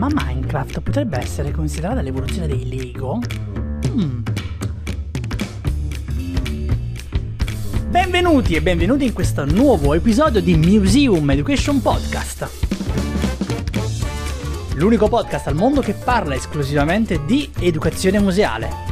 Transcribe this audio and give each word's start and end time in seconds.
Ma 0.00 0.08
Minecraft 0.10 0.80
potrebbe 0.80 1.18
essere 1.18 1.50
considerata 1.50 2.00
l'evoluzione 2.00 2.46
dei 2.46 2.66
Lego? 2.66 3.20
Mm. 3.90 4.22
Benvenuti 7.90 8.54
e 8.54 8.62
benvenuti 8.62 9.04
in 9.04 9.12
questo 9.12 9.44
nuovo 9.44 9.92
episodio 9.92 10.40
di 10.40 10.56
Museum 10.56 11.28
Education 11.28 11.82
Podcast. 11.82 12.48
L'unico 14.76 15.08
podcast 15.10 15.48
al 15.48 15.54
mondo 15.54 15.82
che 15.82 15.92
parla 15.92 16.34
esclusivamente 16.34 17.22
di 17.26 17.50
educazione 17.58 18.20
museale. 18.20 18.89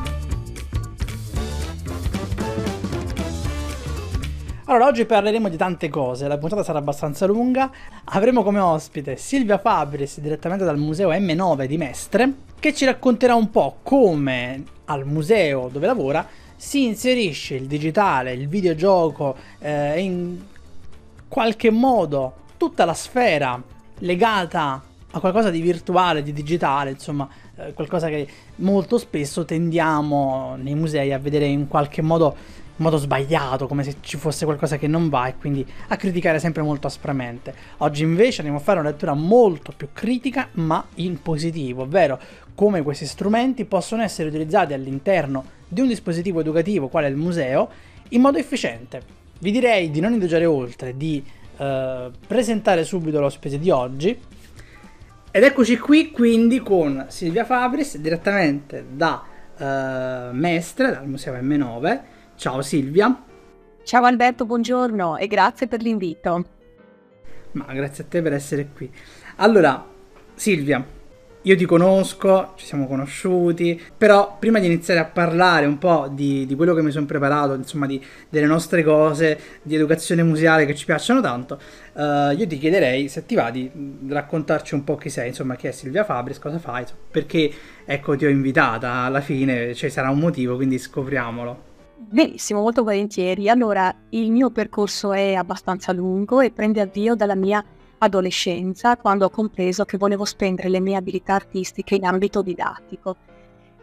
Allora, 4.70 4.84
oggi 4.84 5.06
parleremo 5.06 5.48
di 5.48 5.56
tante 5.56 5.88
cose, 5.88 6.28
la 6.28 6.36
puntata 6.36 6.62
sarà 6.62 6.76
abbastanza 6.76 7.24
lunga. 7.24 7.70
Avremo 8.04 8.42
come 8.42 8.58
ospite 8.58 9.16
Silvia 9.16 9.56
Fabris, 9.56 10.20
direttamente 10.20 10.62
dal 10.62 10.76
Museo 10.76 11.10
M9 11.10 11.64
di 11.64 11.78
Mestre, 11.78 12.32
che 12.60 12.74
ci 12.74 12.84
racconterà 12.84 13.34
un 13.34 13.48
po' 13.48 13.78
come 13.82 14.62
al 14.84 15.06
museo 15.06 15.70
dove 15.72 15.86
lavora 15.86 16.26
si 16.54 16.84
inserisce 16.84 17.54
il 17.54 17.66
digitale, 17.66 18.34
il 18.34 18.46
videogioco 18.46 19.36
eh, 19.58 20.00
in 20.02 20.38
qualche 21.28 21.70
modo 21.70 22.34
tutta 22.58 22.84
la 22.84 22.92
sfera 22.92 23.58
legata 24.00 24.82
a 25.12 25.20
qualcosa 25.20 25.48
di 25.48 25.62
virtuale, 25.62 26.22
di 26.22 26.34
digitale, 26.34 26.90
insomma, 26.90 27.26
eh, 27.56 27.72
qualcosa 27.72 28.08
che 28.08 28.28
molto 28.56 28.98
spesso 28.98 29.46
tendiamo 29.46 30.56
nei 30.60 30.74
musei 30.74 31.14
a 31.14 31.18
vedere 31.18 31.46
in 31.46 31.68
qualche 31.68 32.02
modo 32.02 32.66
modo 32.78 32.96
sbagliato, 32.96 33.66
come 33.66 33.82
se 33.84 33.96
ci 34.00 34.16
fosse 34.16 34.44
qualcosa 34.44 34.76
che 34.76 34.86
non 34.86 35.08
va 35.08 35.28
e 35.28 35.36
quindi 35.36 35.66
a 35.88 35.96
criticare 35.96 36.38
sempre 36.38 36.62
molto 36.62 36.86
aspramente. 36.86 37.54
Oggi 37.78 38.02
invece 38.02 38.38
andiamo 38.38 38.58
a 38.58 38.62
fare 38.62 38.80
una 38.80 38.90
lettura 38.90 39.14
molto 39.14 39.72
più 39.76 39.88
critica 39.92 40.48
ma 40.52 40.84
in 40.96 41.20
positivo, 41.22 41.82
ovvero 41.82 42.18
come 42.54 42.82
questi 42.82 43.06
strumenti 43.06 43.64
possono 43.64 44.02
essere 44.02 44.28
utilizzati 44.28 44.72
all'interno 44.72 45.56
di 45.68 45.80
un 45.80 45.88
dispositivo 45.88 46.40
educativo 46.40 46.88
quale 46.88 47.08
il 47.08 47.16
museo 47.16 47.68
in 48.10 48.20
modo 48.20 48.38
efficiente. 48.38 49.02
Vi 49.40 49.50
direi 49.50 49.90
di 49.90 50.00
non 50.00 50.12
indugiare 50.12 50.46
oltre, 50.46 50.96
di 50.96 51.22
eh, 51.56 52.10
presentare 52.26 52.84
subito 52.84 53.20
l'ospite 53.20 53.58
di 53.58 53.70
oggi. 53.70 54.18
Ed 55.30 55.42
eccoci 55.44 55.78
qui 55.78 56.10
quindi 56.10 56.60
con 56.60 57.06
Silvia 57.08 57.44
Fabris 57.44 57.98
direttamente 57.98 58.86
da 58.90 59.22
eh, 59.56 60.32
Mestre, 60.32 60.90
dal 60.90 61.06
Museo 61.06 61.34
M9 61.34 62.00
Ciao 62.38 62.62
Silvia. 62.62 63.24
Ciao 63.82 64.04
Alberto, 64.04 64.46
buongiorno 64.46 65.16
e 65.16 65.26
grazie 65.26 65.66
per 65.66 65.82
l'invito. 65.82 66.44
Ma 67.50 67.64
grazie 67.72 68.04
a 68.04 68.06
te 68.08 68.22
per 68.22 68.32
essere 68.32 68.68
qui. 68.72 68.88
Allora, 69.38 69.84
Silvia, 70.34 70.86
io 71.42 71.56
ti 71.56 71.64
conosco, 71.64 72.52
ci 72.54 72.64
siamo 72.64 72.86
conosciuti, 72.86 73.82
però 73.96 74.36
prima 74.38 74.60
di 74.60 74.66
iniziare 74.66 75.00
a 75.00 75.06
parlare 75.06 75.66
un 75.66 75.78
po' 75.78 76.06
di, 76.12 76.46
di 76.46 76.54
quello 76.54 76.74
che 76.74 76.82
mi 76.82 76.92
sono 76.92 77.06
preparato, 77.06 77.54
insomma, 77.54 77.86
di, 77.86 78.00
delle 78.28 78.46
nostre 78.46 78.84
cose, 78.84 79.40
di 79.62 79.74
educazione 79.74 80.22
museale 80.22 80.64
che 80.64 80.76
ci 80.76 80.84
piacciono 80.84 81.20
tanto, 81.20 81.60
uh, 81.94 82.30
io 82.36 82.46
ti 82.46 82.56
chiederei 82.56 83.08
se 83.08 83.26
ti 83.26 83.34
va 83.34 83.50
di 83.50 83.68
raccontarci 84.06 84.74
un 84.74 84.84
po' 84.84 84.94
chi 84.94 85.10
sei, 85.10 85.26
insomma, 85.26 85.56
chi 85.56 85.66
è 85.66 85.72
Silvia 85.72 86.04
Fabris, 86.04 86.38
cosa 86.38 86.60
fai, 86.60 86.84
perché 87.10 87.50
ecco 87.84 88.14
ti 88.14 88.26
ho 88.26 88.28
invitata 88.28 88.92
alla 88.92 89.20
fine, 89.20 89.74
cioè 89.74 89.90
sarà 89.90 90.08
un 90.10 90.20
motivo, 90.20 90.54
quindi 90.54 90.78
scopriamolo. 90.78 91.67
Benissimo, 92.00 92.60
molto 92.60 92.84
volentieri. 92.84 93.48
Allora, 93.48 93.92
il 94.10 94.30
mio 94.30 94.50
percorso 94.50 95.12
è 95.12 95.34
abbastanza 95.34 95.92
lungo 95.92 96.40
e 96.40 96.52
prende 96.52 96.80
avvio 96.80 97.16
dalla 97.16 97.34
mia 97.34 97.62
adolescenza, 97.98 98.96
quando 98.96 99.24
ho 99.24 99.30
compreso 99.30 99.84
che 99.84 99.98
volevo 99.98 100.24
spendere 100.24 100.68
le 100.68 100.78
mie 100.78 100.94
abilità 100.94 101.34
artistiche 101.34 101.96
in 101.96 102.04
ambito 102.04 102.40
didattico. 102.40 103.16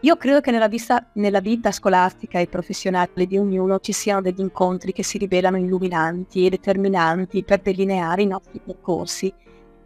Io 0.00 0.16
credo 0.16 0.40
che 0.40 0.50
nella, 0.50 0.66
vista, 0.66 1.06
nella 1.14 1.40
vita 1.40 1.70
scolastica 1.70 2.38
e 2.38 2.46
professionale 2.46 3.26
di 3.26 3.36
ognuno 3.36 3.80
ci 3.80 3.92
siano 3.92 4.22
degli 4.22 4.40
incontri 4.40 4.92
che 4.92 5.02
si 5.02 5.18
rivelano 5.18 5.58
illuminanti 5.58 6.46
e 6.46 6.50
determinanti 6.50 7.44
per 7.44 7.60
delineare 7.60 8.22
i 8.22 8.26
nostri 8.26 8.60
percorsi. 8.64 9.32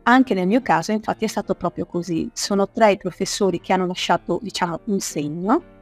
Anche 0.05 0.35
nel 0.35 0.47
mio 0.47 0.63
caso, 0.63 0.93
infatti, 0.93 1.25
è 1.25 1.29
stato 1.29 1.57
proprio 1.57 1.85
così. 1.85 2.31
Sono 2.33 2.69
tre 2.69 2.93
i 2.93 2.97
professori 2.97 3.61
che 3.61 3.73
hanno 3.73 3.87
lasciato, 3.87 4.39
diciamo, 4.41 4.81
un 4.85 5.01
segno 5.01 5.79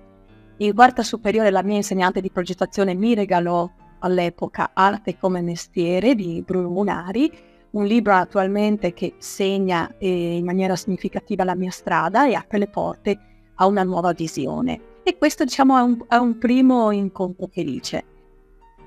in 0.58 0.74
quarta 0.74 1.02
superiore 1.02 1.50
la 1.50 1.62
mia 1.62 1.76
insegnante 1.76 2.20
di 2.20 2.30
progettazione 2.30 2.94
mi 2.94 3.14
regalò 3.14 3.68
all'epoca 4.00 4.70
Arte 4.74 5.16
come 5.16 5.40
mestiere 5.40 6.14
di 6.14 6.42
Bruno 6.44 6.68
Munari, 6.68 7.30
un 7.70 7.84
libro 7.84 8.14
attualmente 8.14 8.92
che 8.92 9.14
segna 9.18 9.94
eh, 9.98 10.36
in 10.36 10.44
maniera 10.44 10.74
significativa 10.74 11.44
la 11.44 11.54
mia 11.54 11.70
strada 11.70 12.26
e 12.26 12.34
apre 12.34 12.58
le 12.58 12.68
porte 12.68 13.18
a 13.56 13.66
una 13.66 13.82
nuova 13.82 14.12
visione. 14.12 14.80
E 15.02 15.16
questo 15.16 15.44
diciamo 15.44 15.78
è 15.78 15.80
un, 15.80 16.04
è 16.08 16.16
un 16.16 16.38
primo 16.38 16.90
incontro 16.90 17.48
felice. 17.50 18.04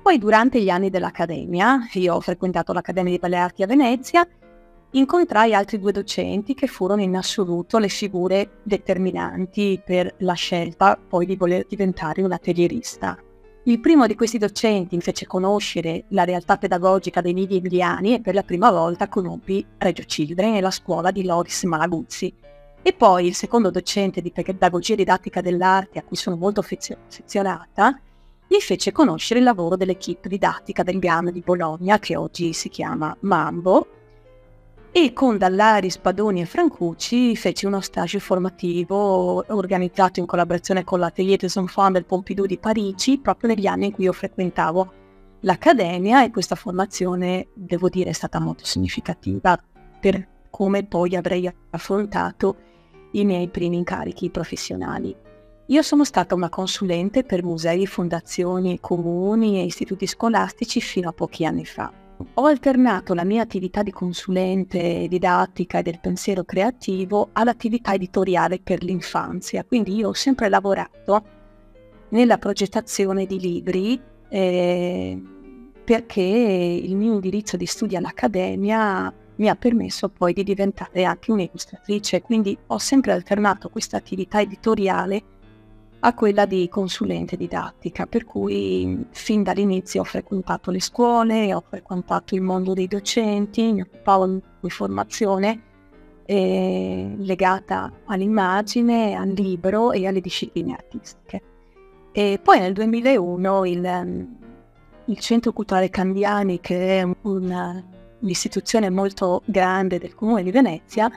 Poi 0.02 0.18
durante 0.18 0.60
gli 0.60 0.68
anni 0.68 0.90
dell'Accademia, 0.90 1.88
io 1.92 2.14
ho 2.14 2.20
frequentato 2.20 2.72
l'Accademia 2.72 3.12
di 3.12 3.18
Belle 3.18 3.36
Arti 3.36 3.62
a 3.62 3.66
Venezia, 3.66 4.26
incontrai 4.92 5.54
altri 5.54 5.78
due 5.78 5.92
docenti 5.92 6.54
che 6.54 6.66
furono 6.66 7.00
in 7.00 7.16
assoluto 7.16 7.78
le 7.78 7.88
figure 7.88 8.58
determinanti 8.62 9.80
per 9.84 10.14
la 10.18 10.34
scelta 10.34 10.96
poi 10.96 11.26
di 11.26 11.36
voler 11.36 11.66
diventare 11.66 12.22
un 12.22 12.32
atelierista. 12.32 13.18
Il 13.64 13.80
primo 13.80 14.06
di 14.06 14.16
questi 14.16 14.38
docenti 14.38 14.96
mi 14.96 15.02
fece 15.02 15.26
conoscere 15.26 16.04
la 16.08 16.24
realtà 16.24 16.58
pedagogica 16.58 17.20
dei 17.20 17.32
nidi 17.32 17.56
emiliani 17.56 18.14
e 18.14 18.20
per 18.20 18.34
la 18.34 18.42
prima 18.42 18.70
volta 18.70 19.08
conobbi 19.08 19.64
Reggio 19.78 20.02
Children 20.04 20.56
e 20.56 20.60
la 20.60 20.70
scuola 20.70 21.10
di 21.10 21.24
Loris 21.24 21.62
Malaguzzi. 21.62 22.34
E 22.82 22.92
poi 22.92 23.28
il 23.28 23.34
secondo 23.36 23.70
docente 23.70 24.20
di 24.20 24.32
pedagogia 24.32 24.96
didattica 24.96 25.40
dell'arte, 25.40 26.00
a 26.00 26.02
cui 26.02 26.16
sono 26.16 26.34
molto 26.34 26.58
affezionata, 26.58 28.00
mi 28.48 28.60
fece 28.60 28.90
conoscere 28.90 29.38
il 29.38 29.46
lavoro 29.46 29.76
dell'equipe 29.76 30.28
didattica 30.28 30.82
del 30.82 30.98
GAM 30.98 31.30
di 31.30 31.40
Bologna, 31.40 32.00
che 32.00 32.16
oggi 32.16 32.52
si 32.52 32.68
chiama 32.68 33.16
Mambo, 33.20 33.86
e 34.94 35.14
con 35.14 35.38
Dallari, 35.38 35.88
Spadoni 35.88 36.42
e 36.42 36.44
Francucci 36.44 37.34
feci 37.34 37.64
uno 37.64 37.80
stage 37.80 38.18
formativo 38.18 39.42
organizzato 39.48 40.20
in 40.20 40.26
collaborazione 40.26 40.84
con 40.84 40.98
l'Atelier 40.98 41.38
des 41.38 41.56
Enfants 41.56 41.94
del 41.94 42.04
Pompidou 42.04 42.44
di 42.44 42.58
Parigi 42.58 43.18
proprio 43.18 43.54
negli 43.54 43.66
anni 43.66 43.86
in 43.86 43.92
cui 43.92 44.04
io 44.04 44.12
frequentavo 44.12 44.92
l'accademia 45.40 46.22
e 46.22 46.30
questa 46.30 46.56
formazione, 46.56 47.48
devo 47.54 47.88
dire, 47.88 48.10
è 48.10 48.12
stata 48.12 48.38
molto 48.38 48.66
significativa 48.66 49.58
per 49.98 50.28
come 50.50 50.84
poi 50.84 51.16
avrei 51.16 51.50
affrontato 51.70 52.56
i 53.12 53.24
miei 53.24 53.48
primi 53.48 53.78
incarichi 53.78 54.28
professionali. 54.28 55.16
Io 55.68 55.82
sono 55.82 56.04
stata 56.04 56.34
una 56.34 56.50
consulente 56.50 57.24
per 57.24 57.42
musei, 57.42 57.86
fondazioni, 57.86 58.78
comuni 58.78 59.58
e 59.58 59.64
istituti 59.64 60.06
scolastici 60.06 60.82
fino 60.82 61.08
a 61.08 61.12
pochi 61.12 61.46
anni 61.46 61.64
fa 61.64 62.01
ho 62.34 62.44
alternato 62.46 63.14
la 63.14 63.24
mia 63.24 63.42
attività 63.42 63.82
di 63.82 63.90
consulente 63.90 65.06
didattica 65.08 65.78
e 65.78 65.82
del 65.82 66.00
pensiero 66.00 66.44
creativo 66.44 67.30
all'attività 67.32 67.94
editoriale 67.94 68.60
per 68.60 68.82
l'infanzia, 68.82 69.64
quindi 69.64 69.94
io 69.96 70.08
ho 70.08 70.12
sempre 70.12 70.48
lavorato 70.48 71.24
nella 72.10 72.38
progettazione 72.38 73.26
di 73.26 73.40
libri 73.40 74.00
eh, 74.28 75.22
perché 75.84 76.20
il 76.20 76.96
mio 76.96 77.14
indirizzo 77.14 77.56
di 77.56 77.66
studio 77.66 77.98
all'Accademia 77.98 79.12
mi 79.36 79.48
ha 79.48 79.56
permesso 79.56 80.08
poi 80.08 80.32
di 80.32 80.44
diventare 80.44 81.04
anche 81.04 81.32
un'illustratrice, 81.32 82.22
quindi 82.22 82.56
ho 82.66 82.78
sempre 82.78 83.12
alternato 83.12 83.68
questa 83.70 83.96
attività 83.96 84.40
editoriale 84.40 85.22
a 86.04 86.14
quella 86.14 86.46
di 86.46 86.68
consulente 86.68 87.36
didattica, 87.36 88.06
per 88.06 88.24
cui 88.24 89.06
fin 89.10 89.44
dall'inizio 89.44 90.00
ho 90.00 90.04
frequentato 90.04 90.72
le 90.72 90.80
scuole, 90.80 91.54
ho 91.54 91.62
frequentato 91.66 92.34
il 92.34 92.40
mondo 92.40 92.74
dei 92.74 92.88
docenti, 92.88 93.72
mi 93.72 93.82
occupavo 93.82 94.40
di 94.60 94.70
formazione 94.70 95.62
eh, 96.24 97.14
legata 97.18 97.92
all'immagine, 98.06 99.14
al 99.14 99.28
libro 99.28 99.92
e 99.92 100.06
alle 100.08 100.20
discipline 100.20 100.72
artistiche. 100.72 101.42
E 102.10 102.40
poi 102.42 102.58
nel 102.58 102.72
2001 102.72 103.64
il, 103.64 104.28
il 105.04 105.18
Centro 105.20 105.52
Culturale 105.52 105.88
Candiani, 105.88 106.58
che 106.60 106.98
è 106.98 107.08
una, 107.22 107.80
un'istituzione 108.18 108.90
molto 108.90 109.42
grande 109.44 109.98
del 109.98 110.16
Comune 110.16 110.42
di 110.42 110.50
Venezia, 110.50 111.08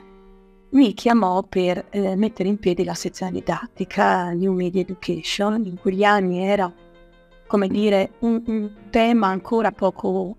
mi 0.70 0.94
chiamò 0.94 1.42
per 1.42 1.86
eh, 1.90 2.16
mettere 2.16 2.48
in 2.48 2.58
piedi 2.58 2.84
la 2.84 2.94
sezione 2.94 3.32
didattica 3.32 4.30
New 4.30 4.52
Media 4.52 4.80
Education. 4.80 5.64
In 5.64 5.78
quegli 5.78 6.02
anni 6.02 6.40
era, 6.40 6.70
come 7.46 7.68
dire, 7.68 8.12
un, 8.20 8.42
un 8.46 8.70
tema 8.90 9.28
ancora 9.28 9.70
poco 9.72 10.36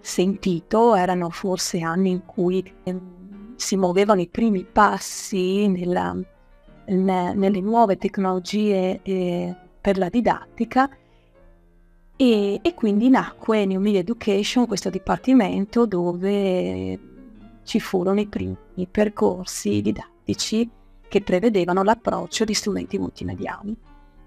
sentito, 0.00 0.94
erano 0.94 1.30
forse 1.30 1.80
anni 1.80 2.10
in 2.10 2.24
cui 2.26 2.62
eh, 2.82 3.00
si 3.56 3.76
muovevano 3.76 4.20
i 4.20 4.28
primi 4.28 4.64
passi 4.64 5.68
nella, 5.68 6.14
ne, 6.86 7.34
nelle 7.34 7.60
nuove 7.60 7.96
tecnologie 7.96 9.00
eh, 9.02 9.54
per 9.80 9.98
la 9.98 10.08
didattica 10.08 10.90
e, 12.16 12.60
e, 12.62 12.74
quindi 12.74 13.08
nacque 13.08 13.64
New 13.64 13.80
Media 13.80 14.00
Education, 14.00 14.66
questo 14.66 14.90
dipartimento 14.90 15.86
dove 15.86 16.98
ci 17.64 17.80
furono 17.80 18.20
i 18.20 18.26
primi 18.26 18.56
percorsi 18.90 19.80
didattici 19.80 20.68
che 21.08 21.20
prevedevano 21.20 21.82
l'approccio 21.82 22.44
di 22.44 22.54
strumenti 22.54 22.98
multimediali. 22.98 23.76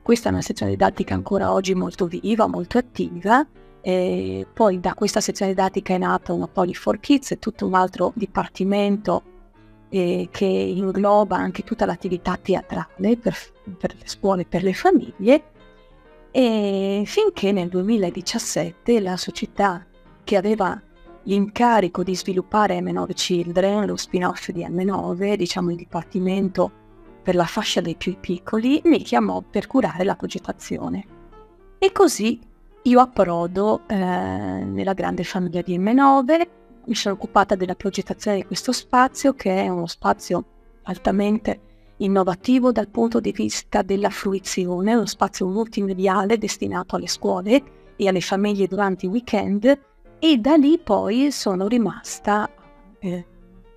Questa 0.02 0.30
è 0.30 0.32
una 0.32 0.42
sezione 0.42 0.74
didattica 0.74 1.16
ancora 1.16 1.52
oggi 1.52 1.74
molto 1.74 2.06
viva, 2.06 2.46
molto 2.46 2.78
attiva. 2.78 3.46
E 3.82 4.46
poi 4.54 4.80
da 4.80 4.94
questa 4.94 5.20
sezione 5.20 5.52
didattica 5.52 5.96
è 5.96 5.98
nata 5.98 6.32
una 6.32 6.48
Poly4 6.54 7.00
Kids, 7.00 7.38
tutto 7.40 7.66
un 7.66 7.74
altro 7.74 8.12
dipartimento 8.16 9.24
eh, 9.90 10.28
che 10.30 10.46
ingloba 10.46 11.38
anche 11.38 11.64
tutta 11.64 11.86
l'attività 11.86 12.38
teatrale 12.38 13.18
per, 13.18 13.36
per 13.78 13.96
le 13.98 14.08
scuole, 14.08 14.46
per 14.46 14.62
le 14.62 14.74
famiglie. 14.74 15.44
E 16.30 17.04
finché 17.06 17.52
nel 17.52 17.70
2017 17.70 19.00
la 19.00 19.18
società 19.18 19.86
che 20.24 20.36
aveva 20.36 20.80
l'incarico 21.26 22.04
di 22.04 22.16
sviluppare 22.16 22.80
M9 22.80 23.14
Children, 23.14 23.86
lo 23.86 23.96
spin-off 23.96 24.50
di 24.50 24.66
M9, 24.66 25.36
diciamo 25.36 25.72
il 25.72 25.78
dipartimento 25.78 26.84
per 27.22 27.36
la 27.36 27.46
fascia 27.46 27.82
dei 27.82 27.96
più 27.96 28.18
piccoli, 28.20 28.82
mi 28.86 29.02
chiamò 29.02 29.42
per 29.42 29.68
curare 29.68 30.04
la 30.04 30.16
progettazione. 30.16 31.06
E 31.80 31.92
così 31.92 32.40
io 32.84 33.00
approdo 33.00 33.82
eh, 33.88 33.96
nella 33.96 34.94
grande 34.94 35.24
famiglia 35.24 35.62
di 35.62 35.78
M9, 35.78 36.48
mi 36.86 36.96
sono 36.96 37.16
occupata 37.16 37.56
della 37.56 37.74
progettazione 37.74 38.38
di 38.38 38.46
questo 38.46 38.72
spazio, 38.72 39.34
che 39.34 39.64
è 39.64 39.68
uno 39.70 39.88
spazio 39.88 40.44
altamente 40.84 41.60
innovativo 41.98 42.72
dal 42.72 42.90
punto 42.90 43.20
di 43.20 43.32
vista 43.32 43.82
della 43.82 44.12
fruizione, 44.12 44.94
uno 44.94 45.08
spazio 45.08 45.48
multimediale 45.48 46.38
destinato 46.38 46.96
alle 46.96 47.08
scuole 47.08 47.64
e 47.96 48.08
alle 48.08 48.22
famiglie 48.22 48.68
durante 48.68 49.08
i 49.08 49.10
weekend 49.10 49.80
e 50.28 50.40
da 50.40 50.56
lì 50.56 50.80
poi 50.80 51.32
sono 51.32 51.68
rimasta 51.68 52.50
eh, 52.98 53.26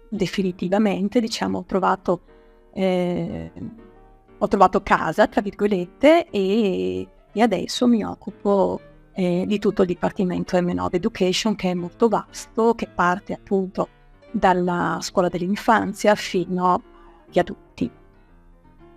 definitivamente, 0.09 1.21
diciamo, 1.21 1.59
ho 1.59 1.65
trovato, 1.65 2.23
eh, 2.73 3.53
ho 4.39 4.49
trovato 4.49 4.83
casa, 4.83 5.27
tra 5.27 5.43
virgolette, 5.43 6.31
e, 6.31 7.07
e 7.31 7.43
adesso 7.43 7.87
mi 7.87 8.03
occupo 8.03 8.81
eh, 9.13 9.45
di 9.47 9.59
tutto 9.59 9.83
il 9.83 9.89
Dipartimento 9.89 10.57
M9 10.57 10.89
Education 10.93 11.55
che 11.55 11.73
è 11.73 11.75
molto 11.75 12.09
vasto, 12.09 12.75
che 12.75 12.87
parte 12.87 13.35
appunto 13.35 13.89
dalla 14.31 15.01
scuola 15.03 15.29
dell'infanzia 15.29 16.15
fino 16.15 16.83
agli 17.29 17.39
adulti. 17.39 17.91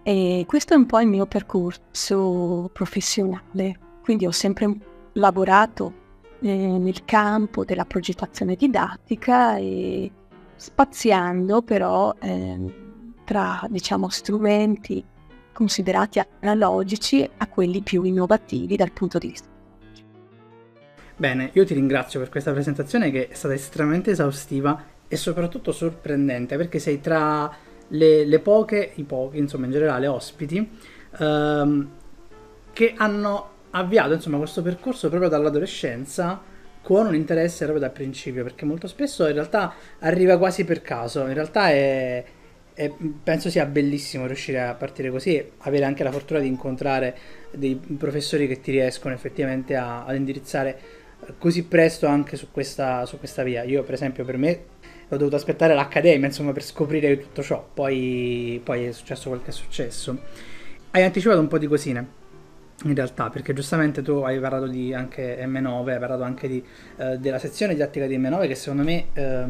E 0.03 0.45
questo 0.47 0.73
è 0.73 0.77
un 0.77 0.85
po' 0.85 1.01
il 1.01 1.07
mio 1.07 1.25
percorso 1.25 2.69
professionale, 2.71 3.77
quindi 4.01 4.25
ho 4.25 4.31
sempre 4.31 4.73
lavorato 5.13 5.99
eh, 6.41 6.77
nel 6.77 7.05
campo 7.05 7.63
della 7.63 7.85
progettazione 7.85 8.55
didattica 8.55 9.57
e 9.57 10.11
spaziando 10.55 11.61
però 11.61 12.13
eh, 12.19 12.73
tra 13.23 13.65
diciamo 13.69 14.09
strumenti 14.09 15.03
considerati 15.53 16.21
analogici 16.41 17.29
a 17.37 17.47
quelli 17.47 17.81
più 17.81 18.03
innovativi 18.03 18.75
dal 18.75 18.91
punto 18.91 19.17
di 19.17 19.27
vista. 19.27 19.49
Bene, 21.15 21.51
io 21.53 21.65
ti 21.65 21.75
ringrazio 21.75 22.19
per 22.19 22.29
questa 22.29 22.51
presentazione 22.51 23.11
che 23.11 23.27
è 23.27 23.33
stata 23.35 23.53
estremamente 23.53 24.11
esaustiva 24.11 24.83
e 25.07 25.15
soprattutto 25.17 25.71
sorprendente 25.71 26.57
perché 26.57 26.79
sei 26.79 26.99
tra 26.99 27.53
le, 27.89 28.25
le 28.25 28.39
poche, 28.39 28.93
i 28.95 29.03
pochi, 29.03 29.37
insomma 29.37 29.65
in 29.65 29.71
generale, 29.71 30.07
ospiti 30.07 30.67
ehm, 31.19 31.89
che 32.73 32.93
hanno 32.97 33.50
avviato 33.71 34.13
insomma, 34.13 34.37
questo 34.37 34.61
percorso 34.61 35.09
proprio 35.09 35.29
dall'adolescenza 35.29 36.41
con 36.81 37.05
un 37.05 37.15
interesse 37.15 37.65
proprio 37.65 37.79
dal 37.79 37.91
principio, 37.91 38.43
perché 38.43 38.65
molto 38.65 38.87
spesso 38.87 39.27
in 39.27 39.33
realtà 39.33 39.73
arriva 39.99 40.37
quasi 40.37 40.65
per 40.65 40.81
caso, 40.81 41.27
in 41.27 41.33
realtà 41.33 41.69
è, 41.69 42.23
è, 42.73 42.91
penso 43.23 43.49
sia 43.49 43.65
bellissimo 43.65 44.25
riuscire 44.25 44.61
a 44.61 44.73
partire 44.73 45.11
così 45.11 45.35
e 45.35 45.51
avere 45.59 45.85
anche 45.85 46.03
la 46.03 46.11
fortuna 46.11 46.39
di 46.39 46.47
incontrare 46.47 47.15
dei 47.51 47.75
professori 47.75 48.47
che 48.47 48.61
ti 48.61 48.71
riescono 48.71 49.13
effettivamente 49.13 49.75
a, 49.75 50.05
ad 50.05 50.15
indirizzare 50.15 50.79
così 51.37 51.65
presto 51.65 52.07
anche 52.07 52.35
su 52.35 52.47
questa, 52.51 53.05
su 53.05 53.19
questa 53.19 53.43
via. 53.43 53.63
Io 53.63 53.83
per 53.83 53.93
esempio 53.93 54.25
per 54.25 54.37
me 54.37 54.63
ho 55.09 55.17
dovuto 55.17 55.35
aspettare 55.35 55.75
l'accademia 55.75 56.25
insomma 56.27 56.51
per 56.51 56.63
scoprire 56.63 57.19
tutto 57.19 57.43
ciò, 57.43 57.69
poi, 57.73 58.59
poi 58.63 58.85
è 58.85 58.91
successo 58.91 59.29
quel 59.29 59.43
che 59.43 59.49
è 59.51 59.53
successo. 59.53 60.17
Hai 60.89 61.03
anticipato 61.03 61.39
un 61.39 61.47
po' 61.47 61.59
di 61.59 61.67
cosine 61.67 62.19
in 62.83 62.95
realtà, 62.95 63.29
perché 63.29 63.53
giustamente 63.53 64.01
tu 64.01 64.13
hai 64.17 64.39
parlato 64.39 64.67
di 64.67 64.93
anche 64.93 65.37
M9, 65.45 65.89
hai 65.89 65.99
parlato 65.99 66.23
anche 66.23 66.47
di, 66.47 66.63
eh, 66.97 67.17
della 67.17 67.39
sezione 67.39 67.73
didattica 67.73 68.07
di 68.07 68.17
M9 68.17 68.47
che 68.47 68.55
secondo 68.55 68.83
me 68.83 69.07
eh, 69.13 69.45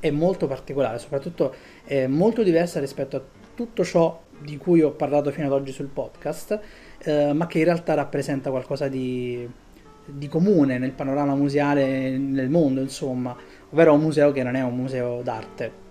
è 0.00 0.10
molto 0.10 0.46
particolare, 0.46 0.98
soprattutto 0.98 1.54
è 1.84 2.06
molto 2.06 2.42
diversa 2.42 2.80
rispetto 2.80 3.16
a 3.16 3.22
tutto 3.54 3.84
ciò 3.84 4.22
di 4.38 4.56
cui 4.56 4.82
ho 4.82 4.90
parlato 4.90 5.30
fino 5.30 5.46
ad 5.46 5.52
oggi 5.52 5.72
sul 5.72 5.86
podcast, 5.86 6.60
eh, 6.98 7.32
ma 7.32 7.46
che 7.46 7.58
in 7.58 7.64
realtà 7.64 7.94
rappresenta 7.94 8.50
qualcosa 8.50 8.88
di, 8.88 9.48
di 10.04 10.28
comune 10.28 10.78
nel 10.78 10.92
panorama 10.92 11.34
museale 11.34 12.18
nel 12.18 12.50
mondo, 12.50 12.80
insomma, 12.80 13.34
ovvero 13.70 13.94
un 13.94 14.00
museo 14.00 14.32
che 14.32 14.42
non 14.42 14.56
è 14.56 14.62
un 14.62 14.76
museo 14.76 15.22
d'arte 15.22 15.83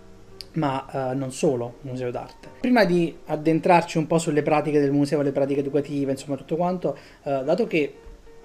ma 0.53 0.85
uh, 0.91 1.17
non 1.17 1.31
solo 1.31 1.75
museo 1.81 2.11
d'arte. 2.11 2.49
Prima 2.59 2.85
di 2.85 3.15
addentrarci 3.25 3.97
un 3.97 4.07
po' 4.07 4.17
sulle 4.17 4.41
pratiche 4.41 4.79
del 4.79 4.91
museo, 4.91 5.21
le 5.21 5.31
pratiche 5.31 5.61
educative, 5.61 6.11
insomma 6.11 6.37
tutto 6.37 6.55
quanto, 6.55 6.97
uh, 7.23 7.43
dato 7.43 7.67
che 7.67 7.93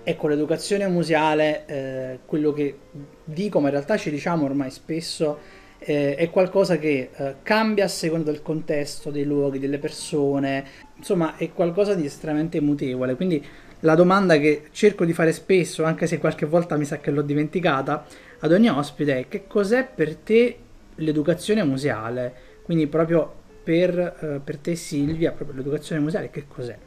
ecco 0.09 0.29
l'educazione 0.29 0.87
museale, 0.89 1.65
eh, 1.67 2.19
quello 2.25 2.53
che 2.53 2.79
dico, 3.25 3.61
ma 3.61 3.67
in 3.67 3.75
realtà 3.75 3.99
ci 3.99 4.11
diciamo 4.11 4.47
ormai 4.47 4.71
spesso, 4.71 5.39
eh, 5.79 6.15
è 6.15 6.31
qualcosa 6.31 6.79
che 6.79 7.11
eh, 7.15 7.35
cambia 7.43 7.85
a 7.85 7.89
seconda 7.89 8.31
del 8.31 8.41
contesto, 8.41 9.11
dei 9.11 9.25
luoghi, 9.25 9.59
delle 9.59 9.79
persone, 9.79 10.65
insomma 10.97 11.37
è 11.37 11.53
qualcosa 11.53 11.95
di 11.95 12.07
estremamente 12.07 12.59
mutevole, 12.61 13.17
quindi 13.17 13.45
la 13.81 13.95
domanda 13.95 14.39
che 14.39 14.69
cerco 14.73 15.05
di 15.05 15.13
fare 15.13 15.33
spesso, 15.33 15.85
anche 15.85 16.07
se 16.07 16.17
qualche 16.17 16.47
volta 16.47 16.79
mi 16.79 16.87
sa 16.87 16.99
che 16.99 17.11
l'ho 17.11 17.23
dimenticata, 17.23 18.07
ad 18.41 18.53
ogni 18.53 18.71
ospite 18.71 19.19
è 19.19 19.29
che 19.29 19.47
cos'è 19.47 19.87
per 19.95 20.17
te 20.17 20.57
l'educazione 20.99 21.65
museale, 21.65 22.35
quindi 22.63 22.87
proprio 22.87 23.33
per, 23.63 23.99
eh, 23.99 24.41
per 24.43 24.59
te 24.59 24.75
Silvia, 24.75 25.35
l'educazione 25.53 26.01
museale 26.01 26.31
che 26.31 26.47
cos'è? 26.47 26.79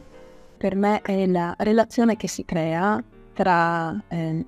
Per 0.56 0.76
me 0.76 1.00
è 1.02 1.26
la 1.26 1.54
relazione 1.58 2.16
che 2.16 2.28
si 2.28 2.44
crea 2.44 3.02
tra 3.32 4.02
eh, 4.08 4.44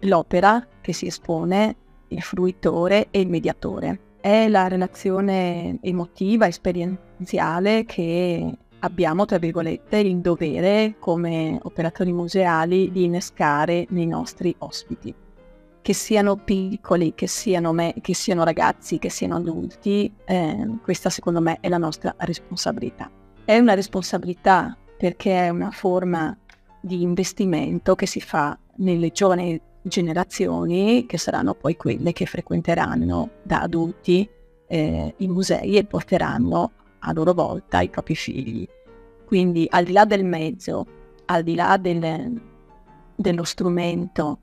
l'opera 0.00 0.66
che 0.80 0.92
si 0.92 1.06
espone, 1.06 1.76
il 2.08 2.22
fruitore 2.22 3.08
e 3.10 3.20
il 3.20 3.28
mediatore. 3.28 4.00
È 4.20 4.48
la 4.48 4.68
relazione 4.68 5.78
emotiva, 5.82 6.46
esperienziale 6.46 7.84
che 7.84 8.52
abbiamo, 8.80 9.24
tra 9.24 9.38
virgolette, 9.38 9.98
il 9.98 10.18
dovere 10.18 10.94
come 10.98 11.58
operatori 11.62 12.12
museali 12.12 12.90
di 12.90 13.04
innescare 13.04 13.86
nei 13.90 14.06
nostri 14.06 14.54
ospiti 14.58 15.14
che 15.86 15.92
siano 15.92 16.34
piccoli, 16.34 17.14
che 17.14 17.28
siano, 17.28 17.72
me, 17.72 17.94
che 18.00 18.12
siano 18.12 18.42
ragazzi, 18.42 18.98
che 18.98 19.08
siano 19.08 19.36
adulti, 19.36 20.12
eh, 20.24 20.68
questa 20.82 21.10
secondo 21.10 21.40
me 21.40 21.58
è 21.60 21.68
la 21.68 21.78
nostra 21.78 22.12
responsabilità. 22.18 23.08
È 23.44 23.56
una 23.56 23.74
responsabilità 23.74 24.76
perché 24.98 25.44
è 25.44 25.48
una 25.48 25.70
forma 25.70 26.36
di 26.80 27.02
investimento 27.02 27.94
che 27.94 28.06
si 28.06 28.20
fa 28.20 28.58
nelle 28.78 29.10
giovani 29.10 29.60
generazioni 29.80 31.06
che 31.06 31.18
saranno 31.18 31.54
poi 31.54 31.76
quelle 31.76 32.12
che 32.12 32.26
frequenteranno 32.26 33.30
da 33.44 33.60
adulti 33.60 34.28
eh, 34.66 35.14
i 35.16 35.28
musei 35.28 35.76
e 35.76 35.84
porteranno 35.84 36.72
a 36.98 37.12
loro 37.12 37.32
volta 37.32 37.80
i 37.80 37.90
propri 37.90 38.16
figli. 38.16 38.68
Quindi 39.24 39.68
al 39.70 39.84
di 39.84 39.92
là 39.92 40.04
del 40.04 40.24
mezzo, 40.24 40.84
al 41.26 41.44
di 41.44 41.54
là 41.54 41.76
del, 41.76 42.42
dello 43.14 43.44
strumento 43.44 44.40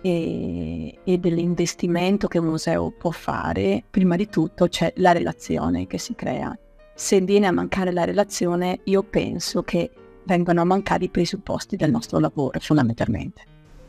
e, 0.00 0.98
e 1.02 1.18
dell'investimento 1.18 2.28
che 2.28 2.38
un 2.38 2.46
museo 2.46 2.90
può 2.90 3.10
fare, 3.10 3.82
prima 3.88 4.16
di 4.16 4.28
tutto 4.28 4.68
c'è 4.68 4.92
la 4.96 5.12
relazione 5.12 5.86
che 5.86 5.98
si 5.98 6.14
crea. 6.14 6.56
Se 6.94 7.20
viene 7.20 7.46
a 7.46 7.52
mancare 7.52 7.92
la 7.92 8.04
relazione, 8.04 8.80
io 8.84 9.02
penso 9.02 9.62
che 9.62 9.90
vengano 10.24 10.60
a 10.60 10.64
mancare 10.64 11.04
i 11.04 11.08
presupposti 11.08 11.76
del 11.76 11.90
nostro 11.90 12.18
lavoro, 12.18 12.58
fondamentalmente. 12.58 13.42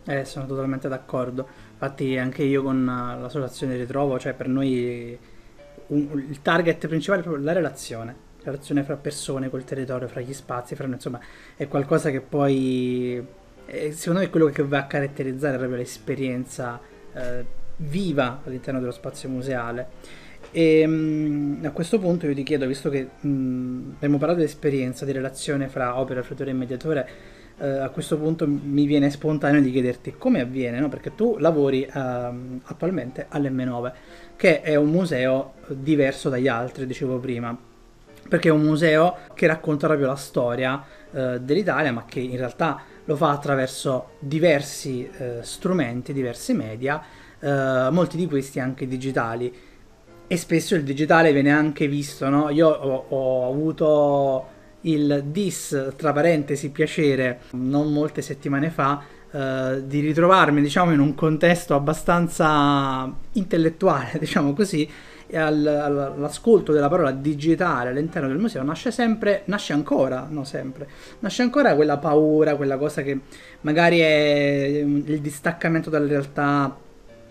Eh, 0.05 0.23
sono 0.25 0.45
totalmente 0.45 0.87
d'accordo. 0.87 1.47
Infatti 1.73 2.17
anche 2.17 2.43
io 2.43 2.63
con 2.63 2.85
l'associazione 2.85 3.75
Ritrovo, 3.75 4.17
cioè 4.19 4.33
per 4.33 4.47
noi 4.47 5.17
un, 5.87 6.25
il 6.29 6.41
target 6.41 6.87
principale 6.87 7.19
è 7.19 7.23
proprio 7.23 7.43
la 7.43 7.53
relazione. 7.53 8.25
La 8.39 8.51
relazione 8.51 8.83
fra 8.83 8.95
persone, 8.95 9.49
col 9.49 9.65
territorio, 9.65 10.07
fra 10.07 10.21
gli 10.21 10.33
spazi, 10.33 10.75
fra, 10.75 10.85
insomma, 10.85 11.19
è 11.55 11.67
qualcosa 11.67 12.09
che 12.09 12.21
poi 12.21 13.25
e 13.67 13.91
secondo 13.91 14.21
me 14.21 14.27
è 14.27 14.29
quello 14.29 14.47
che 14.47 14.63
va 14.63 14.79
a 14.79 14.87
caratterizzare 14.87 15.57
proprio 15.57 15.77
l'esperienza 15.77 16.79
eh, 17.13 17.45
viva 17.77 18.41
all'interno 18.45 18.79
dello 18.79 18.91
spazio 18.91 19.29
museale. 19.29 20.25
E 20.51 20.87
mh, 20.87 21.59
a 21.65 21.71
questo 21.71 21.99
punto 21.99 22.25
io 22.25 22.33
ti 22.33 22.43
chiedo, 22.43 22.65
visto 22.65 22.89
che 22.89 23.07
mh, 23.19 23.95
abbiamo 23.95 24.17
parlato 24.17 24.39
di 24.39 24.45
esperienza, 24.45 25.05
di 25.05 25.11
relazione 25.11 25.67
fra 25.67 25.99
opera, 25.99 26.23
fruitore 26.23 26.51
e 26.51 26.53
mediatore, 26.53 27.09
eh, 27.59 27.67
a 27.67 27.89
questo 27.89 28.17
punto 28.17 28.47
mi 28.47 28.85
viene 28.85 29.09
spontaneo 29.09 29.61
di 29.61 29.71
chiederti 29.71 30.15
come 30.17 30.41
avviene, 30.41 30.79
no? 30.79 30.89
perché 30.89 31.15
tu 31.15 31.37
lavori 31.39 31.83
eh, 31.83 31.89
attualmente 31.91 33.27
all'M9, 33.29 33.91
che 34.35 34.61
è 34.61 34.75
un 34.75 34.89
museo 34.89 35.55
diverso 35.67 36.29
dagli 36.29 36.47
altri, 36.47 36.85
dicevo 36.85 37.19
prima, 37.19 37.57
perché 38.29 38.49
è 38.49 38.51
un 38.51 38.61
museo 38.61 39.17
che 39.33 39.47
racconta 39.47 39.87
proprio 39.87 40.07
la 40.07 40.15
storia 40.15 40.83
eh, 41.11 41.39
dell'Italia, 41.41 41.91
ma 41.91 42.05
che 42.05 42.19
in 42.19 42.37
realtà 42.37 42.81
lo 43.07 43.15
fa 43.15 43.31
attraverso 43.31 44.09
diversi 44.19 45.09
eh, 45.17 45.39
strumenti, 45.41 46.13
diversi 46.13 46.53
media, 46.53 47.01
eh, 47.39 47.87
molti 47.91 48.17
di 48.17 48.27
questi 48.27 48.59
anche 48.59 48.87
digitali. 48.87 49.53
E 50.29 50.37
spesso 50.37 50.75
il 50.75 50.83
digitale 50.83 51.31
viene 51.31 51.51
anche 51.51 51.87
visto, 51.87 52.27
no? 52.29 52.49
Io 52.49 52.67
ho, 52.67 53.05
ho 53.07 53.49
avuto 53.49 54.55
il 54.81 55.23
dis, 55.27 55.93
tra 55.95 56.11
parentesi, 56.11 56.69
piacere, 56.69 57.39
non 57.51 57.93
molte 57.93 58.21
settimane 58.21 58.69
fa, 58.69 59.01
eh, 59.31 59.83
di 59.85 60.01
ritrovarmi, 60.01 60.61
diciamo, 60.61 60.91
in 60.91 60.99
un 60.99 61.15
contesto 61.15 61.75
abbastanza 61.75 63.09
intellettuale, 63.33 64.19
diciamo 64.19 64.53
così, 64.53 64.89
all'ascolto 65.35 66.71
della 66.71 66.87
parola 66.87 67.11
digitale 67.11 67.89
all'interno 67.89 68.27
del 68.27 68.37
museo 68.37 68.63
nasce 68.63 68.91
sempre, 68.91 69.41
nasce 69.45 69.73
ancora, 69.73 70.25
no 70.29 70.43
sempre, 70.43 70.87
nasce 71.19 71.41
ancora 71.41 71.75
quella 71.75 71.97
paura, 71.97 72.55
quella 72.55 72.77
cosa 72.77 73.01
che 73.01 73.19
magari 73.61 73.99
è 73.99 74.83
il 74.83 75.19
distaccamento 75.19 75.89
dalla 75.89 76.07
realtà, 76.07 76.75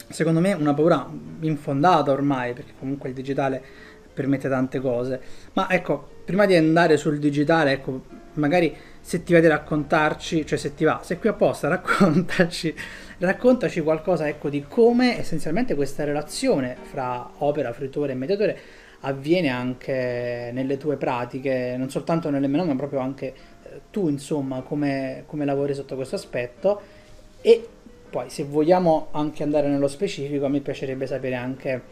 secondo 0.09 0.41
me 0.41 0.53
una 0.53 0.75
paura 0.75 1.09
infondata 1.41 2.13
ormai, 2.13 2.53
perché 2.53 2.73
comunque 2.79 3.09
il 3.09 3.15
digitale 3.15 3.63
permette 4.13 4.49
tante 4.49 4.81
cose. 4.81 5.21
Ma 5.53 5.71
ecco, 5.71 6.09
prima 6.25 6.47
di 6.47 6.57
andare 6.57 6.97
sul 6.97 7.19
digitale, 7.19 7.73
ecco, 7.73 8.03
magari 8.35 8.75
se 9.01 9.23
ti 9.23 9.33
vedi 9.33 9.47
raccontarci, 9.47 10.45
cioè 10.45 10.59
se 10.59 10.75
ti 10.75 10.85
va, 10.85 11.01
se 11.03 11.19
qui 11.19 11.29
apposta 11.29 11.69
raccontaci, 11.69 12.75
raccontaci 13.19 13.81
qualcosa 13.81 14.29
ecco 14.29 14.49
di 14.49 14.65
come 14.69 15.19
essenzialmente 15.19 15.75
questa 15.75 16.05
relazione 16.05 16.77
fra 16.81 17.31
opera, 17.39 17.73
fruitore 17.73 18.13
e 18.13 18.15
mediatore 18.15 18.59
avviene 19.01 19.49
anche 19.49 20.51
nelle 20.53 20.77
tue 20.77 20.97
pratiche, 20.97 21.77
non 21.77 21.91
soltanto 21.91 22.31
nelle 22.31 22.47
meno, 22.47 22.65
ma 22.65 22.75
proprio 22.75 23.01
anche 23.01 23.27
eh, 23.27 23.81
tu 23.91 24.09
insomma 24.09 24.63
come, 24.63 25.25
come 25.27 25.45
lavori 25.45 25.75
sotto 25.75 25.95
questo 25.95 26.17
aspetto 26.17 26.81
e 27.41 27.69
poi 28.09 28.31
se 28.31 28.45
vogliamo 28.45 29.09
anche 29.13 29.43
andare 29.43 29.69
nello 29.69 29.89
specifico 29.89 30.49
mi 30.49 30.61
piacerebbe 30.61 31.07
sapere 31.07 31.35
anche 31.35 31.83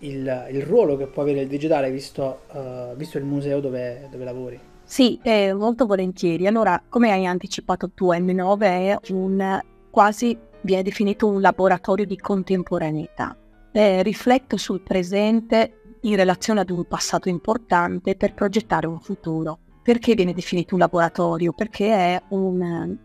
il, 0.00 0.48
il 0.50 0.62
ruolo 0.62 0.96
che 0.96 1.06
può 1.06 1.22
avere 1.22 1.40
il 1.40 1.48
digitale 1.48 1.90
visto, 1.90 2.42
uh, 2.52 2.96
visto 2.96 3.18
il 3.18 3.24
museo 3.24 3.60
dove, 3.60 4.08
dove 4.10 4.24
lavori. 4.24 4.60
Sì, 4.82 5.18
eh, 5.22 5.52
molto 5.52 5.86
volentieri. 5.86 6.46
Allora, 6.46 6.82
come 6.88 7.12
hai 7.12 7.26
anticipato 7.26 7.90
tu, 7.90 8.12
M9 8.12 8.60
è 8.60 8.98
un 9.10 9.60
quasi 9.90 10.36
viene 10.62 10.82
definito 10.82 11.26
un 11.26 11.40
laboratorio 11.40 12.04
di 12.04 12.16
contemporaneità. 12.16 13.36
Eh, 13.72 14.02
rifletto 14.02 14.56
sul 14.56 14.80
presente 14.80 15.80
in 16.02 16.16
relazione 16.16 16.60
ad 16.60 16.70
un 16.70 16.84
passato 16.84 17.28
importante 17.28 18.16
per 18.16 18.34
progettare 18.34 18.86
un 18.86 19.00
futuro. 19.00 19.58
Perché 19.82 20.14
viene 20.14 20.34
definito 20.34 20.74
un 20.74 20.80
laboratorio? 20.80 21.52
Perché 21.52 21.88
è 21.88 22.22
un, 22.28 22.96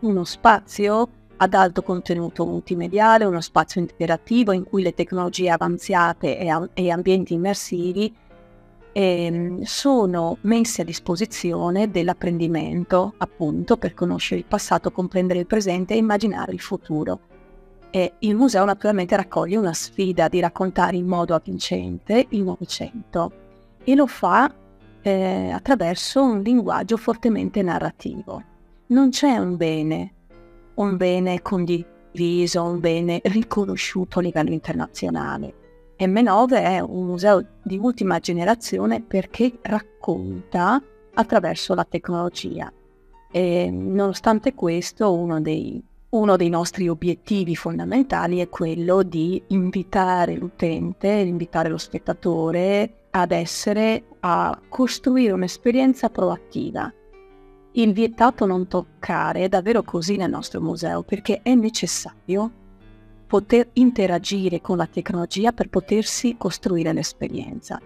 uno 0.00 0.24
spazio 0.24 1.08
ad 1.36 1.54
alto 1.54 1.82
contenuto 1.82 2.44
multimediale, 2.44 3.24
uno 3.24 3.40
spazio 3.40 3.80
interattivo 3.80 4.52
in 4.52 4.64
cui 4.64 4.82
le 4.82 4.92
tecnologie 4.92 5.50
avanzate 5.50 6.38
e, 6.38 6.70
e 6.74 6.90
ambienti 6.90 7.34
immersivi 7.34 8.14
eh, 8.92 9.58
sono 9.62 10.38
messi 10.42 10.80
a 10.80 10.84
disposizione 10.84 11.90
dell'apprendimento, 11.90 13.14
appunto, 13.18 13.76
per 13.76 13.94
conoscere 13.94 14.40
il 14.40 14.46
passato, 14.46 14.90
comprendere 14.90 15.40
il 15.40 15.46
presente 15.46 15.94
e 15.94 15.98
immaginare 15.98 16.52
il 16.52 16.60
futuro. 16.60 17.20
E 17.90 18.14
il 18.20 18.36
museo 18.36 18.64
naturalmente 18.64 19.16
raccoglie 19.16 19.56
una 19.56 19.72
sfida 19.72 20.28
di 20.28 20.40
raccontare 20.40 20.96
in 20.96 21.06
modo 21.06 21.34
avvincente 21.34 22.26
il 22.30 22.42
Novecento 22.42 23.32
e 23.82 23.94
lo 23.94 24.06
fa 24.06 24.52
eh, 25.02 25.50
attraverso 25.50 26.22
un 26.22 26.40
linguaggio 26.40 26.96
fortemente 26.96 27.62
narrativo. 27.62 28.42
Non 28.86 29.10
c'è 29.10 29.36
un 29.36 29.56
bene 29.56 30.14
un 30.80 30.96
bene 30.96 31.42
condiviso, 31.42 32.62
un 32.62 32.80
bene 32.80 33.20
riconosciuto 33.24 34.18
a 34.18 34.22
livello 34.22 34.50
internazionale. 34.50 35.54
M9 36.06 36.50
è 36.52 36.80
un 36.80 37.04
museo 37.04 37.44
di 37.62 37.76
ultima 37.76 38.18
generazione 38.20 39.02
perché 39.02 39.58
racconta 39.62 40.82
attraverso 41.14 41.74
la 41.74 41.84
tecnologia. 41.84 42.72
E 43.30 43.70
nonostante 43.70 44.54
questo, 44.54 45.12
uno 45.12 45.40
dei, 45.40 45.82
uno 46.10 46.36
dei 46.36 46.48
nostri 46.48 46.88
obiettivi 46.88 47.54
fondamentali 47.54 48.38
è 48.38 48.48
quello 48.48 49.02
di 49.02 49.42
invitare 49.48 50.36
l'utente, 50.36 51.08
invitare 51.08 51.68
lo 51.68 51.78
spettatore 51.78 53.06
ad 53.10 53.32
essere, 53.32 54.04
a 54.20 54.58
costruire 54.68 55.32
un'esperienza 55.32 56.08
proattiva 56.08 56.92
il 57.74 57.92
vietato 57.92 58.46
non 58.46 58.66
toccare 58.66 59.44
è 59.44 59.48
davvero 59.48 59.82
così 59.82 60.16
nel 60.16 60.30
nostro 60.30 60.60
museo 60.60 61.04
perché 61.04 61.40
è 61.42 61.54
necessario 61.54 62.50
poter 63.30 63.68
interagire 63.74 64.60
con 64.60 64.76
la 64.76 64.88
tecnologia 64.88 65.52
per 65.52 65.68
potersi 65.68 66.34
costruire 66.36 66.92
l'esperienza. 66.92 67.80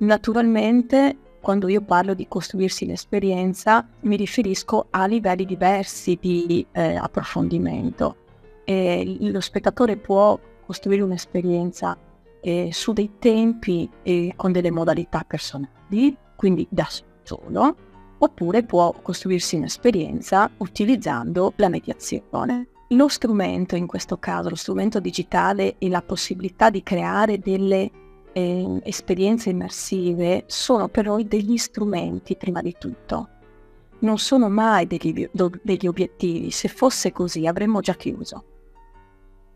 Naturalmente, 0.00 1.16
quando 1.40 1.66
io 1.68 1.80
parlo 1.80 2.12
di 2.12 2.28
costruirsi 2.28 2.84
l'esperienza, 2.84 3.88
mi 4.00 4.16
riferisco 4.16 4.88
a 4.90 5.06
livelli 5.06 5.46
diversi 5.46 6.18
di 6.20 6.66
eh, 6.72 6.94
approfondimento. 6.94 8.16
E 8.64 9.16
lo 9.18 9.40
spettatore 9.40 9.96
può 9.96 10.38
costruire 10.66 11.00
un'esperienza 11.00 11.96
eh, 12.42 12.68
su 12.70 12.92
dei 12.92 13.12
tempi 13.18 13.88
e 14.02 14.34
con 14.36 14.52
delle 14.52 14.70
modalità 14.70 15.24
personali, 15.26 16.14
quindi 16.36 16.66
da 16.68 16.86
solo, 17.22 17.76
oppure 18.18 18.62
può 18.62 18.92
costruirsi 19.00 19.56
un'esperienza 19.56 20.50
utilizzando 20.58 21.54
la 21.56 21.70
mediazione. 21.70 22.66
Lo 22.92 23.08
strumento, 23.08 23.74
in 23.74 23.86
questo 23.86 24.18
caso, 24.18 24.50
lo 24.50 24.54
strumento 24.54 25.00
digitale 25.00 25.76
e 25.78 25.88
la 25.88 26.02
possibilità 26.02 26.68
di 26.68 26.82
creare 26.82 27.38
delle 27.38 27.90
eh, 28.32 28.80
esperienze 28.84 29.50
immersive 29.50 30.44
sono 30.46 30.88
per 30.88 31.06
noi 31.06 31.26
degli 31.26 31.56
strumenti 31.56 32.36
prima 32.36 32.60
di 32.60 32.74
tutto. 32.78 33.28
Non 34.00 34.18
sono 34.18 34.50
mai 34.50 34.86
degli, 34.86 35.26
degli 35.62 35.86
obiettivi, 35.86 36.50
se 36.50 36.68
fosse 36.68 37.12
così 37.12 37.46
avremmo 37.46 37.80
già 37.80 37.94
chiuso. 37.94 38.44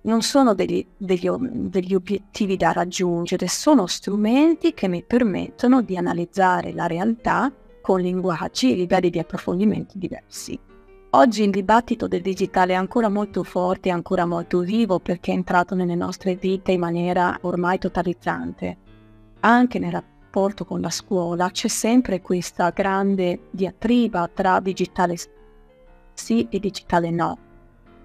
Non 0.02 0.22
sono 0.22 0.54
degli, 0.54 0.86
degli, 0.96 1.28
degli 1.28 1.94
obiettivi 1.94 2.56
da 2.56 2.72
raggiungere, 2.72 3.48
sono 3.48 3.86
strumenti 3.86 4.72
che 4.72 4.88
mi 4.88 5.02
permettono 5.02 5.82
di 5.82 5.96
analizzare 5.96 6.72
la 6.72 6.86
realtà 6.86 7.52
con 7.82 8.00
linguaggi 8.00 8.72
e 8.72 8.76
livelli 8.76 9.10
di 9.10 9.18
approfondimento 9.18 9.98
diversi. 9.98 10.65
Oggi 11.16 11.44
il 11.44 11.50
dibattito 11.50 12.08
del 12.08 12.20
digitale 12.20 12.75
è 12.75 12.76
ancora 12.76 13.08
molto 13.08 13.42
forte, 13.42 13.88
ancora 13.88 14.26
molto 14.26 14.58
vivo 14.61 14.99
perché 14.99 15.30
è 15.30 15.35
entrato 15.35 15.75
nelle 15.75 15.94
nostre 15.94 16.35
vite 16.35 16.73
in 16.73 16.80
maniera 16.80 17.38
ormai 17.40 17.78
totalizzante. 17.78 18.76
Anche 19.40 19.78
nel 19.78 19.92
rapporto 19.92 20.66
con 20.66 20.82
la 20.82 20.90
scuola 20.90 21.50
c'è 21.50 21.68
sempre 21.68 22.20
questa 22.20 22.68
grande 22.68 23.49
diatriba 23.50 24.28
tra 24.28 24.61
digitale 24.61 25.16
sì 26.12 26.46
e 26.50 26.58
digitale 26.58 27.11
no. 27.11 27.38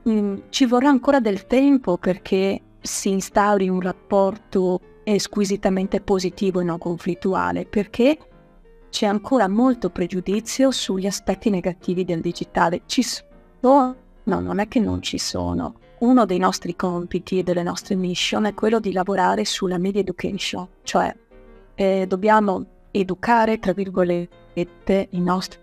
Mm, 0.07 0.37
ci 0.47 0.65
vorrà 0.65 0.87
ancora 0.87 1.19
del 1.19 1.47
tempo 1.47 1.97
perché 1.97 2.61
si 2.79 3.09
instauri 3.09 3.67
un 3.67 3.81
rapporto 3.81 4.79
squisitamente 5.17 5.99
positivo 5.99 6.61
e 6.61 6.63
non 6.63 6.77
conflittuale, 6.77 7.65
perché 7.65 8.17
c'è 8.91 9.05
ancora 9.07 9.47
molto 9.47 9.89
pregiudizio 9.89 10.69
sugli 10.69 11.07
aspetti 11.07 11.49
negativi 11.49 12.03
del 12.03 12.19
digitale. 12.19 12.81
Ci 12.85 13.01
sono? 13.01 13.95
No, 14.23 14.39
non 14.39 14.59
è 14.59 14.67
che 14.67 14.79
non 14.79 15.01
ci 15.01 15.17
sono. 15.17 15.75
Uno 15.99 16.25
dei 16.25 16.37
nostri 16.37 16.75
compiti 16.75 17.39
e 17.39 17.43
delle 17.43 17.63
nostre 17.63 17.95
mission 17.95 18.45
è 18.45 18.53
quello 18.53 18.79
di 18.79 18.91
lavorare 18.91 19.45
sulla 19.45 19.77
media 19.77 20.01
education, 20.01 20.67
cioè 20.83 21.15
eh, 21.73 22.05
dobbiamo 22.05 22.65
educare, 22.91 23.59
tra 23.59 23.71
virgolette, 23.71 25.07
i 25.11 25.21
nostri 25.21 25.59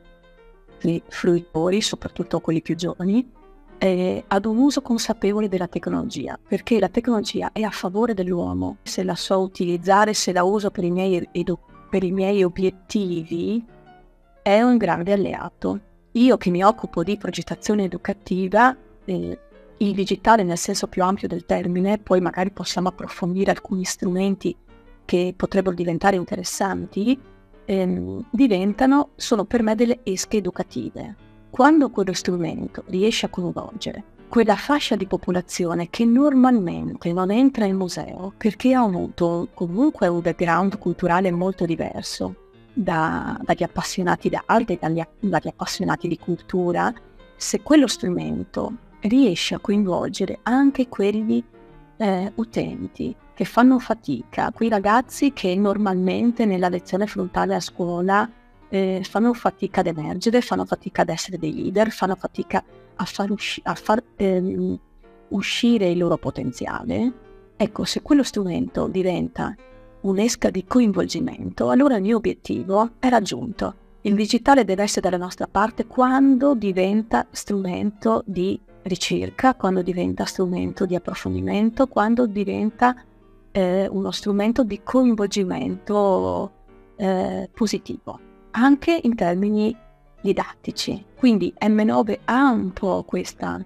fruitori, 1.09 1.83
soprattutto 1.83 2.41
quelli 2.41 2.63
più 2.63 2.77
giovani, 2.77 3.31
eh, 3.79 4.25
ad 4.27 4.45
un 4.47 4.57
uso 4.57 4.81
consapevole 4.81 5.49
della 5.49 5.69
tecnologia, 5.69 6.39
perché 6.49 6.79
la 6.79 6.89
tecnologia 6.89 7.51
è 7.53 7.63
a 7.63 7.71
favore 7.71 8.15
dell'uomo. 8.15 8.79
Se 8.83 9.05
la 9.05 9.15
so 9.15 9.41
utilizzare, 9.41 10.15
se 10.15 10.33
la 10.33 10.45
uso 10.45 10.71
per 10.71 10.85
i 10.85 10.91
miei 10.91 11.29
edu- 11.33 11.59
per 11.89 12.03
i 12.05 12.13
miei 12.13 12.43
obiettivi 12.45 13.65
è 14.43 14.61
un 14.61 14.77
grande 14.77 15.13
alleato. 15.13 15.81
Io 16.13 16.37
che 16.37 16.51
mi 16.51 16.63
occupo 16.63 17.03
di 17.03 17.17
progettazione 17.17 17.85
educativa, 17.85 18.77
eh, 19.05 19.39
il 19.79 19.95
digitale 19.95 20.43
nel 20.43 20.59
senso 20.59 20.87
più 20.87 21.03
ampio 21.03 21.29
del 21.29 21.47
termine, 21.47 21.99
poi 21.99 22.21
magari 22.21 22.51
possiamo 22.51 22.89
approfondire 22.89 23.51
alcuni 23.51 23.85
strumenti 23.85 24.57
che 25.05 25.33
potrebbero 25.37 25.75
diventare 25.75 26.17
interessanti, 26.17 27.19
ehm, 27.65 28.29
diventano, 28.31 29.11
sono 29.17 29.45
per 29.45 29.63
me 29.63 29.75
delle 29.75 30.01
esche 30.03 30.39
educative. 30.39 31.27
quando 31.51 31.89
quello 31.89 32.13
strumento 32.13 32.85
riesce 32.89 33.25
a 33.25 33.31
coinvolgere 33.31 34.18
quella 34.29 34.57
fascia 34.57 34.95
di 34.95 35.07
popolazione 35.07 35.89
che 35.91 36.05
normalmente 36.05 37.13
non 37.13 37.31
entra 37.31 37.65
in 37.65 37.77
museo 37.77 38.33
perché 38.37 38.75
ha 38.75 38.83
avuto 38.83 39.49
comunque 39.55 40.07
un 40.07 40.21
background 40.21 40.79
culturale 40.79 41.31
molto 41.31 41.65
diverso 41.65 42.35
da, 42.73 43.41
dagli 43.43 43.63
appassionati 43.63 44.29
d'arte, 44.29 44.79
dagli, 44.81 45.03
dagli 45.19 45.49
appassionati 45.49 46.07
di 46.07 46.19
cultura, 46.19 46.93
se 47.37 47.63
quello 47.63 47.87
strumento 47.87 48.73
riesce 49.01 49.55
a 49.55 49.59
coinvolgere 49.59 50.41
anche 50.43 50.89
quegli 50.89 51.43
eh, 51.97 52.33
utenti 52.37 53.15
che 53.35 53.45
fanno 53.45 53.79
fatica, 53.79 54.53
quei 54.53 54.69
ragazzi 54.69 55.33
che 55.33 55.55
normalmente 55.55 56.45
nella 56.45 56.69
lezione 56.69 57.07
frontale 57.07 57.55
a 57.55 57.61
scuola 57.61 58.29
eh, 58.69 59.01
fanno 59.09 59.33
fatica 59.33 59.81
ad 59.81 59.87
emergere, 59.87 60.41
fanno 60.41 60.65
fatica 60.65 61.03
ad 61.03 61.09
essere 61.09 61.39
dei 61.39 61.55
leader, 61.55 61.91
fanno 61.91 62.15
fatica 62.15 62.63
a 62.99 63.05
far, 63.05 63.31
usci- 63.31 63.63
a 63.65 63.75
far 63.75 64.03
ehm, 64.17 64.79
uscire 65.29 65.91
il 65.91 65.99
loro 65.99 66.19
potenziale, 66.19 67.13
ecco, 67.57 67.85
se 67.85 68.03
quello 68.03 68.23
strumento 68.23 68.87
diventa 68.87 69.55
un'esca 70.01 70.51
di 70.51 70.65
coinvolgimento, 70.65 71.71
allora 71.71 71.97
il 71.97 72.03
mio 72.03 72.17
obiettivo 72.17 72.91
è 72.99 73.09
raggiunto. 73.09 73.87
Il 74.03 74.15
digitale 74.15 74.65
deve 74.65 74.85
essere 74.85 75.11
dalla 75.11 75.23
nostra 75.23 75.49
parte 75.49 75.87
quando 75.87 76.55
diventa 76.55 77.27
strumento 77.31 78.23
di 78.25 78.59
ricerca, 78.83 79.55
quando 79.55 79.83
diventa 79.83 80.25
strumento 80.25 80.87
di 80.87 80.95
approfondimento, 80.95 81.89
quando 81.89 82.27
diventa 82.27 82.95
eh, 83.51 83.89
uno 83.91 84.11
strumento 84.13 84.63
di 84.63 84.81
coinvolgimento 84.83 86.53
eh, 86.97 87.51
positivo 87.53 88.21
anche 88.59 88.99
in 89.03 89.15
termini 89.15 89.75
didattici. 90.21 91.05
Quindi 91.19 91.53
M9 91.61 92.19
ha 92.27 92.51
un 92.51 92.73
po' 92.73 93.03
questa 93.03 93.61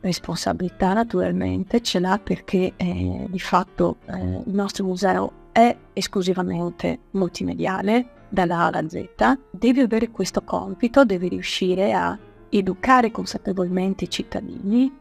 responsabilità 0.00 0.94
naturalmente, 0.94 1.80
ce 1.80 2.00
l'ha 2.00 2.18
perché 2.22 2.72
eh, 2.76 3.26
di 3.28 3.38
fatto 3.38 3.98
eh, 4.06 4.18
il 4.18 4.54
nostro 4.54 4.84
museo 4.84 5.32
è 5.52 5.74
esclusivamente 5.92 6.98
multimediale 7.12 8.24
dalla 8.28 8.58
A 8.58 8.66
alla 8.66 8.88
Z, 8.88 9.06
deve 9.50 9.82
avere 9.82 10.10
questo 10.10 10.42
compito, 10.42 11.04
deve 11.04 11.28
riuscire 11.28 11.92
a 11.92 12.18
educare 12.48 13.10
consapevolmente 13.10 14.04
i 14.04 14.10
cittadini 14.10 14.92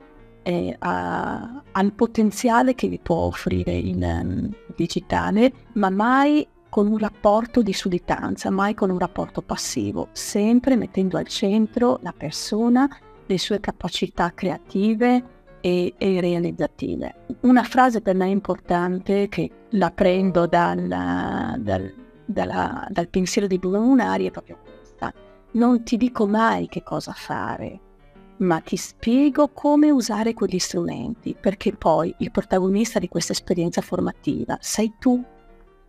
eh, 0.43 0.75
a, 0.77 1.63
al 1.71 1.91
potenziale 1.93 2.75
che 2.75 2.87
vi 2.87 2.99
può 2.99 3.17
offrire 3.17 3.73
il 3.73 3.97
um, 3.97 4.49
digitale, 4.75 5.51
ma 5.73 5.89
mai 5.89 6.47
con 6.75 6.87
un 6.87 6.97
rapporto 6.97 7.61
di 7.61 7.71
sudditanza, 7.71 8.49
mai 8.49 8.73
con 8.73 8.89
un 8.89 8.99
rapporto 8.99 9.41
passivo, 9.41 10.09
sempre 10.11 10.75
mettendo 10.75 11.15
al 11.15 11.25
centro 11.25 11.99
la 12.01 12.11
persona, 12.11 12.85
le 13.25 13.37
sue 13.37 13.61
capacità 13.61 14.33
creative 14.33 15.23
e, 15.61 15.93
e 15.97 16.19
realizzative. 16.19 17.27
Una 17.43 17.63
frase 17.63 18.01
per 18.01 18.15
me 18.15 18.27
importante 18.27 19.29
che 19.29 19.49
la 19.69 19.89
prendo 19.91 20.47
dal, 20.47 20.85
dal, 21.59 21.93
dalla, 22.25 22.85
dal 22.89 23.07
pensiero 23.07 23.47
di 23.47 23.57
Bruno 23.57 23.79
Munari 23.79 24.27
è 24.27 24.31
proprio 24.31 24.59
questa. 24.61 25.13
Non 25.51 25.81
ti 25.83 25.95
dico 25.95 26.27
mai 26.27 26.67
che 26.67 26.83
cosa 26.83 27.13
fare, 27.13 27.79
ma 28.39 28.59
ti 28.59 28.75
spiego 28.75 29.47
come 29.47 29.91
usare 29.91 30.33
quegli 30.33 30.59
strumenti, 30.59 31.37
perché 31.39 31.71
poi 31.71 32.13
il 32.17 32.31
protagonista 32.31 32.99
di 32.99 33.07
questa 33.07 33.31
esperienza 33.31 33.79
formativa 33.79 34.57
sei 34.59 34.95
tu 34.99 35.23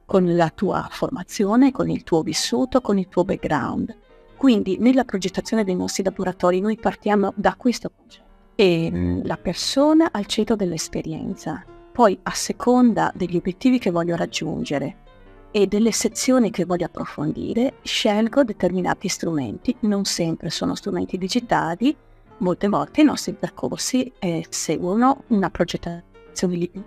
con 0.07 0.37
la 0.37 0.51
tua 0.51 0.87
formazione, 0.91 1.73
con 1.73 1.91
il 1.91 2.05
tuo 2.05 2.23
vissuto, 2.23 2.81
con 2.81 2.97
il 2.97 3.09
tuo 3.09 3.25
background. 3.25 3.95
Quindi 4.37 4.79
nella 4.79 5.05
progettazione 5.05 5.65
dei 5.65 5.75
nostri 5.75 6.05
laboratori 6.05 6.61
noi 6.61 6.77
partiamo 6.77 7.33
da 7.37 7.55
questo 7.57 7.91
concetto. 7.95 8.25
E 8.55 9.21
la 9.23 9.37
persona 9.37 10.09
al 10.13 10.27
centro 10.27 10.57
dell'esperienza. 10.57 11.63
Poi 11.93 12.19
a 12.23 12.31
seconda 12.31 13.13
degli 13.15 13.37
obiettivi 13.37 13.79
che 13.79 13.91
voglio 13.91 14.17
raggiungere 14.17 15.05
e 15.51 15.67
delle 15.67 15.93
sezioni 15.93 16.51
che 16.51 16.65
voglio 16.65 16.87
approfondire, 16.87 17.75
scelgo 17.83 18.45
determinati 18.45 19.09
strumenti. 19.09 19.75
Non 19.80 20.04
sempre 20.04 20.50
sono 20.50 20.75
strumenti 20.75 21.19
digitali, 21.19 21.95
molte 22.39 22.69
volte 22.69 23.00
i 23.00 23.04
nostri 23.04 23.33
percorsi 23.33 24.13
eh, 24.19 24.45
seguono 24.49 25.25
una 25.28 25.50
progettazione 25.50 26.04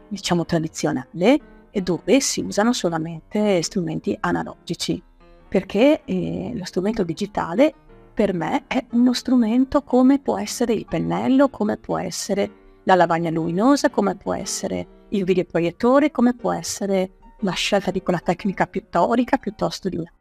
diciamo 0.08 0.46
tradizionale 0.46 1.59
e 1.72 1.82
dove 1.82 2.20
si 2.20 2.42
usano 2.42 2.74
solamente 2.74 3.62
strumenti 3.62 4.16
analogici, 4.20 5.02
perché 5.48 6.02
eh, 6.06 6.52
lo 6.56 6.66
strumento 6.66 7.04
digitale 7.04 7.74
per 8.14 8.34
me 8.34 8.66
è 8.68 8.86
uno 8.92 9.14
strumento 9.14 9.82
come 9.84 10.20
può 10.20 10.38
essere 10.38 10.74
il 10.74 10.86
pennello, 10.86 11.50
come 11.50 11.78
può 11.78 11.98
essere 11.98 12.52
la 12.84 12.96
lavagna 12.96 13.30
luminosa, 13.30 13.90
come 13.90 14.16
può 14.16 14.34
essere 14.34 15.06
il 15.10 15.24
videoproiettore, 15.24 16.12
come 16.12 16.36
può 16.36 16.52
essere 16.52 17.12
la 17.40 17.52
scelta 17.52 17.92
di 17.92 18.02
quella 18.02 18.20
tecnica 18.20 18.68
pittorica 18.68 19.38
piuttosto 19.38 19.90
di 19.90 19.98
una. 19.98 20.12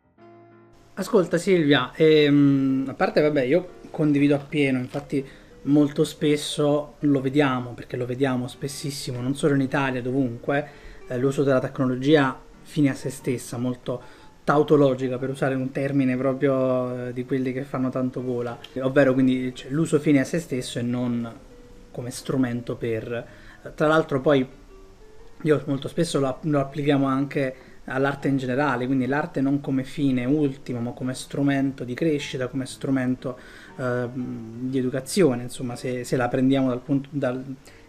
Ascolta 0.95 1.39
Silvia, 1.39 1.93
ehm, 1.95 2.87
a 2.89 2.95
parte 2.95 3.21
vabbè 3.21 3.43
io 3.43 3.69
condivido 3.91 4.35
appieno, 4.35 4.79
infatti 4.79 5.25
molto 5.63 6.05
spesso 6.05 6.95
lo 7.01 7.21
vediamo, 7.21 7.73
perché 7.73 7.97
lo 7.97 8.07
vediamo 8.07 8.49
spessissimo, 8.49 9.21
non 9.21 9.35
solo 9.35 9.55
in 9.55 9.61
Italia, 9.61 10.03
dovunque, 10.03 10.69
eh, 11.09 11.19
l'uso 11.19 11.43
della 11.43 11.61
tecnologia 11.61 12.39
fine 12.63 12.91
a 12.91 12.95
se 12.95 13.11
stessa, 13.11 13.57
molto 13.57 14.01
tautologica 14.45 15.19
per 15.19 15.31
usare 15.31 15.55
un 15.55 15.71
termine 15.73 16.17
proprio 16.17 17.09
eh, 17.09 17.13
di 17.13 17.25
quelli 17.25 17.53
che 17.53 17.65
fanno 17.65 17.91
tanto 17.91 18.23
gola, 18.23 18.59
ovvero 18.81 19.13
quindi 19.13 19.55
cioè, 19.55 19.71
l'uso 19.71 19.99
fine 19.99 20.21
a 20.21 20.25
se 20.25 20.39
stesso 20.39 20.79
e 20.79 20.83
non 20.83 21.31
come 21.91 22.11
strumento 22.11 22.77
per... 22.77 23.13
Eh, 23.63 23.75
tra 23.75 23.87
l'altro 23.87 24.21
poi 24.21 24.47
io 25.43 25.63
molto 25.67 25.89
spesso 25.89 26.19
lo, 26.19 26.39
lo 26.43 26.61
applichiamo 26.61 27.07
anche 27.07 27.55
all'arte 27.85 28.29
in 28.29 28.37
generale, 28.37 28.87
quindi 28.87 29.07
l'arte 29.07 29.41
non 29.41 29.61
come 29.61 29.85
fine 29.85 30.25
ultimo, 30.25 30.81
ma 30.81 30.93
come 30.93 31.15
strumento 31.15 31.85
di 31.85 31.95
crescita, 31.95 32.49
come 32.49 32.67
strumento 32.67 33.39
eh, 33.77 34.09
di 34.13 34.79
educazione, 34.79 35.43
insomma, 35.43 35.77
se, 35.77 36.05
se, 36.05 36.17
la 36.17 36.29
prendiamo 36.29 36.69
dal 36.69 36.81
punto, 36.81 37.09
dal, 37.13 37.43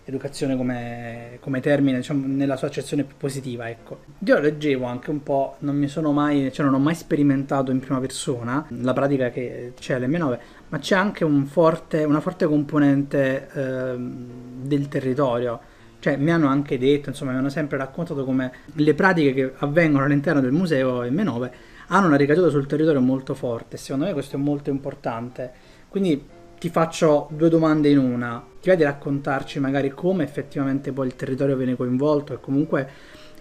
educazione 0.09 0.57
come, 0.57 1.37
come 1.39 1.61
termine, 1.61 1.97
diciamo, 1.97 2.25
nella 2.27 2.57
sua 2.57 2.67
accezione 2.67 3.03
più 3.03 3.15
positiva, 3.17 3.69
ecco. 3.69 4.01
Io 4.25 4.39
leggevo 4.39 4.85
anche 4.85 5.09
un 5.09 5.23
po', 5.23 5.55
non 5.59 5.75
mi 5.75 5.87
sono 5.87 6.11
mai, 6.11 6.51
cioè 6.51 6.65
non 6.65 6.75
ho 6.75 6.79
mai 6.79 6.95
sperimentato 6.95 7.71
in 7.71 7.79
prima 7.79 7.99
persona 7.99 8.65
la 8.69 8.93
pratica 8.93 9.29
che 9.29 9.73
c'è 9.79 9.95
all'M9, 9.95 10.39
ma 10.69 10.79
c'è 10.79 10.95
anche 10.95 11.23
un 11.23 11.45
forte, 11.45 12.03
una 12.03 12.19
forte 12.19 12.45
componente 12.45 13.49
eh, 13.53 13.95
del 13.97 14.87
territorio. 14.87 15.59
Cioè, 15.99 16.15
mi 16.17 16.31
hanno 16.31 16.47
anche 16.47 16.77
detto, 16.77 17.09
insomma, 17.09 17.31
mi 17.31 17.37
hanno 17.37 17.49
sempre 17.49 17.77
raccontato 17.77 18.23
come 18.23 18.51
le 18.73 18.93
pratiche 18.93 19.33
che 19.33 19.53
avvengono 19.57 20.05
all'interno 20.05 20.41
del 20.41 20.51
museo 20.51 21.03
M9 21.03 21.49
hanno 21.91 22.07
una 22.07 22.17
ricaduta 22.17 22.49
sul 22.49 22.65
territorio 22.67 23.01
molto 23.01 23.33
forte. 23.33 23.77
Secondo 23.77 24.05
me 24.05 24.13
questo 24.13 24.35
è 24.35 24.39
molto 24.39 24.69
importante. 24.69 25.51
Quindi 25.89 26.23
ti 26.59 26.69
faccio 26.69 27.29
due 27.31 27.49
domande 27.49 27.89
in 27.89 27.97
una. 27.97 28.45
Ti 28.61 28.67
vai 28.67 28.77
di 28.77 28.83
raccontarci 28.83 29.59
magari 29.59 29.89
come 29.89 30.23
effettivamente 30.23 30.91
poi 30.91 31.07
il 31.07 31.15
territorio 31.15 31.55
viene 31.55 31.75
coinvolto 31.75 32.33
e 32.33 32.39
comunque 32.39 32.89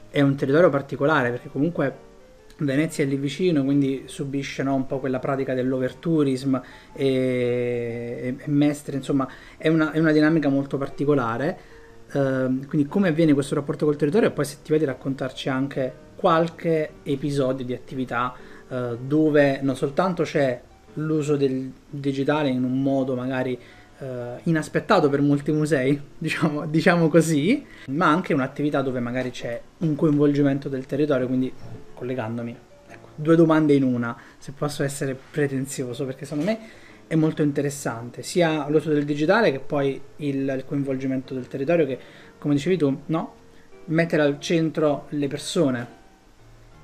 è 0.08 0.20
un 0.20 0.36
territorio 0.36 0.70
particolare 0.70 1.30
perché 1.30 1.48
comunque 1.48 2.06
Venezia 2.58 3.04
è 3.04 3.06
lì 3.06 3.16
vicino, 3.16 3.62
quindi 3.64 4.04
subisce 4.06 4.62
no, 4.62 4.74
un 4.74 4.86
po' 4.86 4.98
quella 4.98 5.18
pratica 5.18 5.54
dell'overtourism 5.54 6.60
e, 6.92 8.34
e, 8.36 8.48
Mestre, 8.50 8.96
insomma 8.96 9.28
è 9.56 9.68
una, 9.68 9.92
è 9.92 9.98
una, 9.98 10.12
dinamica 10.12 10.48
molto 10.48 10.76
particolare. 10.76 11.76
Uh, 12.10 12.64
quindi 12.66 12.86
come 12.88 13.08
avviene 13.08 13.34
questo 13.34 13.54
rapporto 13.54 13.84
col 13.84 13.96
territorio 13.96 14.28
e 14.28 14.30
poi 14.32 14.46
se 14.46 14.58
ti 14.62 14.70
vai 14.70 14.78
di 14.78 14.86
raccontarci 14.86 15.50
anche 15.50 15.92
qualche 16.16 16.92
episodio 17.02 17.66
di 17.66 17.74
attività 17.74 18.34
uh, 18.68 18.96
dove 18.96 19.60
non 19.60 19.76
soltanto 19.76 20.22
c'è 20.22 20.58
l'uso 20.98 21.36
del 21.36 21.70
digitale 21.88 22.48
in 22.48 22.64
un 22.64 22.82
modo 22.82 23.14
magari 23.14 23.58
eh, 23.98 24.40
inaspettato 24.44 25.08
per 25.08 25.20
molti 25.20 25.52
musei, 25.52 26.00
diciamo, 26.16 26.66
diciamo, 26.66 27.08
così, 27.08 27.64
ma 27.86 28.06
anche 28.06 28.34
un'attività 28.34 28.82
dove 28.82 29.00
magari 29.00 29.30
c'è 29.30 29.60
un 29.78 29.94
coinvolgimento 29.94 30.68
del 30.68 30.86
territorio, 30.86 31.26
quindi 31.26 31.52
collegandomi. 31.94 32.56
Ecco, 32.88 33.08
due 33.14 33.36
domande 33.36 33.74
in 33.74 33.82
una, 33.82 34.16
se 34.38 34.52
posso 34.52 34.82
essere 34.82 35.18
pretenzioso, 35.30 36.04
perché 36.04 36.24
secondo 36.24 36.50
me 36.50 36.58
è 37.06 37.14
molto 37.14 37.42
interessante, 37.42 38.22
sia 38.22 38.68
l'uso 38.68 38.90
del 38.90 39.04
digitale 39.04 39.50
che 39.50 39.60
poi 39.60 40.00
il, 40.16 40.54
il 40.56 40.64
coinvolgimento 40.66 41.34
del 41.34 41.48
territorio 41.48 41.86
che, 41.86 41.98
come 42.38 42.54
dicevi 42.54 42.76
tu, 42.76 43.00
no? 43.06 43.34
Mettere 43.86 44.22
al 44.22 44.38
centro 44.38 45.06
le 45.10 45.26
persone. 45.28 45.96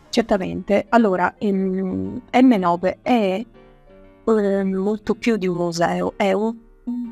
Certamente. 0.08 0.86
Allora, 0.88 1.34
M9 1.38 2.96
è 3.02 3.44
eh, 4.26 4.64
molto 4.64 5.14
più 5.14 5.36
di 5.36 5.46
un 5.46 5.56
museo, 5.56 6.14
è 6.16 6.32
un, 6.32 6.54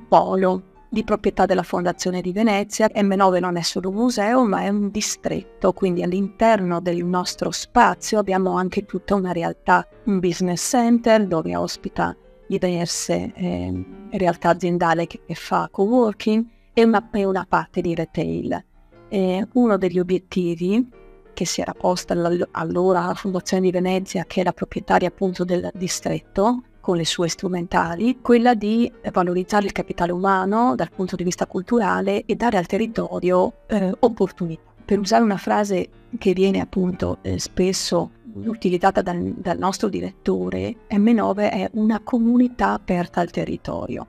polo 0.09 0.70
di 0.90 1.05
proprietà 1.05 1.46
della 1.46 1.62
Fondazione 1.62 2.20
di 2.20 2.33
Venezia. 2.33 2.87
M9 2.87 3.40
non 3.40 3.57
è 3.57 3.62
solo 3.62 3.88
un 3.88 3.94
museo, 3.94 4.44
ma 4.44 4.61
è 4.62 4.68
un 4.68 4.90
distretto, 4.90 5.72
quindi 5.72 6.03
all'interno 6.03 6.81
del 6.81 7.05
nostro 7.05 7.51
spazio 7.51 8.18
abbiamo 8.18 8.57
anche 8.57 8.85
tutta 8.85 9.14
una 9.14 9.33
realtà, 9.33 9.87
un 10.05 10.18
business 10.18 10.68
center 10.68 11.27
dove 11.27 11.57
ospita 11.57 12.14
diverse 12.46 13.33
eh, 13.35 13.85
realtà 14.11 14.51
aziendali 14.51 15.07
che, 15.07 15.20
che, 15.27 15.35
fa 15.35 15.68
co-working 15.70 16.44
e 16.75 16.85
una, 16.85 17.09
e 17.11 17.25
una 17.25 17.46
parte 17.48 17.81
di 17.81 17.94
retail. 17.94 18.62
Eh, 19.09 19.46
uno 19.55 19.79
degli 19.79 19.98
obiettivi 19.98 20.87
che 21.33 21.46
si 21.46 21.62
era 21.62 21.72
posta 21.72 22.14
allora 22.51 23.07
la 23.07 23.14
Fondazione 23.14 23.62
di 23.62 23.70
Venezia, 23.70 24.25
che 24.27 24.44
la 24.44 24.53
proprietaria 24.53 25.09
appunto 25.09 25.44
del 25.44 25.70
distretto, 25.72 26.62
con 26.83 26.97
le 26.97 27.07
sue 27.07 27.29
strumentali, 27.29 28.18
quella 28.21 28.55
di 28.55 28.92
valorizzare 29.12 29.66
il 29.66 29.73
capitale 29.73 30.11
umano 30.11 30.75
dal 30.75 30.90
punto 30.90 31.14
di 31.14 31.23
vista 31.23 31.47
culturale 31.47 32.25
e 32.27 32.35
dare 32.35 32.59
al 32.59 32.66
territorio 32.66 33.53
eh, 33.68 33.95
opportunità. 34.01 34.71
Per 34.85 34.99
usare 34.99 35.23
una 35.23 35.37
frase 35.37 35.88
che 36.18 36.33
viene 36.33 36.61
appunto 36.61 37.18
eh, 37.23 37.38
spesso 37.38 38.11
utilizzata 38.35 39.01
dal, 39.01 39.33
dal 39.37 39.59
nostro 39.59 39.88
direttore, 39.88 40.75
M9 40.90 41.51
è 41.51 41.71
una 41.75 42.01
comunità 42.01 42.73
aperta 42.73 43.21
al 43.21 43.31
territorio. 43.31 44.07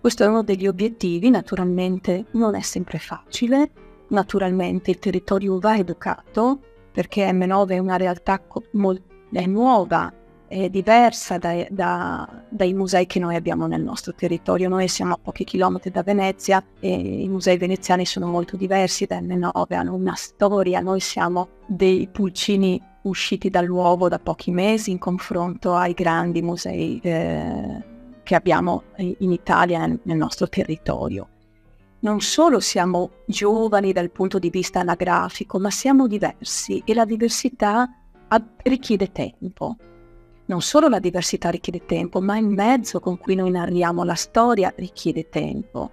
Questo 0.00 0.24
è 0.24 0.26
uno 0.26 0.42
degli 0.42 0.66
obiettivi, 0.66 1.28
naturalmente 1.28 2.26
non 2.32 2.54
è 2.54 2.62
sempre 2.62 2.98
facile, 2.98 3.70
naturalmente 4.08 4.90
il 4.90 4.98
territorio 4.98 5.58
va 5.58 5.76
educato 5.76 6.60
perché 6.92 7.30
M9 7.30 7.68
è 7.68 7.78
una 7.78 7.96
realtà 7.96 8.40
molto 8.72 9.14
nuova, 9.46 10.10
è 10.48 10.68
diversa 10.68 11.38
dai, 11.38 11.66
da, 11.70 12.28
dai 12.48 12.72
musei 12.72 13.06
che 13.06 13.18
noi 13.18 13.34
abbiamo 13.34 13.66
nel 13.66 13.82
nostro 13.82 14.14
territorio. 14.14 14.68
Noi 14.68 14.88
siamo 14.88 15.14
a 15.14 15.18
pochi 15.20 15.44
chilometri 15.44 15.90
da 15.90 16.02
Venezia 16.02 16.62
e 16.80 16.90
i 16.90 17.28
musei 17.28 17.56
veneziani 17.56 18.06
sono 18.06 18.26
molto 18.26 18.56
diversi 18.56 19.06
da 19.06 19.20
M9, 19.20 19.74
hanno 19.74 19.94
una 19.94 20.14
storia, 20.14 20.80
noi 20.80 21.00
siamo 21.00 21.48
dei 21.66 22.08
pulcini 22.10 22.80
usciti 23.02 23.50
dall'uovo 23.50 24.08
da 24.08 24.18
pochi 24.18 24.50
mesi 24.50 24.90
in 24.90 24.98
confronto 24.98 25.74
ai 25.74 25.94
grandi 25.94 26.42
musei 26.42 27.00
eh, 27.02 27.84
che 28.22 28.34
abbiamo 28.34 28.82
in 28.96 29.30
Italia 29.30 29.86
nel 29.86 30.16
nostro 30.16 30.48
territorio 30.48 31.28
non 32.00 32.20
solo 32.20 32.60
siamo 32.60 33.10
giovani 33.26 33.92
dal 33.92 34.10
punto 34.10 34.38
di 34.38 34.48
vista 34.48 34.78
anagrafico, 34.80 35.58
ma 35.58 35.70
siamo 35.70 36.06
diversi 36.06 36.80
e 36.84 36.94
la 36.94 37.04
diversità 37.04 37.90
richiede 38.62 39.10
tempo. 39.10 39.76
Non 40.46 40.60
solo 40.60 40.88
la 40.88 41.00
diversità 41.00 41.50
richiede 41.50 41.84
tempo, 41.84 42.20
ma 42.20 42.38
il 42.38 42.46
mezzo 42.46 43.00
con 43.00 43.18
cui 43.18 43.34
noi 43.34 43.50
narriamo 43.50 44.04
la 44.04 44.14
storia 44.14 44.72
richiede 44.76 45.28
tempo. 45.28 45.90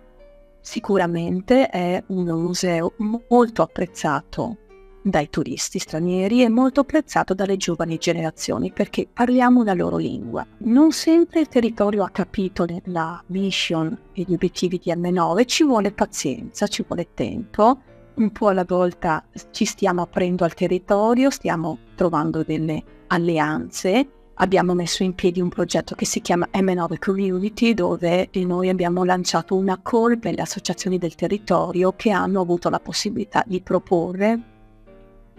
Sicuramente 0.61 1.67
è 1.69 2.01
un 2.07 2.25
museo 2.25 2.93
molto 3.27 3.61
apprezzato 3.63 4.57
dai 5.03 5.29
turisti 5.29 5.79
stranieri 5.79 6.43
e 6.43 6.49
molto 6.49 6.79
apprezzato 6.81 7.33
dalle 7.33 7.57
giovani 7.57 7.97
generazioni 7.97 8.71
perché 8.71 9.07
parliamo 9.11 9.63
la 9.63 9.73
loro 9.73 9.97
lingua. 9.97 10.45
Non 10.59 10.91
sempre 10.91 11.41
il 11.41 11.49
territorio 11.49 12.03
ha 12.03 12.09
capito 12.09 12.65
la 12.85 13.21
mission 13.27 13.97
e 14.13 14.23
gli 14.25 14.33
obiettivi 14.33 14.79
di 14.81 14.91
M9, 14.91 15.45
ci 15.45 15.63
vuole 15.63 15.91
pazienza, 15.91 16.67
ci 16.67 16.85
vuole 16.87 17.09
tempo, 17.13 17.81
un 18.15 18.31
po' 18.31 18.47
alla 18.47 18.65
volta 18.65 19.25
ci 19.51 19.65
stiamo 19.65 20.03
aprendo 20.03 20.45
al 20.45 20.53
territorio, 20.53 21.29
stiamo 21.29 21.79
trovando 21.95 22.43
delle 22.43 22.81
alleanze. 23.07 24.07
Abbiamo 24.35 24.73
messo 24.73 25.03
in 25.03 25.13
piedi 25.13 25.39
un 25.39 25.49
progetto 25.49 25.93
che 25.93 26.05
si 26.05 26.19
chiama 26.19 26.47
M9 26.51 26.97
Community 26.97 27.75
dove 27.75 28.29
noi 28.33 28.69
abbiamo 28.69 29.03
lanciato 29.03 29.55
una 29.55 29.79
call 29.81 30.17
per 30.17 30.33
le 30.33 30.41
associazioni 30.41 30.97
del 30.97 31.13
territorio 31.13 31.93
che 31.95 32.09
hanno 32.09 32.41
avuto 32.41 32.69
la 32.69 32.79
possibilità 32.79 33.43
di 33.45 33.61
proporre 33.61 34.39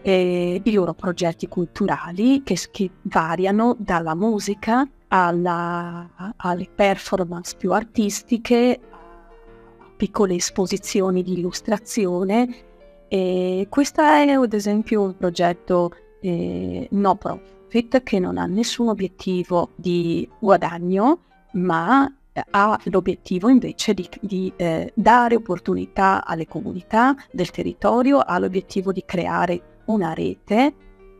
eh, 0.00 0.60
i 0.62 0.72
loro 0.72 0.92
progetti 0.92 1.48
culturali 1.48 2.42
che, 2.44 2.56
che 2.70 2.90
variano 3.02 3.74
dalla 3.78 4.14
musica 4.14 4.86
alla, 5.08 6.34
alle 6.36 6.68
performance 6.72 7.56
più 7.56 7.72
artistiche, 7.72 8.78
piccole 9.96 10.34
esposizioni 10.34 11.22
di 11.22 11.32
illustrazione. 11.38 12.48
E 13.08 13.66
questo 13.68 14.02
è 14.02 14.28
ad 14.30 14.52
esempio 14.52 15.02
un 15.02 15.16
progetto 15.16 15.92
eh, 16.20 16.86
no 16.90 17.14
profit 17.16 17.54
che 18.04 18.18
non 18.20 18.38
ha 18.38 18.46
nessun 18.46 18.88
obiettivo 18.88 19.70
di 19.74 20.28
guadagno, 20.38 21.22
ma 21.54 22.10
ha 22.50 22.80
l'obiettivo 22.84 23.48
invece 23.48 23.94
di, 23.94 24.08
di 24.20 24.52
eh, 24.56 24.92
dare 24.94 25.36
opportunità 25.36 26.24
alle 26.24 26.46
comunità 26.46 27.14
del 27.32 27.50
territorio, 27.50 28.18
ha 28.18 28.38
l'obiettivo 28.38 28.92
di 28.92 29.02
creare 29.04 29.82
una 29.86 30.12
rete 30.12 30.74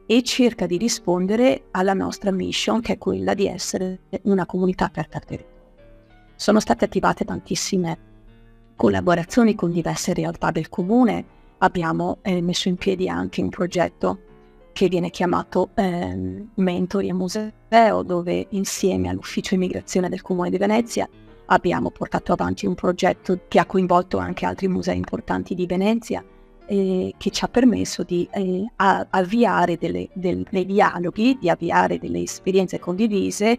e 0.07 0.23
cerca 0.23 0.67
di 0.67 0.77
rispondere 0.77 1.67
alla 1.73 1.95
nostra 1.95 2.31
mission 2.31 2.81
che 2.81 2.95
è 2.95 2.99
quella 2.99 3.35
di 3.35 3.47
essere 3.47 4.03
una 4.23 4.47
comunità 4.47 4.87
aperta 4.87 5.19
al 5.19 5.25
territorio. 5.25 5.63
Sono 6.37 6.61
state 6.61 6.85
attivate 6.85 7.25
tantissime 7.25 7.99
collaborazioni 8.77 9.55
con 9.55 9.71
diverse 9.71 10.13
realtà 10.15 10.51
del 10.51 10.69
comune, 10.69 11.25
abbiamo 11.59 12.19
eh, 12.23 12.41
messo 12.43 12.69
in 12.69 12.77
piedi 12.77 13.09
anche 13.09 13.41
un 13.41 13.49
progetto 13.49 14.19
che 14.75 14.89
viene 14.89 15.09
chiamato 15.09 15.71
eh, 15.75 16.45
Mentori 16.55 17.09
e 17.09 17.15
Museo, 17.15 18.03
dove 18.05 18.49
insieme 18.51 19.09
all'Ufficio 19.09 19.55
Immigrazione 19.55 20.11
del 20.11 20.21
Comune 20.21 20.51
di 20.51 20.59
Venezia 20.59 21.09
abbiamo 21.47 21.91
portato 21.91 22.33
avanti 22.33 22.67
un 22.67 22.75
progetto 22.75 23.41
che 23.49 23.59
ha 23.59 23.67
coinvolto 23.67 24.19
anche 24.19 24.45
altri 24.45 24.67
musei 24.69 24.97
importanti 24.97 25.55
di 25.55 25.67
Venezia 25.67 26.25
eh, 26.67 27.15
che 27.17 27.31
ci 27.31 27.45
ha 27.45 27.49
permesso 27.49 28.03
di 28.03 28.29
eh, 28.33 28.65
avviare 28.77 29.77
delle, 29.77 30.09
del, 30.13 30.47
dei 30.51 30.67
dialoghi, 30.67 31.39
di 31.39 31.49
avviare 31.49 31.99
delle 31.99 32.23
esperienze 32.23 32.79
condivise 32.81 33.59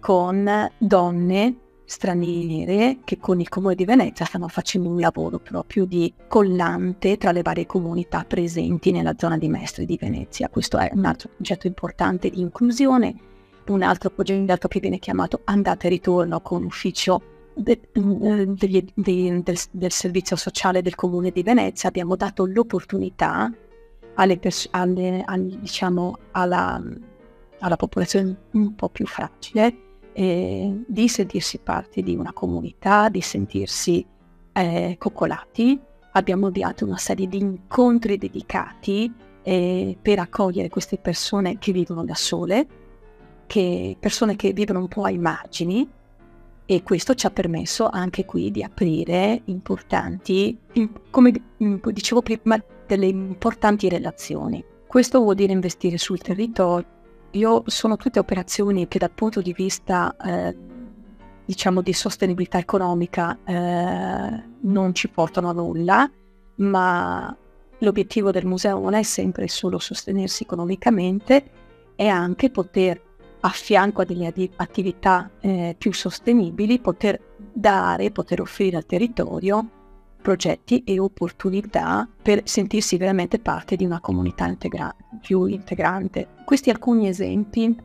con 0.00 0.70
donne 0.78 1.56
straniere 1.86 2.98
che 3.04 3.18
con 3.18 3.40
il 3.40 3.48
Comune 3.48 3.76
di 3.76 3.84
Venezia 3.84 4.24
stanno 4.24 4.48
facendo 4.48 4.88
un 4.88 4.98
lavoro 4.98 5.38
proprio 5.38 5.84
di 5.84 6.12
collante 6.26 7.16
tra 7.16 7.32
le 7.32 7.42
varie 7.42 7.64
comunità 7.64 8.24
presenti 8.26 8.90
nella 8.90 9.14
zona 9.16 9.38
di 9.38 9.48
Mestre 9.48 9.86
di 9.86 9.96
Venezia. 9.98 10.48
Questo 10.48 10.78
è 10.78 10.90
un 10.92 11.04
altro 11.04 11.30
progetto 11.34 11.66
importante 11.66 12.28
di 12.28 12.40
inclusione. 12.40 13.14
Un 13.68 13.82
altro 13.82 14.10
progetto 14.10 14.68
che 14.68 14.80
viene 14.80 14.98
chiamato 14.98 15.40
Andata 15.44 15.86
e 15.86 15.90
Ritorno 15.90 16.40
con 16.40 16.64
ufficio 16.64 17.22
de, 17.54 17.80
degli, 17.92 18.84
de, 18.94 19.42
del, 19.42 19.58
del, 19.70 19.90
servizio 19.90 20.36
sociale 20.36 20.82
del 20.82 20.94
comune 20.94 21.30
di 21.30 21.42
Venezia 21.42 21.88
abbiamo 21.88 22.14
dato 22.14 22.44
l'opportunità 22.44 23.50
alle 24.14 24.38
pers- 24.38 24.68
alle, 24.72 25.22
alle, 25.24 25.58
diciamo, 25.58 26.18
alla, 26.32 26.82
alla, 27.60 27.76
popolazione 27.76 28.36
un 28.52 28.74
po' 28.74 28.90
più 28.90 29.06
fragile 29.06 29.85
eh, 30.18 30.82
di 30.86 31.08
sentirsi 31.08 31.58
parte 31.58 32.00
di 32.00 32.16
una 32.16 32.32
comunità, 32.32 33.10
di 33.10 33.20
sentirsi 33.20 34.04
eh, 34.52 34.96
coccolati. 34.98 35.78
Abbiamo 36.12 36.46
avviato 36.46 36.86
una 36.86 36.96
serie 36.96 37.28
di 37.28 37.36
incontri 37.36 38.16
dedicati 38.16 39.12
eh, 39.42 39.94
per 40.00 40.18
accogliere 40.18 40.70
queste 40.70 40.96
persone 40.96 41.58
che 41.58 41.70
vivono 41.72 42.02
da 42.02 42.14
sole, 42.14 42.66
che, 43.44 43.94
persone 44.00 44.36
che 44.36 44.54
vivono 44.54 44.78
un 44.78 44.88
po' 44.88 45.04
ai 45.04 45.18
margini 45.18 45.86
e 46.64 46.82
questo 46.82 47.14
ci 47.14 47.26
ha 47.26 47.30
permesso 47.30 47.86
anche 47.86 48.24
qui 48.24 48.50
di 48.50 48.62
aprire 48.62 49.42
importanti, 49.44 50.58
come 51.10 51.32
dicevo 51.92 52.22
prima, 52.22 52.58
delle 52.86 53.06
importanti 53.06 53.90
relazioni. 53.90 54.64
Questo 54.86 55.20
vuol 55.20 55.34
dire 55.34 55.52
investire 55.52 55.98
sul 55.98 56.18
territorio. 56.18 56.94
Sono 57.66 57.96
tutte 57.96 58.18
operazioni 58.18 58.88
che 58.88 58.98
dal 58.98 59.10
punto 59.10 59.42
di 59.42 59.52
vista 59.52 60.16
eh, 60.16 60.56
diciamo 61.44 61.82
di 61.82 61.92
sostenibilità 61.92 62.58
economica 62.58 63.38
eh, 63.44 64.42
non 64.60 64.94
ci 64.94 65.08
portano 65.08 65.50
a 65.50 65.52
nulla, 65.52 66.10
ma 66.56 67.36
l'obiettivo 67.78 68.30
del 68.30 68.46
museo 68.46 68.80
non 68.80 68.94
è 68.94 69.02
sempre 69.02 69.48
solo 69.48 69.78
sostenersi 69.78 70.44
economicamente, 70.44 71.50
è 71.94 72.06
anche 72.06 72.50
poter 72.50 73.02
a 73.40 73.48
fianco 73.50 74.00
a 74.02 74.04
delle 74.04 74.32
attività 74.56 75.30
eh, 75.40 75.74
più 75.78 75.92
sostenibili, 75.92 76.80
poter 76.80 77.20
dare, 77.52 78.10
poter 78.10 78.40
offrire 78.40 78.76
al 78.76 78.86
territorio 78.86 79.70
progetti 80.26 80.82
e 80.82 80.98
opportunità 80.98 82.08
per 82.20 82.40
sentirsi 82.46 82.96
veramente 82.96 83.38
parte 83.38 83.76
di 83.76 83.84
una 83.84 84.00
comunità 84.00 84.48
integra- 84.48 84.92
più 85.20 85.44
integrante. 85.44 86.26
Questi 86.44 86.68
alcuni 86.68 87.06
esempi 87.06 87.76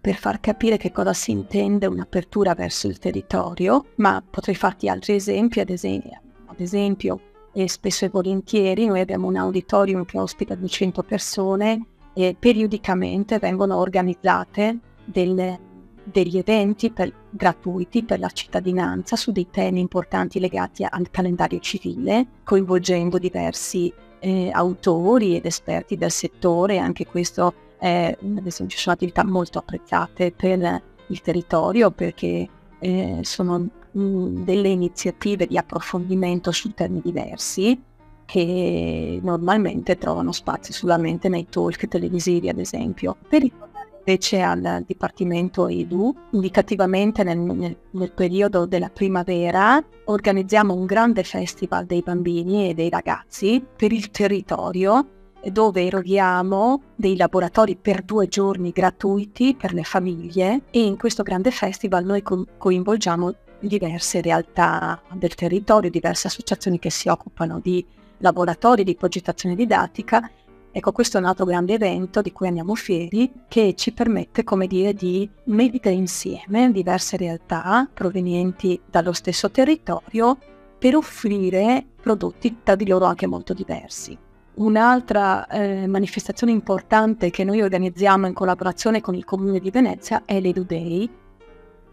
per 0.00 0.16
far 0.16 0.40
capire 0.40 0.76
che 0.76 0.90
cosa 0.90 1.12
si 1.12 1.30
intende 1.30 1.86
un'apertura 1.86 2.56
verso 2.56 2.88
il 2.88 2.98
territorio, 2.98 3.84
ma 3.98 4.20
potrei 4.28 4.56
farti 4.56 4.88
altri 4.88 5.14
esempi, 5.14 5.60
ad 5.60 5.70
esempio, 5.70 6.20
ad 6.46 6.58
esempio 6.58 7.20
e 7.52 7.68
spesso 7.68 8.04
e 8.04 8.08
volentieri 8.08 8.86
noi 8.86 8.98
abbiamo 8.98 9.28
un 9.28 9.36
auditorium 9.36 10.04
che 10.04 10.18
ospita 10.18 10.56
200 10.56 11.04
persone 11.04 11.86
e 12.14 12.34
periodicamente 12.36 13.38
vengono 13.38 13.76
organizzate 13.76 14.76
delle, 15.04 15.60
degli 16.04 16.38
eventi 16.38 16.90
per, 16.90 17.12
gratuiti 17.30 18.04
per 18.04 18.20
la 18.20 18.28
cittadinanza 18.28 19.16
su 19.16 19.32
dei 19.32 19.48
temi 19.50 19.80
importanti 19.80 20.38
legati 20.38 20.86
al 20.88 21.10
calendario 21.10 21.58
civile, 21.58 22.26
coinvolgendo 22.44 23.18
diversi 23.18 23.92
eh, 24.20 24.50
autori 24.52 25.36
ed 25.36 25.46
esperti 25.46 25.96
del 25.96 26.10
settore. 26.10 26.78
Anche 26.78 27.06
questo 27.06 27.54
è, 27.78 28.16
ad 28.20 28.46
esempio, 28.46 28.76
sono 28.76 28.94
attività 28.94 29.24
molto 29.24 29.58
apprezzate 29.58 30.32
per 30.32 30.82
il 31.08 31.20
territorio 31.20 31.90
perché 31.90 32.48
eh, 32.78 33.20
sono 33.22 33.58
mh, 33.58 34.00
mm, 34.00 34.44
delle 34.44 34.68
iniziative 34.68 35.46
di 35.46 35.58
approfondimento 35.58 36.50
su 36.52 36.72
temi 36.72 37.00
diversi 37.02 37.80
che 38.26 39.20
normalmente 39.22 39.98
trovano 39.98 40.32
spazio 40.32 40.72
solamente 40.72 41.28
nei 41.28 41.46
talk 41.48 41.86
televisivi, 41.88 42.48
ad 42.48 42.58
esempio. 42.58 43.16
Per 43.28 43.42
ricordare 43.42 43.73
invece 44.04 44.42
al 44.42 44.84
Dipartimento 44.86 45.66
EDU, 45.66 46.14
indicativamente 46.32 47.22
nel, 47.22 47.38
nel, 47.38 47.76
nel, 47.90 48.12
periodo 48.12 48.66
della 48.66 48.90
primavera 48.90 49.82
organizziamo 50.04 50.74
un 50.74 50.84
grande 50.84 51.24
festival 51.24 51.86
dei 51.86 52.02
bambini 52.02 52.68
e 52.68 52.74
dei 52.74 52.90
ragazzi 52.90 53.64
per 53.74 53.92
il 53.92 54.10
territorio 54.10 55.08
dove 55.50 55.84
eroghiamo 55.84 56.82
dei 56.94 57.16
laboratori 57.16 57.76
per 57.76 58.02
due 58.02 58.28
giorni 58.28 58.70
gratuiti 58.70 59.54
per 59.54 59.74
le 59.74 59.84
famiglie 59.84 60.62
e 60.70 60.84
in 60.84 60.96
questo 60.96 61.22
grande 61.22 61.50
festival 61.50 62.04
noi 62.04 62.22
co- 62.22 62.46
coinvolgiamo 62.56 63.34
diverse 63.60 64.20
realtà 64.20 65.00
del 65.12 65.34
territorio, 65.34 65.90
diverse 65.90 66.26
associazioni 66.26 66.78
che 66.78 66.90
si 66.90 67.08
occupano 67.08 67.60
di 67.60 67.84
laboratori 68.18 68.84
di 68.84 68.94
progettazione 68.94 69.54
didattica. 69.54 70.30
Ecco, 70.76 70.90
questo 70.90 71.18
è 71.18 71.20
un 71.20 71.26
altro 71.26 71.44
grande 71.44 71.74
evento 71.74 72.20
di 72.20 72.32
cui 72.32 72.48
andiamo 72.48 72.74
fieri 72.74 73.30
che 73.46 73.74
ci 73.76 73.92
permette, 73.92 74.42
come 74.42 74.66
dire, 74.66 74.92
di 74.92 75.30
mettere 75.44 75.94
insieme 75.94 76.72
diverse 76.72 77.16
realtà 77.16 77.88
provenienti 77.94 78.80
dallo 78.84 79.12
stesso 79.12 79.52
territorio 79.52 80.36
per 80.76 80.96
offrire 80.96 81.86
prodotti 82.02 82.56
tra 82.64 82.74
di 82.74 82.88
loro 82.88 83.04
anche 83.04 83.28
molto 83.28 83.54
diversi. 83.54 84.18
Un'altra 84.54 85.46
eh, 85.46 85.86
manifestazione 85.86 86.52
importante 86.52 87.30
che 87.30 87.44
noi 87.44 87.62
organizziamo 87.62 88.26
in 88.26 88.34
collaborazione 88.34 89.00
con 89.00 89.14
il 89.14 89.24
Comune 89.24 89.60
di 89.60 89.70
Venezia 89.70 90.24
è 90.24 90.40
l'Edu 90.40 90.64
Day. 90.64 91.08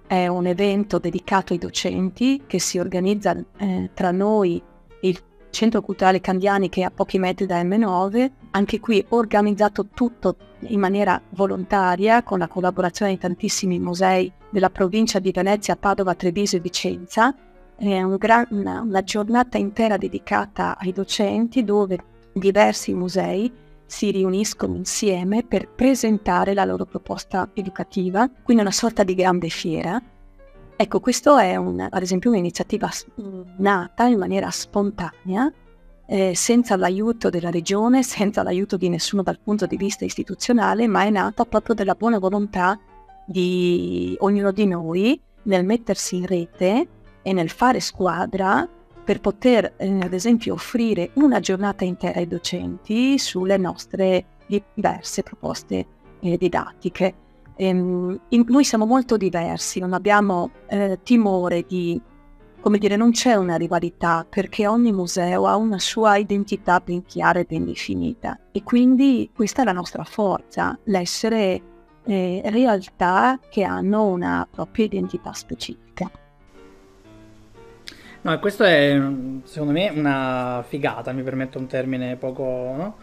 È 0.07 0.25
un 0.25 0.47
evento 0.47 0.97
dedicato 0.97 1.53
ai 1.53 1.59
docenti 1.59 2.41
che 2.47 2.59
si 2.59 2.79
organizza 2.79 3.37
eh, 3.57 3.91
tra 3.93 4.09
noi 4.09 4.59
il 5.01 5.21
Centro 5.51 5.81
Culturale 5.81 6.21
Candiani 6.21 6.69
che 6.69 6.81
è 6.81 6.85
a 6.85 6.91
pochi 6.91 7.19
metri 7.19 7.45
da 7.45 7.61
M9, 7.61 8.31
anche 8.51 8.79
qui 8.79 9.05
organizzato 9.09 9.87
tutto 9.93 10.35
in 10.61 10.79
maniera 10.79 11.21
volontaria 11.29 12.23
con 12.23 12.39
la 12.39 12.47
collaborazione 12.47 13.11
di 13.11 13.17
tantissimi 13.19 13.79
musei 13.79 14.31
della 14.49 14.69
provincia 14.69 15.19
di 15.19 15.31
Venezia, 15.31 15.75
Padova, 15.75 16.15
Treviso 16.15 16.55
e 16.55 16.59
Vicenza. 16.59 17.35
È 17.75 18.01
un 18.01 18.15
gran, 18.17 18.47
una, 18.51 18.81
una 18.81 19.03
giornata 19.03 19.57
intera 19.57 19.97
dedicata 19.97 20.77
ai 20.77 20.91
docenti 20.91 21.63
dove 21.63 21.97
diversi 22.33 22.93
musei 22.93 23.51
si 23.85 24.09
riuniscono 24.09 24.75
insieme 24.75 25.43
per 25.43 25.67
presentare 25.67 26.53
la 26.53 26.63
loro 26.63 26.85
proposta 26.85 27.49
educativa, 27.53 28.29
quindi 28.41 28.63
una 28.63 28.71
sorta 28.71 29.03
di 29.03 29.15
grande 29.15 29.49
fiera. 29.49 30.01
Ecco, 30.81 30.99
questo 30.99 31.37
è 31.37 31.55
un, 31.57 31.79
ad 31.79 32.01
esempio 32.01 32.31
un'iniziativa 32.31 32.89
nata 33.57 34.05
in 34.05 34.17
maniera 34.17 34.49
spontanea, 34.49 35.53
eh, 36.07 36.33
senza 36.33 36.75
l'aiuto 36.75 37.29
della 37.29 37.51
regione, 37.51 38.01
senza 38.01 38.41
l'aiuto 38.41 38.77
di 38.77 38.89
nessuno 38.89 39.21
dal 39.21 39.37
punto 39.39 39.67
di 39.67 39.77
vista 39.77 40.05
istituzionale, 40.05 40.87
ma 40.87 41.03
è 41.03 41.11
nata 41.11 41.45
proprio 41.45 41.75
dalla 41.75 41.93
buona 41.93 42.17
volontà 42.17 42.79
di 43.27 44.15
ognuno 44.21 44.51
di 44.51 44.65
noi 44.65 45.21
nel 45.43 45.65
mettersi 45.65 46.15
in 46.15 46.25
rete 46.25 46.87
e 47.21 47.31
nel 47.31 47.51
fare 47.51 47.79
squadra 47.79 48.67
per 49.03 49.21
poter 49.21 49.75
eh, 49.77 49.99
ad 50.01 50.13
esempio 50.13 50.55
offrire 50.55 51.11
una 51.13 51.39
giornata 51.39 51.83
intera 51.83 52.17
ai 52.17 52.27
docenti 52.27 53.19
sulle 53.19 53.57
nostre 53.57 54.25
diverse 54.47 55.21
proposte 55.21 55.85
eh, 56.21 56.37
didattiche. 56.37 57.13
Ehm, 57.61 58.19
in, 58.29 58.43
noi 58.47 58.63
siamo 58.63 58.87
molto 58.87 59.17
diversi, 59.17 59.79
non 59.79 59.93
abbiamo 59.93 60.49
eh, 60.67 60.97
timore 61.03 61.63
di, 61.67 62.01
come 62.59 62.79
dire, 62.79 62.95
non 62.95 63.11
c'è 63.11 63.35
una 63.35 63.55
rivalità 63.55 64.25
perché 64.27 64.65
ogni 64.65 64.91
museo 64.91 65.45
ha 65.45 65.55
una 65.57 65.77
sua 65.77 66.17
identità 66.17 66.81
ben 66.83 67.05
chiara 67.05 67.37
e 67.37 67.45
ben 67.47 67.65
definita 67.65 68.39
e 68.51 68.63
quindi 68.63 69.29
questa 69.31 69.61
è 69.61 69.65
la 69.65 69.73
nostra 69.73 70.03
forza, 70.03 70.75
l'essere 70.85 71.61
eh, 72.03 72.41
realtà 72.45 73.39
che 73.47 73.61
hanno 73.61 74.05
una 74.05 74.47
propria 74.49 74.85
identità 74.85 75.31
specifica. 75.31 76.09
No, 78.23 78.39
questo 78.39 78.63
è 78.63 78.99
secondo 79.43 79.71
me 79.71 79.89
una 79.89 80.65
figata, 80.67 81.11
mi 81.11 81.21
permetto 81.21 81.59
un 81.59 81.67
termine 81.67 82.15
poco, 82.15 82.43
no? 82.75 82.95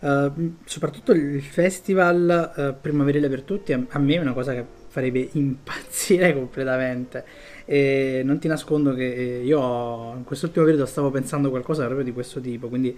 Uh, 0.00 0.54
soprattutto 0.64 1.10
il 1.10 1.42
festival 1.42 2.52
uh, 2.54 2.80
primaverile 2.80 3.28
per 3.28 3.42
tutti 3.42 3.72
a, 3.72 3.82
a, 3.88 3.98
me 3.98 4.14
è 4.14 4.18
una 4.20 4.32
cosa 4.32 4.52
che 4.52 4.64
farebbe 4.86 5.28
impazzire 5.32 6.32
completamente. 6.38 7.24
E 7.64 8.22
non 8.24 8.38
ti 8.38 8.48
nascondo 8.48 8.94
che 8.94 9.12
eh, 9.12 9.44
io 9.44 10.14
in 10.14 10.24
quest'ultimo 10.24 10.64
periodo 10.64 10.86
stavo 10.86 11.10
pensando 11.10 11.50
qualcosa 11.50 11.84
proprio 11.84 12.04
di 12.04 12.12
questo 12.12 12.40
tipo 12.40 12.68
quindi 12.68 12.96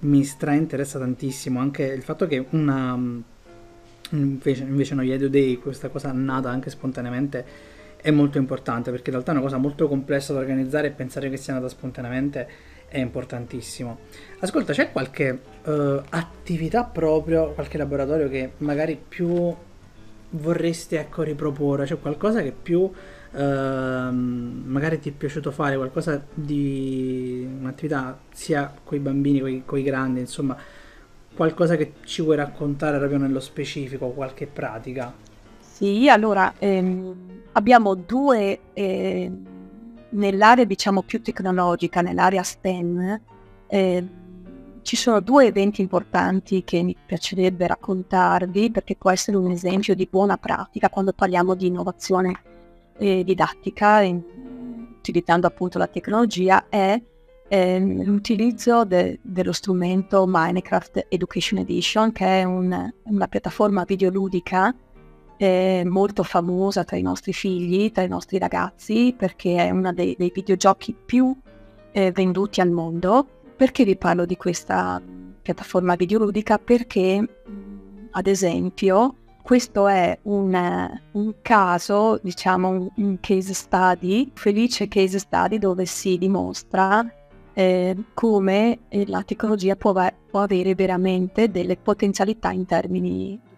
mi 0.00 0.24
strainteressa 0.24 0.98
tantissimo 0.98 1.60
anche 1.60 1.84
il 1.84 2.02
fatto 2.02 2.26
che 2.26 2.44
una 2.50 2.98
invece, 4.10 4.62
invece 4.64 4.94
no, 4.94 5.02
Yedo 5.02 5.28
Day 5.28 5.56
questa 5.58 5.88
cosa 5.88 6.12
nata 6.12 6.50
anche 6.50 6.70
spontaneamente 6.70 7.44
è 7.96 8.10
molto 8.10 8.38
importante 8.38 8.90
perché 8.90 9.10
in 9.10 9.12
realtà 9.12 9.30
è 9.30 9.34
una 9.34 9.44
cosa 9.44 9.58
molto 9.58 9.86
complessa 9.86 10.32
da 10.32 10.40
organizzare 10.40 10.88
e 10.88 10.90
pensare 10.90 11.30
che 11.30 11.36
sia 11.36 11.54
nata 11.54 11.68
spontaneamente 11.68 12.48
è 12.92 12.98
importantissimo. 12.98 14.00
Ascolta, 14.40 14.74
c'è 14.74 14.92
qualche 14.92 15.40
uh, 15.64 16.02
attività 16.10 16.84
proprio, 16.84 17.52
qualche 17.52 17.78
laboratorio 17.78 18.28
che 18.28 18.52
magari 18.58 19.00
più 19.08 19.54
vorresti 20.28 20.96
ecco 20.96 21.22
riproporre? 21.22 21.86
C'è 21.86 21.98
qualcosa 21.98 22.42
che 22.42 22.52
più 22.52 22.80
uh, 22.80 22.90
magari 23.32 25.00
ti 25.00 25.08
è 25.08 25.12
piaciuto 25.12 25.50
fare, 25.50 25.76
qualcosa 25.76 26.22
di 26.34 27.48
un'attività 27.60 28.18
sia 28.30 28.74
con 28.84 28.98
i 28.98 29.00
bambini, 29.00 29.62
con 29.64 29.78
i 29.78 29.82
grandi, 29.82 30.20
insomma, 30.20 30.54
qualcosa 31.34 31.76
che 31.76 31.94
ci 32.04 32.20
vuoi 32.20 32.36
raccontare 32.36 32.98
proprio 32.98 33.18
nello 33.18 33.40
specifico, 33.40 34.10
qualche 34.10 34.46
pratica? 34.46 35.14
Sì, 35.60 36.10
allora 36.10 36.52
ehm, 36.58 37.14
abbiamo 37.52 37.94
due, 37.94 38.58
eh, 38.74 39.30
nell'area 40.12 40.64
diciamo 40.64 41.02
più 41.02 41.22
tecnologica, 41.22 42.00
nell'area 42.00 42.42
STEM, 42.42 43.20
eh, 43.66 44.06
ci 44.82 44.96
sono 44.96 45.20
due 45.20 45.46
eventi 45.46 45.80
importanti 45.80 46.64
che 46.64 46.82
mi 46.82 46.96
piacerebbe 47.06 47.66
raccontarvi 47.66 48.70
perché 48.70 48.96
può 48.96 49.10
essere 49.10 49.36
un 49.36 49.50
esempio 49.50 49.94
di 49.94 50.08
buona 50.10 50.36
pratica 50.36 50.88
quando 50.88 51.12
parliamo 51.12 51.54
di 51.54 51.68
innovazione 51.68 52.40
eh, 52.98 53.22
didattica, 53.24 54.00
in, 54.00 54.20
utilizzando 54.98 55.46
appunto 55.46 55.78
la 55.78 55.86
tecnologia, 55.86 56.66
è 56.68 57.00
ehm, 57.48 58.04
l'utilizzo 58.04 58.84
de, 58.84 59.18
dello 59.22 59.52
strumento 59.52 60.24
Minecraft 60.26 61.06
Education 61.08 61.60
Edition, 61.60 62.12
che 62.12 62.40
è 62.40 62.44
un, 62.44 62.92
una 63.04 63.28
piattaforma 63.28 63.84
videoludica 63.84 64.74
eh, 65.42 65.82
molto 65.84 66.22
famosa 66.22 66.84
tra 66.84 66.96
i 66.96 67.02
nostri 67.02 67.32
figli, 67.32 67.90
tra 67.90 68.04
i 68.04 68.08
nostri 68.08 68.38
ragazzi, 68.38 69.12
perché 69.16 69.56
è 69.56 69.70
uno 69.70 69.92
dei, 69.92 70.14
dei 70.16 70.30
videogiochi 70.32 70.94
più 70.94 71.36
eh, 71.90 72.12
venduti 72.12 72.60
al 72.60 72.70
mondo. 72.70 73.26
Perché 73.56 73.82
vi 73.84 73.96
parlo 73.96 74.24
di 74.24 74.36
questa 74.36 75.02
piattaforma 75.42 75.96
videoludica? 75.96 76.58
Perché, 76.58 77.42
ad 78.12 78.26
esempio, 78.28 79.16
questo 79.42 79.88
è 79.88 80.16
un, 80.22 81.00
un 81.10 81.34
caso, 81.42 82.20
diciamo 82.22 82.68
un, 82.68 82.88
un, 82.94 83.16
case 83.18 83.52
study, 83.52 84.30
felice 84.34 84.86
case 84.86 85.18
study 85.18 85.58
dove 85.58 85.86
si 85.86 86.18
dimostra 86.18 87.04
eh, 87.52 87.96
come 88.14 88.78
la 89.06 89.24
tecnologia 89.24 89.74
può, 89.74 89.92
può 89.92 90.40
avere 90.40 90.76
veramente 90.76 91.50
delle 91.50 91.76
potenzialità 91.76 92.52
in 92.52 92.64
termini 92.64 93.50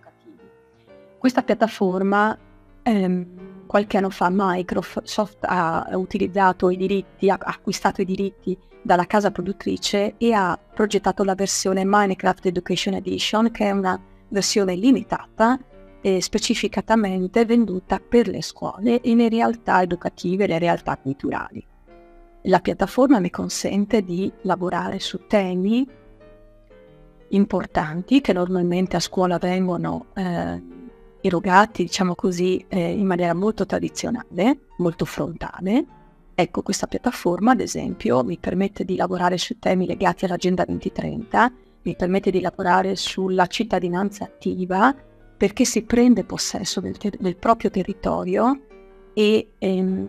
questa 1.24 1.42
piattaforma 1.42 2.38
ehm, 2.82 3.64
qualche 3.64 3.96
anno 3.96 4.10
fa 4.10 4.28
Microsoft 4.30 5.38
ha 5.40 5.88
utilizzato 5.94 6.68
i 6.68 6.76
diritti, 6.76 7.30
ha 7.30 7.38
acquistato 7.40 8.02
i 8.02 8.04
diritti 8.04 8.54
dalla 8.82 9.06
casa 9.06 9.30
produttrice 9.30 10.16
e 10.18 10.34
ha 10.34 10.58
progettato 10.58 11.24
la 11.24 11.34
versione 11.34 11.82
Minecraft 11.82 12.44
Education 12.44 12.92
Edition, 12.92 13.50
che 13.52 13.64
è 13.64 13.70
una 13.70 13.98
versione 14.28 14.74
limitata 14.74 15.58
e 16.02 16.20
specificatamente 16.20 17.46
venduta 17.46 17.98
per 18.06 18.28
le 18.28 18.42
scuole 18.42 19.00
e 19.00 19.14
le 19.14 19.30
realtà 19.30 19.80
educative 19.80 20.44
e 20.44 20.48
le 20.48 20.58
realtà 20.58 20.98
culturali. 20.98 21.66
La 22.42 22.60
piattaforma 22.60 23.18
mi 23.18 23.30
consente 23.30 24.02
di 24.02 24.30
lavorare 24.42 25.00
su 25.00 25.26
temi 25.26 25.88
importanti 27.28 28.20
che 28.20 28.34
normalmente 28.34 28.96
a 28.96 29.00
scuola 29.00 29.38
vengono 29.38 30.08
eh, 30.12 30.73
erogati, 31.26 31.84
diciamo 31.84 32.14
così, 32.14 32.62
eh, 32.68 32.90
in 32.90 33.06
maniera 33.06 33.32
molto 33.32 33.64
tradizionale, 33.64 34.66
molto 34.76 35.06
frontale. 35.06 35.84
Ecco, 36.34 36.60
questa 36.60 36.86
piattaforma, 36.86 37.52
ad 37.52 37.60
esempio, 37.60 38.22
mi 38.22 38.36
permette 38.38 38.84
di 38.84 38.94
lavorare 38.96 39.38
su 39.38 39.58
temi 39.58 39.86
legati 39.86 40.26
all'Agenda 40.26 40.64
2030, 40.66 41.52
mi 41.82 41.96
permette 41.96 42.30
di 42.30 42.40
lavorare 42.40 42.94
sulla 42.94 43.46
cittadinanza 43.46 44.24
attiva, 44.24 44.94
perché 45.36 45.64
si 45.64 45.82
prende 45.82 46.24
possesso 46.24 46.80
del, 46.82 46.98
ter- 46.98 47.16
del 47.18 47.36
proprio 47.36 47.70
territorio 47.70 48.60
e 49.14 49.52
ehm, 49.56 50.08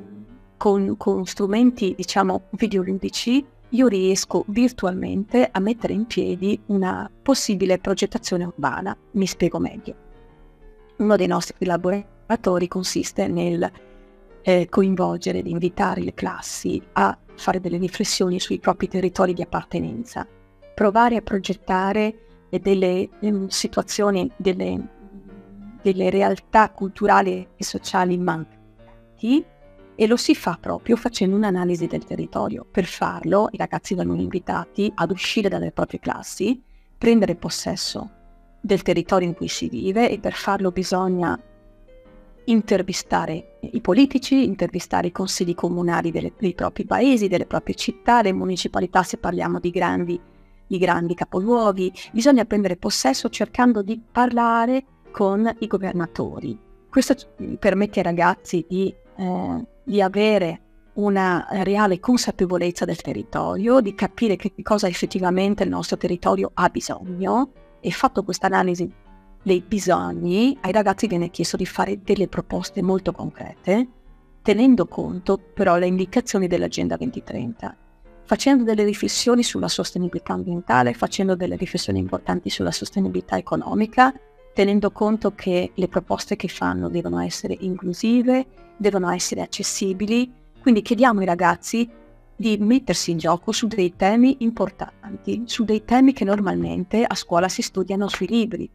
con, 0.58 0.98
con 0.98 1.26
strumenti, 1.26 1.94
diciamo, 1.96 2.48
videoludici 2.52 3.46
io 3.70 3.88
riesco 3.88 4.46
virtualmente 4.48 5.50
a 5.52 5.60
mettere 5.60 5.94
in 5.94 6.06
piedi 6.06 6.60
una 6.68 7.10
possibile 7.22 7.78
progettazione 7.78 8.46
urbana. 8.46 8.96
Mi 9.12 9.26
spiego 9.26 9.60
meglio. 9.60 10.05
Uno 10.98 11.16
dei 11.18 11.28
nostri 11.28 11.66
laboratori 11.66 12.68
consiste 12.70 13.28
nel 13.28 13.70
eh, 14.42 14.68
coinvolgere 14.70 15.40
ed 15.40 15.48
invitare 15.48 16.02
le 16.02 16.14
classi 16.14 16.82
a 16.94 17.18
fare 17.36 17.60
delle 17.60 17.78
riflessioni 17.78 18.40
sui 18.40 18.60
propri 18.60 18.88
territori 18.88 19.34
di 19.34 19.42
appartenenza, 19.42 20.26
provare 20.74 21.18
a 21.18 21.22
progettare 21.22 22.20
delle 22.50 23.10
um, 23.20 23.48
situazioni, 23.48 24.32
delle, 24.38 24.88
delle 25.82 26.10
realtà 26.10 26.70
culturali 26.70 27.46
e 27.58 27.64
sociali 27.66 28.18
mancanti 28.18 29.44
e 29.98 30.08
lo 30.08 30.16
si 30.16 30.34
fa 30.36 30.58
proprio 30.60 30.96
facendo 30.96 31.36
un'analisi 31.36 31.88
del 31.88 32.06
territorio. 32.06 32.66
Per 32.70 32.86
farlo 32.86 33.50
i 33.52 33.58
ragazzi 33.58 33.96
vengono 33.96 34.22
invitati 34.22 34.90
ad 34.96 35.12
uscire 35.12 35.50
dalle 35.50 35.72
proprie 35.72 36.00
classi, 36.00 36.62
prendere 36.98 37.36
possesso 37.36 38.10
del 38.66 38.82
territorio 38.82 39.28
in 39.28 39.36
cui 39.36 39.48
si 39.48 39.70
vive 39.70 40.10
e 40.10 40.18
per 40.18 40.34
farlo 40.34 40.72
bisogna 40.72 41.40
intervistare 42.46 43.58
i 43.60 43.80
politici, 43.80 44.44
intervistare 44.44 45.08
i 45.08 45.12
consigli 45.12 45.54
comunali 45.54 46.10
delle, 46.10 46.34
dei 46.36 46.56
propri 46.56 46.84
paesi, 46.84 47.28
delle 47.28 47.46
proprie 47.46 47.76
città, 47.76 48.24
le 48.24 48.34
municipalità 48.34 49.04
se 49.04 49.18
parliamo 49.18 49.60
di 49.60 49.70
grandi, 49.70 50.20
di 50.66 50.78
grandi 50.80 51.14
capoluoghi. 51.14 51.94
Bisogna 52.12 52.44
prendere 52.46 52.76
possesso 52.76 53.30
cercando 53.30 53.84
di 53.84 54.02
parlare 54.12 54.84
con 55.12 55.48
i 55.60 55.68
governatori. 55.68 56.58
Questo 56.90 57.14
permette 57.60 58.00
ai 58.00 58.06
ragazzi 58.06 58.66
di, 58.68 58.94
eh, 59.18 59.66
di 59.84 60.02
avere 60.02 60.62
una 60.94 61.46
reale 61.52 62.00
consapevolezza 62.00 62.84
del 62.84 63.02
territorio, 63.02 63.80
di 63.80 63.94
capire 63.94 64.38
che 64.38 64.54
cosa 64.64 64.88
effettivamente 64.88 65.64
il 65.64 65.70
nostro 65.70 65.98
territorio 65.98 66.50
ha 66.54 66.68
bisogno 66.70 67.52
e 67.86 67.92
fatto 67.92 68.24
questa 68.24 68.48
analisi 68.48 68.92
dei 69.44 69.62
bisogni, 69.62 70.58
ai 70.62 70.72
ragazzi 70.72 71.06
viene 71.06 71.30
chiesto 71.30 71.56
di 71.56 71.68
fare 71.68 72.02
delle 72.02 72.28
proposte 72.28 72.82
molto 72.82 73.12
concrete, 73.12 73.88
tenendo 74.42 74.88
conto 74.88 75.38
però 75.38 75.76
delle 75.76 75.86
indicazioni 75.86 76.48
dell'Agenda 76.48 76.98
2030, 76.98 77.78
facendo 78.24 78.64
delle 78.64 78.84
riflessioni 78.84 79.44
sulla 79.44 79.68
sostenibilità 79.68 80.34
ambientale, 80.34 80.96
facendo 80.96 81.36
delle 81.36 81.56
riflessioni 81.58 82.00
importanti 82.00 82.50
sulla 82.50 82.72
sostenibilità 82.72 83.38
economica, 83.38 84.12
tenendo 84.56 84.90
conto 84.90 85.36
che 85.36 85.72
le 85.76 85.88
proposte 85.88 86.36
che 86.36 86.48
fanno 86.48 86.90
devono 86.90 87.20
essere 87.20 87.56
inclusive, 87.60 88.48
devono 88.78 89.12
essere 89.12 89.42
accessibili, 89.42 90.34
quindi 90.60 90.82
chiediamo 90.82 91.20
ai 91.20 91.28
ragazzi 91.28 91.88
di 92.36 92.58
mettersi 92.58 93.12
in 93.12 93.18
gioco 93.18 93.52
su 93.52 93.68
dei 93.68 93.96
temi 93.96 94.38
importanti, 94.40 95.44
su 95.46 95.64
dei 95.64 95.86
temi 95.86 96.14
che 96.14 96.26
normalmente 96.26 97.04
a 97.04 97.16
scuola 97.16 97.48
si 97.48 97.62
studiano 97.62 98.08
sui 98.08 98.28
libri, 98.28 98.70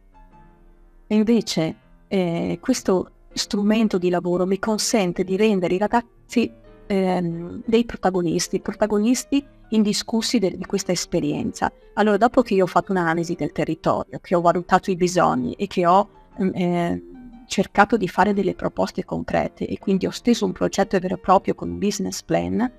e 1.07 1.15
invece 1.15 1.75
eh, 2.07 2.57
questo 2.61 3.11
strumento 3.33 3.97
di 3.97 4.09
lavoro 4.09 4.45
mi 4.45 4.59
consente 4.59 5.23
di 5.23 5.35
rendere 5.35 5.75
i 5.75 5.77
ragazzi 5.77 6.51
ehm, 6.87 7.63
dei 7.65 7.85
protagonisti, 7.85 8.59
protagonisti 8.59 9.45
indiscussi 9.69 10.39
de- 10.39 10.57
di 10.57 10.65
questa 10.65 10.91
esperienza. 10.91 11.71
Allora, 11.93 12.17
dopo 12.17 12.41
che 12.41 12.53
io 12.53 12.63
ho 12.63 12.67
fatto 12.67 12.91
un'analisi 12.91 13.35
del 13.35 13.51
territorio, 13.51 14.19
che 14.21 14.35
ho 14.35 14.41
valutato 14.41 14.91
i 14.91 14.95
bisogni 14.95 15.53
e 15.53 15.67
che 15.67 15.85
ho 15.85 16.09
eh, 16.53 17.03
cercato 17.47 17.97
di 17.97 18.07
fare 18.07 18.33
delle 18.33 18.55
proposte 18.55 19.03
concrete 19.03 19.67
e 19.67 19.77
quindi 19.79 20.05
ho 20.05 20.11
steso 20.11 20.45
un 20.45 20.53
progetto 20.53 20.97
vero 20.99 21.15
e 21.15 21.19
proprio 21.19 21.55
con 21.55 21.69
un 21.69 21.77
business 21.77 22.21
plan, 22.21 22.71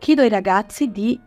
chiedo 0.00 0.22
ai 0.22 0.30
ragazzi 0.30 0.90
di 0.90 1.20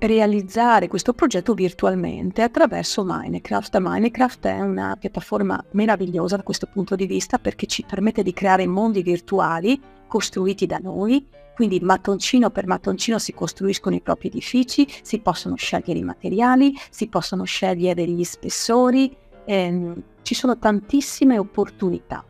realizzare 0.00 0.88
questo 0.88 1.12
progetto 1.12 1.54
virtualmente 1.54 2.42
attraverso 2.42 3.04
Minecraft. 3.06 3.78
Minecraft 3.78 4.46
è 4.46 4.60
una 4.60 4.96
piattaforma 4.98 5.64
meravigliosa 5.70 6.34
da 6.36 6.42
questo 6.42 6.66
punto 6.66 6.96
di 6.96 7.06
vista 7.06 7.38
perché 7.38 7.66
ci 7.66 7.84
permette 7.88 8.24
di 8.24 8.32
creare 8.32 8.66
mondi 8.66 9.02
virtuali 9.02 9.80
costruiti 10.08 10.66
da 10.66 10.78
noi, 10.78 11.24
quindi 11.54 11.78
mattoncino 11.78 12.50
per 12.50 12.66
mattoncino 12.66 13.20
si 13.20 13.32
costruiscono 13.32 13.94
i 13.94 14.00
propri 14.00 14.26
edifici, 14.26 14.84
si 15.02 15.20
possono 15.20 15.54
scegliere 15.54 16.00
i 16.00 16.04
materiali, 16.04 16.74
si 16.90 17.06
possono 17.06 17.44
scegliere 17.44 18.04
gli 18.04 18.24
spessori, 18.24 19.16
ehm, 19.44 20.02
ci 20.22 20.34
sono 20.34 20.58
tantissime 20.58 21.38
opportunità. 21.38 22.24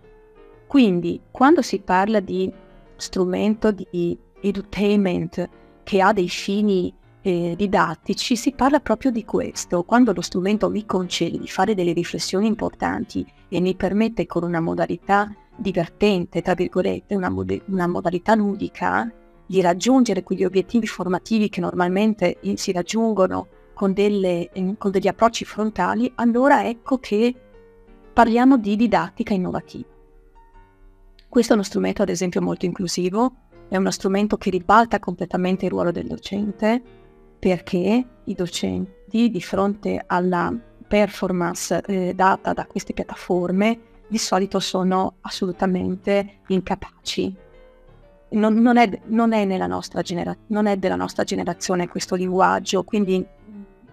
Quindi 0.67 1.19
quando 1.31 1.63
si 1.63 1.81
parla 1.81 2.21
di 2.21 2.53
strumento 2.97 3.71
di 3.71 4.19
edutainment 4.43 5.49
che 5.83 6.01
ha 6.01 6.13
dei 6.13 6.29
fini 6.29 6.93
eh, 7.23 7.55
didattici 7.57 8.37
si 8.37 8.53
parla 8.53 8.81
proprio 8.81 9.11
di 9.11 9.25
questo. 9.25 9.85
Quando 9.85 10.13
lo 10.13 10.21
strumento 10.21 10.69
mi 10.69 10.85
concede 10.85 11.39
di 11.39 11.47
fare 11.47 11.75
delle 11.75 11.93
riflessioni 11.93 12.47
importanti 12.47 13.25
e 13.49 13.61
mi 13.61 13.75
permette 13.75 14.27
con 14.27 14.43
una 14.43 14.61
modalità 14.61 15.35
divertente, 15.57 16.43
tra 16.43 16.55
virgolette, 16.55 17.15
una, 17.15 17.29
mod- 17.29 17.63
una 17.67 17.87
modalità 17.87 18.35
ludica, 18.35 19.11
di 19.47 19.61
raggiungere 19.61 20.23
quegli 20.23 20.45
obiettivi 20.45 20.87
formativi 20.87 21.49
che 21.49 21.61
normalmente 21.61 22.39
si 22.55 22.73
raggiungono 22.73 23.49
con, 23.75 23.93
delle, 23.93 24.51
con 24.79 24.91
degli 24.91 25.09
approcci 25.09 25.45
frontali, 25.45 26.11
allora 26.17 26.67
ecco 26.67 26.99
che 26.99 27.35
parliamo 28.13 28.57
di 28.57 28.77
didattica 28.77 29.35
innovativa. 29.35 29.89
Questo 31.29 31.53
è 31.53 31.55
uno 31.55 31.65
strumento, 31.65 32.03
ad 32.03 32.09
esempio, 32.09 32.43
molto 32.43 32.67
inclusivo, 32.67 33.33
è 33.73 33.79
uno 33.79 33.91
strumento 33.91 34.37
che 34.37 34.51
ribalta 34.51 34.99
completamente 34.99 35.65
il 35.65 35.71
ruolo 35.71 35.93
del 35.93 36.07
docente, 36.07 36.83
perché 37.39 38.07
i 38.23 38.35
docenti 38.35 39.31
di 39.31 39.41
fronte 39.41 40.05
alla 40.07 40.55
performance 40.87 41.81
eh, 41.87 42.13
data 42.15 42.53
da 42.53 42.67
queste 42.67 42.93
piattaforme 42.93 43.81
di 44.07 44.19
solito 44.19 44.61
sono 44.61 45.15
assolutamente 45.23 46.41
incapaci. 46.49 47.35
Non, 48.33 48.57
non, 48.57 48.77
è, 48.77 49.01
non, 49.07 49.33
è, 49.33 49.47
genera- 50.03 50.37
non 50.49 50.67
è 50.67 50.77
della 50.77 50.97
nostra 50.97 51.25
generazione 51.25 51.89
questo 51.89 52.15
linguaggio, 52.15 52.85
quindi 52.85 53.27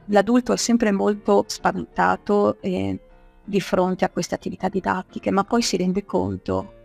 l'adulto 0.08 0.52
è 0.52 0.58
sempre 0.58 0.92
molto 0.92 1.46
spaventato 1.48 2.58
eh, 2.60 3.00
di 3.46 3.62
fronte 3.62 4.04
a 4.04 4.10
queste 4.10 4.36
attività 4.36 4.68
didattiche, 4.68 5.32
ma 5.32 5.46
poi 5.46 5.62
si 5.62 5.78
rende 5.78 6.04
conto 6.04 6.79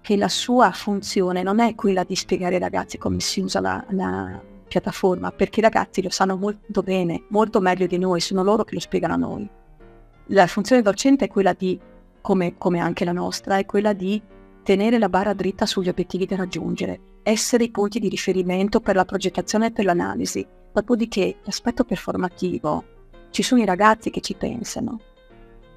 che 0.00 0.16
la 0.16 0.28
sua 0.28 0.70
funzione 0.70 1.42
non 1.42 1.60
è 1.60 1.74
quella 1.74 2.04
di 2.04 2.16
spiegare 2.16 2.54
ai 2.54 2.60
ragazzi 2.60 2.98
come 2.98 3.20
si 3.20 3.40
usa 3.40 3.60
la, 3.60 3.84
la 3.90 4.40
piattaforma, 4.66 5.32
perché 5.32 5.60
i 5.60 5.62
ragazzi 5.62 6.02
lo 6.02 6.10
sanno 6.10 6.36
molto 6.36 6.82
bene, 6.82 7.24
molto 7.28 7.60
meglio 7.60 7.86
di 7.86 7.98
noi, 7.98 8.20
sono 8.20 8.42
loro 8.42 8.64
che 8.64 8.74
lo 8.74 8.80
spiegano 8.80 9.14
a 9.14 9.16
noi. 9.16 9.48
La 10.26 10.46
funzione 10.46 10.80
docente 10.80 11.26
è 11.26 11.28
quella 11.28 11.52
di, 11.52 11.78
come, 12.20 12.56
come 12.56 12.78
anche 12.78 13.04
la 13.04 13.12
nostra, 13.12 13.58
è 13.58 13.66
quella 13.66 13.92
di 13.92 14.22
tenere 14.62 14.98
la 14.98 15.08
barra 15.08 15.34
dritta 15.34 15.66
sugli 15.66 15.88
obiettivi 15.88 16.24
da 16.24 16.36
raggiungere, 16.36 17.00
essere 17.22 17.64
i 17.64 17.70
punti 17.70 17.98
di 17.98 18.08
riferimento 18.08 18.80
per 18.80 18.94
la 18.94 19.04
progettazione 19.04 19.66
e 19.66 19.72
per 19.72 19.84
l'analisi. 19.84 20.46
Dopodiché 20.72 21.38
l'aspetto 21.42 21.84
performativo, 21.84 22.84
ci 23.30 23.42
sono 23.42 23.60
i 23.60 23.66
ragazzi 23.66 24.10
che 24.10 24.20
ci 24.20 24.34
pensano, 24.34 25.00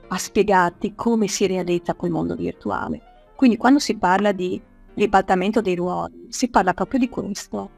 a 0.07 0.17
spiegarti 0.17 0.93
come 0.95 1.27
si 1.27 1.47
realizza 1.47 1.95
quel 1.95 2.11
mondo 2.11 2.35
virtuale. 2.35 3.12
Quindi 3.43 3.59
quando 3.59 3.79
si 3.79 3.97
parla 3.97 4.31
di 4.31 4.57
ribaltamento 4.93 5.59
dei 5.59 5.75
ruoli, 5.75 6.27
si 6.29 6.47
parla 6.47 6.73
proprio 6.73 6.97
di 6.97 7.09
questo, 7.09 7.69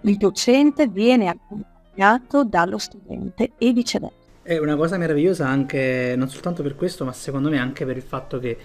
il 0.00 0.16
docente 0.16 0.86
viene 0.86 1.28
accompagnato 1.28 2.44
dallo 2.44 2.78
studente 2.78 3.52
e 3.58 3.74
viceversa. 3.74 4.16
È 4.40 4.56
una 4.56 4.74
cosa 4.74 4.96
meravigliosa 4.96 5.46
anche, 5.46 6.14
non 6.16 6.30
soltanto 6.30 6.62
per 6.62 6.76
questo, 6.76 7.04
ma 7.04 7.12
secondo 7.12 7.50
me 7.50 7.58
anche 7.58 7.84
per 7.84 7.98
il 7.98 8.02
fatto 8.02 8.38
che 8.38 8.56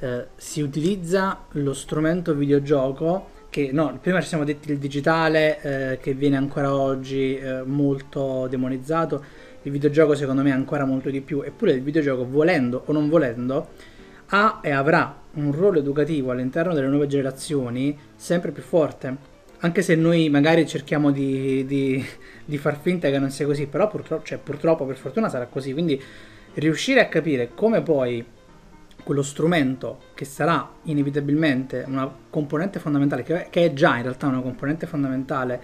eh, 0.00 0.26
si 0.34 0.60
utilizza 0.60 1.44
lo 1.50 1.72
strumento 1.72 2.34
videogioco 2.34 3.28
che 3.48 3.70
no, 3.72 3.96
prima 4.02 4.20
ci 4.20 4.26
siamo 4.26 4.42
detti 4.42 4.72
il 4.72 4.78
digitale 4.78 5.60
eh, 5.60 5.98
che 5.98 6.14
viene 6.14 6.36
ancora 6.36 6.74
oggi 6.74 7.36
eh, 7.36 7.62
molto 7.62 8.48
demonizzato, 8.48 9.24
il 9.62 9.70
videogioco 9.70 10.16
secondo 10.16 10.42
me 10.42 10.50
ancora 10.50 10.84
molto 10.84 11.10
di 11.10 11.20
più, 11.20 11.42
eppure 11.42 11.74
il 11.74 11.82
videogioco 11.82 12.28
volendo 12.28 12.82
o 12.86 12.92
non 12.92 13.08
volendo 13.08 13.68
ha 14.28 14.60
e 14.62 14.70
avrà 14.70 15.16
un 15.34 15.52
ruolo 15.52 15.78
educativo 15.78 16.30
all'interno 16.30 16.74
delle 16.74 16.88
nuove 16.88 17.06
generazioni 17.06 17.96
sempre 18.16 18.50
più 18.50 18.62
forte. 18.62 19.36
Anche 19.60 19.82
se 19.82 19.94
noi 19.94 20.28
magari 20.28 20.66
cerchiamo 20.66 21.10
di, 21.10 21.64
di, 21.66 22.04
di, 22.44 22.58
far 22.58 22.78
finta 22.80 23.10
che 23.10 23.18
non 23.18 23.30
sia 23.30 23.46
così, 23.46 23.66
però 23.66 23.88
purtroppo, 23.88 24.24
cioè, 24.24 24.38
purtroppo 24.38 24.84
per 24.84 24.96
fortuna 24.96 25.28
sarà 25.28 25.46
così, 25.46 25.72
quindi 25.72 26.00
riuscire 26.54 27.00
a 27.00 27.08
capire 27.08 27.50
come 27.54 27.82
poi 27.82 28.24
quello 29.02 29.22
strumento 29.22 30.00
che 30.14 30.24
sarà 30.24 30.70
inevitabilmente 30.84 31.84
una 31.86 32.10
componente 32.30 32.78
fondamentale, 32.78 33.22
che, 33.22 33.48
è 33.50 33.72
già 33.72 33.96
in 33.96 34.02
realtà 34.02 34.26
una 34.26 34.40
componente 34.42 34.86
fondamentale 34.86 35.60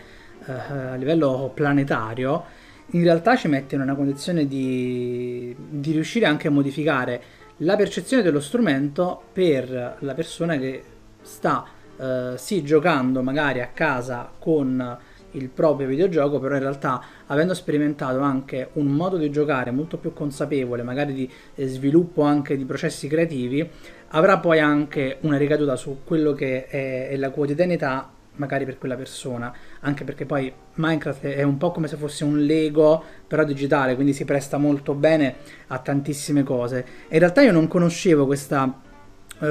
eh, 0.46 0.52
a 0.52 0.94
livello 0.94 1.52
planetario, 1.54 2.44
in 2.88 3.02
realtà 3.02 3.36
ci 3.36 3.48
mette 3.48 3.74
in 3.76 3.82
una 3.82 3.94
condizione 3.94 4.46
di, 4.46 5.54
di 5.56 5.92
riuscire 5.92 6.26
anche 6.26 6.48
a 6.48 6.50
modificare 6.50 7.22
la 7.58 7.76
percezione 7.76 8.22
dello 8.22 8.40
strumento 8.40 9.22
per 9.32 9.96
la 9.98 10.14
persona 10.14 10.56
che 10.56 10.82
sta 11.22 11.64
eh, 11.96 12.32
sì 12.36 12.64
giocando 12.64 13.22
magari 13.22 13.60
a 13.60 13.68
casa 13.68 14.30
con 14.38 14.98
il 15.32 15.48
proprio 15.48 15.86
videogioco, 15.86 16.38
però 16.38 16.54
in 16.54 16.60
realtà 16.60 17.02
avendo 17.26 17.54
sperimentato 17.54 18.20
anche 18.20 18.70
un 18.74 18.86
modo 18.86 19.16
di 19.16 19.30
giocare 19.30 19.70
molto 19.70 19.96
più 19.98 20.12
consapevole, 20.12 20.82
magari 20.82 21.12
di 21.12 21.30
eh, 21.54 21.66
sviluppo 21.66 22.22
anche 22.22 22.56
di 22.56 22.64
processi 22.64 23.08
creativi, 23.08 23.68
avrà 24.08 24.38
poi 24.38 24.60
anche 24.60 25.18
una 25.20 25.36
ricaduta 25.36 25.76
su 25.76 26.00
quello 26.04 26.32
che 26.32 26.66
è, 26.66 27.08
è 27.08 27.16
la 27.16 27.30
quotidianità 27.30 28.10
magari 28.36 28.64
per 28.64 28.78
quella 28.78 28.96
persona, 28.96 29.52
anche 29.84 30.04
perché 30.04 30.24
poi 30.24 30.52
Minecraft 30.74 31.24
è 31.26 31.42
un 31.42 31.56
po' 31.56 31.70
come 31.70 31.88
se 31.88 31.96
fosse 31.96 32.24
un 32.24 32.38
Lego 32.40 33.02
però 33.26 33.44
digitale, 33.44 33.94
quindi 33.94 34.12
si 34.12 34.24
presta 34.24 34.56
molto 34.56 34.94
bene 34.94 35.36
a 35.68 35.78
tantissime 35.78 36.42
cose. 36.42 36.84
In 37.10 37.18
realtà 37.18 37.42
io 37.42 37.52
non 37.52 37.68
conoscevo 37.68 38.26
questa 38.26 38.64
uh, 38.64 39.46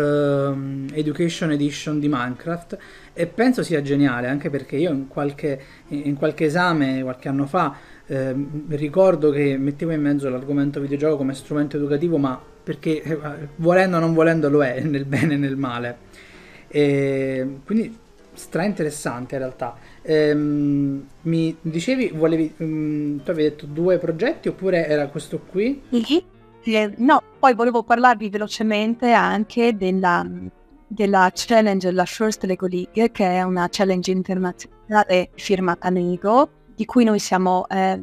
Education 0.92 1.52
Edition 1.52 2.00
di 2.00 2.08
Minecraft 2.10 2.78
e 3.14 3.28
penso 3.28 3.64
sia 3.64 3.82
geniale 3.82 4.28
anche 4.28 4.50
perché 4.50 4.76
io 4.76 4.92
in 4.92 5.08
qualche, 5.08 5.60
in 5.90 6.16
qualche 6.16 6.46
esame 6.46 7.04
qualche 7.04 7.30
anno 7.30 7.46
fa 7.46 7.76
eh, 8.06 8.36
ricordo 8.70 9.30
che 9.30 9.56
mettevo 9.58 9.92
in 9.92 10.02
mezzo 10.02 10.30
l'argomento 10.30 10.80
videogioco 10.80 11.18
come 11.18 11.34
strumento 11.36 11.78
educativo 11.78 12.18
ma 12.18 12.42
perché 12.64 13.02
eh, 13.02 13.20
volendo 13.58 13.98
o 13.98 14.00
non 14.00 14.14
volendo 14.14 14.50
lo 14.50 14.64
è 14.64 14.82
nel 14.82 15.06
bene 15.06 15.36
e 15.36 15.38
nel 15.38 15.58
male 15.58 15.98
e 16.68 17.60
quindi 17.66 18.02
stra 18.34 18.64
interessante 18.64 19.36
in 19.36 19.42
realtà 19.42 19.76
ehm, 20.02 21.08
mi 21.22 21.56
dicevi 21.62 22.12
volevi 22.14 22.54
um, 22.58 23.22
tu 23.24 23.32
avevi 23.32 23.50
detto 23.50 23.66
due 23.66 23.98
progetti 23.98 24.48
oppure 24.48 24.88
era 24.88 25.08
questo 25.08 25.40
qui? 25.40 25.82
No, 26.98 27.22
poi 27.40 27.54
volevo 27.56 27.84
parlarvi 27.84 28.30
velocemente 28.30 29.12
anche 29.12 29.76
della, 29.76 30.26
della 30.88 31.30
challenge, 31.34 31.92
la 31.92 32.06
First 32.06 32.46
Lego 32.46 32.68
League, 32.68 33.12
che 33.12 33.26
è 33.26 33.42
una 33.42 33.68
challenge 33.70 34.12
internazionale 34.12 35.32
firmata 35.34 35.90
Lego, 35.90 36.50
di 36.74 36.86
cui 36.86 37.04
noi 37.04 37.20
siamo 37.20 37.68
eh, 37.68 38.02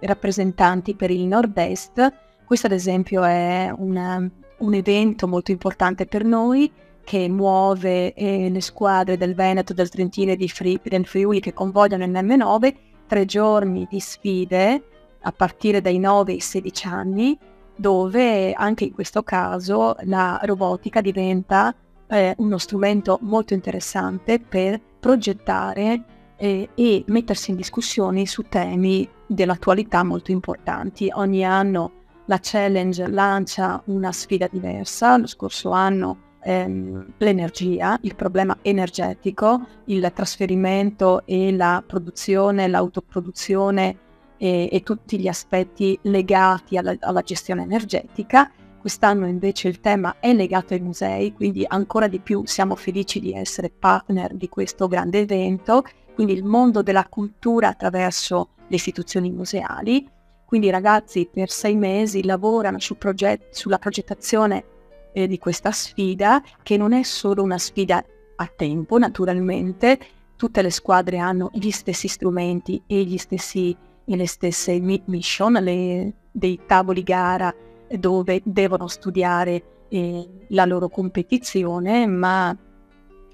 rappresentanti 0.00 0.94
per 0.94 1.10
il 1.10 1.24
nord-est. 1.24 2.12
Questo 2.44 2.66
ad 2.66 2.72
esempio 2.72 3.24
è 3.24 3.72
una, 3.74 4.28
un 4.58 4.74
evento 4.74 5.26
molto 5.26 5.50
importante 5.50 6.04
per 6.04 6.24
noi 6.24 6.70
che 7.08 7.26
muove 7.26 8.12
eh, 8.12 8.50
le 8.50 8.60
squadre 8.60 9.16
del 9.16 9.34
Veneto, 9.34 9.72
del 9.72 9.88
Trentino 9.88 10.32
e 10.32 10.36
di 10.36 10.46
Fri- 10.46 10.78
del 10.82 11.06
Friuli 11.06 11.40
che 11.40 11.54
convogliano 11.54 12.04
il 12.04 12.10
M9, 12.10 12.74
tre 13.06 13.24
giorni 13.24 13.86
di 13.88 13.98
sfide 13.98 14.82
a 15.22 15.32
partire 15.32 15.80
dai 15.80 15.98
9 15.98 16.32
ai 16.32 16.40
16 16.40 16.86
anni 16.86 17.38
dove 17.74 18.52
anche 18.52 18.84
in 18.84 18.92
questo 18.92 19.22
caso 19.22 19.96
la 20.02 20.38
robotica 20.42 21.00
diventa 21.00 21.74
eh, 22.08 22.34
uno 22.36 22.58
strumento 22.58 23.18
molto 23.22 23.54
interessante 23.54 24.38
per 24.38 24.78
progettare 25.00 26.04
eh, 26.36 26.68
e 26.74 27.04
mettersi 27.06 27.52
in 27.52 27.56
discussione 27.56 28.26
su 28.26 28.42
temi 28.50 29.08
dell'attualità 29.26 30.04
molto 30.04 30.30
importanti. 30.30 31.10
Ogni 31.14 31.42
anno 31.42 31.92
la 32.26 32.38
challenge 32.38 33.08
lancia 33.08 33.80
una 33.86 34.12
sfida 34.12 34.46
diversa, 34.50 35.16
lo 35.16 35.26
scorso 35.26 35.70
anno 35.70 36.26
ehm, 36.42 37.14
l'energia, 37.18 37.98
il 38.02 38.14
problema 38.14 38.56
energetico, 38.62 39.66
il 39.86 40.10
trasferimento 40.14 41.24
e 41.26 41.54
la 41.54 41.82
produzione, 41.86 42.68
l'autoproduzione 42.68 43.98
e, 44.36 44.68
e 44.70 44.82
tutti 44.82 45.18
gli 45.18 45.28
aspetti 45.28 45.98
legati 46.02 46.76
alla, 46.76 46.94
alla 47.00 47.22
gestione 47.22 47.62
energetica. 47.62 48.50
Quest'anno 48.80 49.26
invece 49.26 49.68
il 49.68 49.80
tema 49.80 50.16
è 50.20 50.32
legato 50.32 50.72
ai 50.72 50.80
musei, 50.80 51.32
quindi 51.32 51.64
ancora 51.66 52.06
di 52.06 52.20
più 52.20 52.46
siamo 52.46 52.76
felici 52.76 53.20
di 53.20 53.32
essere 53.32 53.70
partner 53.70 54.34
di 54.34 54.48
questo 54.48 54.86
grande 54.86 55.18
evento, 55.20 55.82
quindi 56.14 56.32
il 56.32 56.44
mondo 56.44 56.82
della 56.82 57.06
cultura 57.06 57.68
attraverso 57.68 58.50
le 58.68 58.76
istituzioni 58.76 59.30
museali. 59.30 60.08
Quindi 60.44 60.68
i 60.68 60.70
ragazzi 60.70 61.28
per 61.30 61.50
sei 61.50 61.76
mesi 61.76 62.24
lavorano 62.24 62.78
sul 62.78 62.96
proget- 62.96 63.48
sulla 63.50 63.78
progettazione 63.78 64.64
eh, 65.12 65.26
di 65.26 65.38
questa 65.38 65.70
sfida, 65.70 66.42
che 66.62 66.76
non 66.76 66.92
è 66.92 67.02
solo 67.02 67.42
una 67.42 67.58
sfida 67.58 68.04
a 68.36 68.52
tempo, 68.54 68.98
naturalmente, 68.98 69.98
tutte 70.36 70.62
le 70.62 70.70
squadre 70.70 71.18
hanno 71.18 71.50
gli 71.52 71.70
stessi 71.70 72.06
strumenti 72.06 72.80
e 72.86 73.02
gli 73.02 73.18
stessi 73.18 73.76
e 74.04 74.16
le 74.16 74.26
stesse 74.26 74.80
mission, 74.80 75.52
le, 75.52 76.14
dei 76.30 76.60
tavoli 76.66 77.02
gara 77.02 77.54
dove 77.90 78.40
devono 78.44 78.86
studiare 78.86 79.86
eh, 79.88 80.28
la 80.48 80.64
loro 80.64 80.88
competizione, 80.88 82.06
ma 82.06 82.56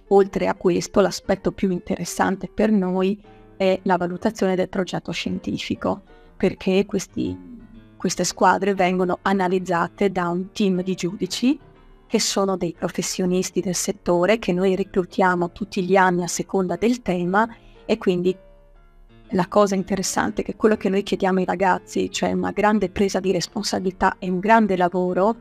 oltre 0.09 0.47
a 0.49 0.55
questo 0.55 1.01
l'aspetto 1.01 1.53
più 1.53 1.71
interessante 1.71 2.49
per 2.49 2.71
noi 2.71 3.21
è 3.57 3.79
la 3.83 3.97
valutazione 3.97 4.57
del 4.57 4.69
progetto 4.69 5.13
scientifico, 5.13 6.03
perché 6.37 6.85
questi, 6.87 7.54
queste 8.05 8.25
squadre 8.25 8.75
vengono 8.75 9.21
analizzate 9.23 10.13
da 10.13 10.29
un 10.29 10.53
team 10.53 10.83
di 10.83 10.95
giudici 10.95 11.59
che 12.07 12.21
sono 12.21 12.55
dei 12.59 12.75
professionisti 12.79 13.63
del 13.63 13.75
settore 13.75 14.39
che 14.39 14.53
noi 14.53 14.77
reclutiamo 14.77 15.53
tutti 15.53 15.83
gli 15.83 15.97
anni 15.97 16.23
a 16.23 16.27
seconda 16.27 16.77
del 16.77 17.01
tema 17.01 17.49
e 17.87 17.97
quindi 17.97 18.37
la 19.31 19.49
cosa 19.49 19.75
interessante 19.75 20.43
è 20.43 20.45
che 20.45 20.55
quello 20.55 20.77
che 20.77 20.91
noi 20.91 21.03
chiediamo 21.03 21.39
ai 21.39 21.47
ragazzi, 21.47 22.11
cioè 22.11 22.33
una 22.33 22.51
grande 22.51 22.91
presa 22.91 23.21
di 23.21 23.33
responsabilità 23.33 24.17
e 24.19 24.29
un 24.29 24.39
grande 24.39 24.77
lavoro, 24.77 25.35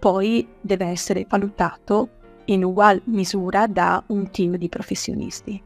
poi 0.00 0.44
deve 0.60 0.86
essere 0.86 1.24
valutato 1.28 2.08
in 2.46 2.64
ugual 2.64 3.00
misura 3.04 3.68
da 3.68 4.02
un 4.08 4.28
team 4.32 4.56
di 4.56 4.68
professionisti. 4.68 5.62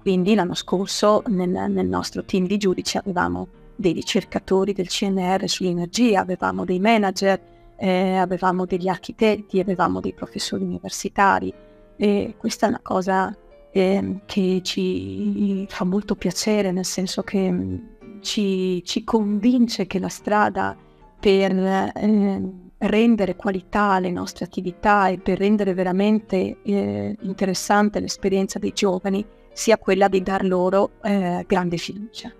Quindi 0.00 0.36
l'anno 0.36 0.54
scorso 0.54 1.24
nel, 1.26 1.48
nel 1.48 1.88
nostro 1.88 2.24
team 2.24 2.46
di 2.46 2.56
giudici 2.56 2.96
avevamo 2.98 3.48
dei 3.78 3.92
ricercatori 3.92 4.72
del 4.72 4.88
CNR 4.88 5.48
sull'energia, 5.48 6.20
avevamo 6.20 6.64
dei 6.64 6.80
manager, 6.80 7.40
eh, 7.76 8.16
avevamo 8.16 8.66
degli 8.66 8.88
architetti, 8.88 9.60
avevamo 9.60 10.00
dei 10.00 10.12
professori 10.12 10.64
universitari 10.64 11.54
e 11.96 12.34
questa 12.36 12.66
è 12.66 12.68
una 12.70 12.80
cosa 12.82 13.34
eh, 13.70 14.20
che 14.26 14.60
ci 14.64 15.64
fa 15.68 15.84
molto 15.84 16.16
piacere, 16.16 16.72
nel 16.72 16.84
senso 16.84 17.22
che 17.22 17.50
mm, 17.50 17.76
ci, 18.20 18.82
ci 18.84 19.04
convince 19.04 19.86
che 19.86 20.00
la 20.00 20.08
strada 20.08 20.76
per 21.20 21.52
eh, 21.56 22.52
rendere 22.78 23.36
qualità 23.36 23.90
alle 23.92 24.10
nostre 24.10 24.44
attività 24.44 25.08
e 25.08 25.18
per 25.18 25.38
rendere 25.38 25.72
veramente 25.74 26.58
eh, 26.62 27.16
interessante 27.20 28.00
l'esperienza 28.00 28.58
dei 28.58 28.72
giovani 28.72 29.24
sia 29.52 29.78
quella 29.78 30.08
di 30.08 30.22
dar 30.22 30.44
loro 30.44 30.92
eh, 31.02 31.44
grande 31.46 31.76
fiducia. 31.76 32.32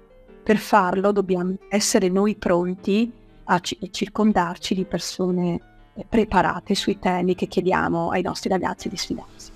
Per 0.49 0.57
farlo 0.57 1.13
dobbiamo 1.13 1.59
essere 1.69 2.09
noi 2.09 2.35
pronti 2.35 3.13
a 3.45 3.61
c- 3.61 3.77
circondarci 3.91 4.75
di 4.75 4.87
persone 4.87 5.61
eh, 5.93 6.07
preparate 6.09 6.75
sui 6.75 6.99
temi 6.99 7.35
che 7.35 7.47
chiediamo 7.47 8.09
ai 8.09 8.23
nostri 8.23 8.49
ragazzi 8.49 8.89
di 8.89 8.97
sfidarsi. 8.97 9.51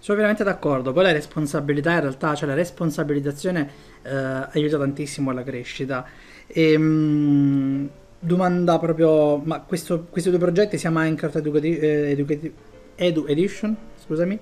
Sono 0.00 0.16
veramente 0.16 0.42
d'accordo. 0.42 0.92
Poi 0.92 1.04
la 1.04 1.12
responsabilità 1.12 1.92
in 1.92 2.00
realtà, 2.00 2.34
cioè 2.34 2.48
la 2.48 2.56
responsabilizzazione 2.56 3.70
eh, 4.02 4.10
aiuta 4.10 4.78
tantissimo 4.78 5.30
alla 5.30 5.44
crescita. 5.44 6.04
E, 6.48 6.72
ehm, 6.72 6.82
mh, 6.82 7.90
domanda 8.18 8.80
proprio, 8.80 9.36
ma 9.36 9.60
questo, 9.60 10.08
questi 10.10 10.28
due 10.28 10.40
progetti 10.40 10.76
sia 10.76 10.90
Minecraft 10.90 11.36
Educati- 11.36 11.78
eh, 11.78 12.10
Educati- 12.10 12.52
Edu 12.96 13.26
Edition, 13.28 13.76
scusami, 14.04 14.40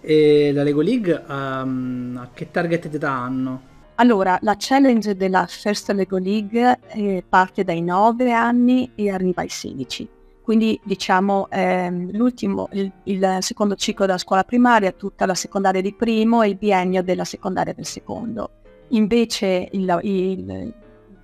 e 0.00 0.50
la 0.54 0.62
Lego 0.62 0.80
League, 0.80 1.12
um, 1.28 2.18
a 2.18 2.30
che 2.32 2.50
target 2.50 2.88
d'età 2.88 3.10
hanno? 3.10 3.71
Allora, 4.02 4.36
la 4.42 4.56
challenge 4.58 5.14
della 5.14 5.46
First 5.46 5.88
Lego 5.92 6.18
League 6.18 6.80
eh, 6.88 7.24
parte 7.28 7.62
dai 7.62 7.80
9 7.80 8.32
anni 8.32 8.90
e 8.96 9.10
arriva 9.10 9.42
ai 9.42 9.48
16 9.48 10.08
quindi 10.42 10.78
diciamo 10.82 11.46
ehm, 11.48 12.10
l'ultimo, 12.16 12.68
il, 12.72 12.90
il, 13.04 13.36
secondo 13.38 13.76
ciclo 13.76 14.06
della 14.06 14.18
scuola 14.18 14.42
primaria, 14.42 14.90
tutta 14.90 15.24
la 15.24 15.36
secondaria 15.36 15.80
di 15.80 15.94
primo 15.94 16.42
e 16.42 16.48
il 16.48 16.56
biennio 16.56 17.00
della 17.04 17.24
secondaria 17.24 17.72
del 17.72 17.86
secondo. 17.86 18.50
Invece 18.88 19.68
il, 19.70 20.00
il 20.02 20.74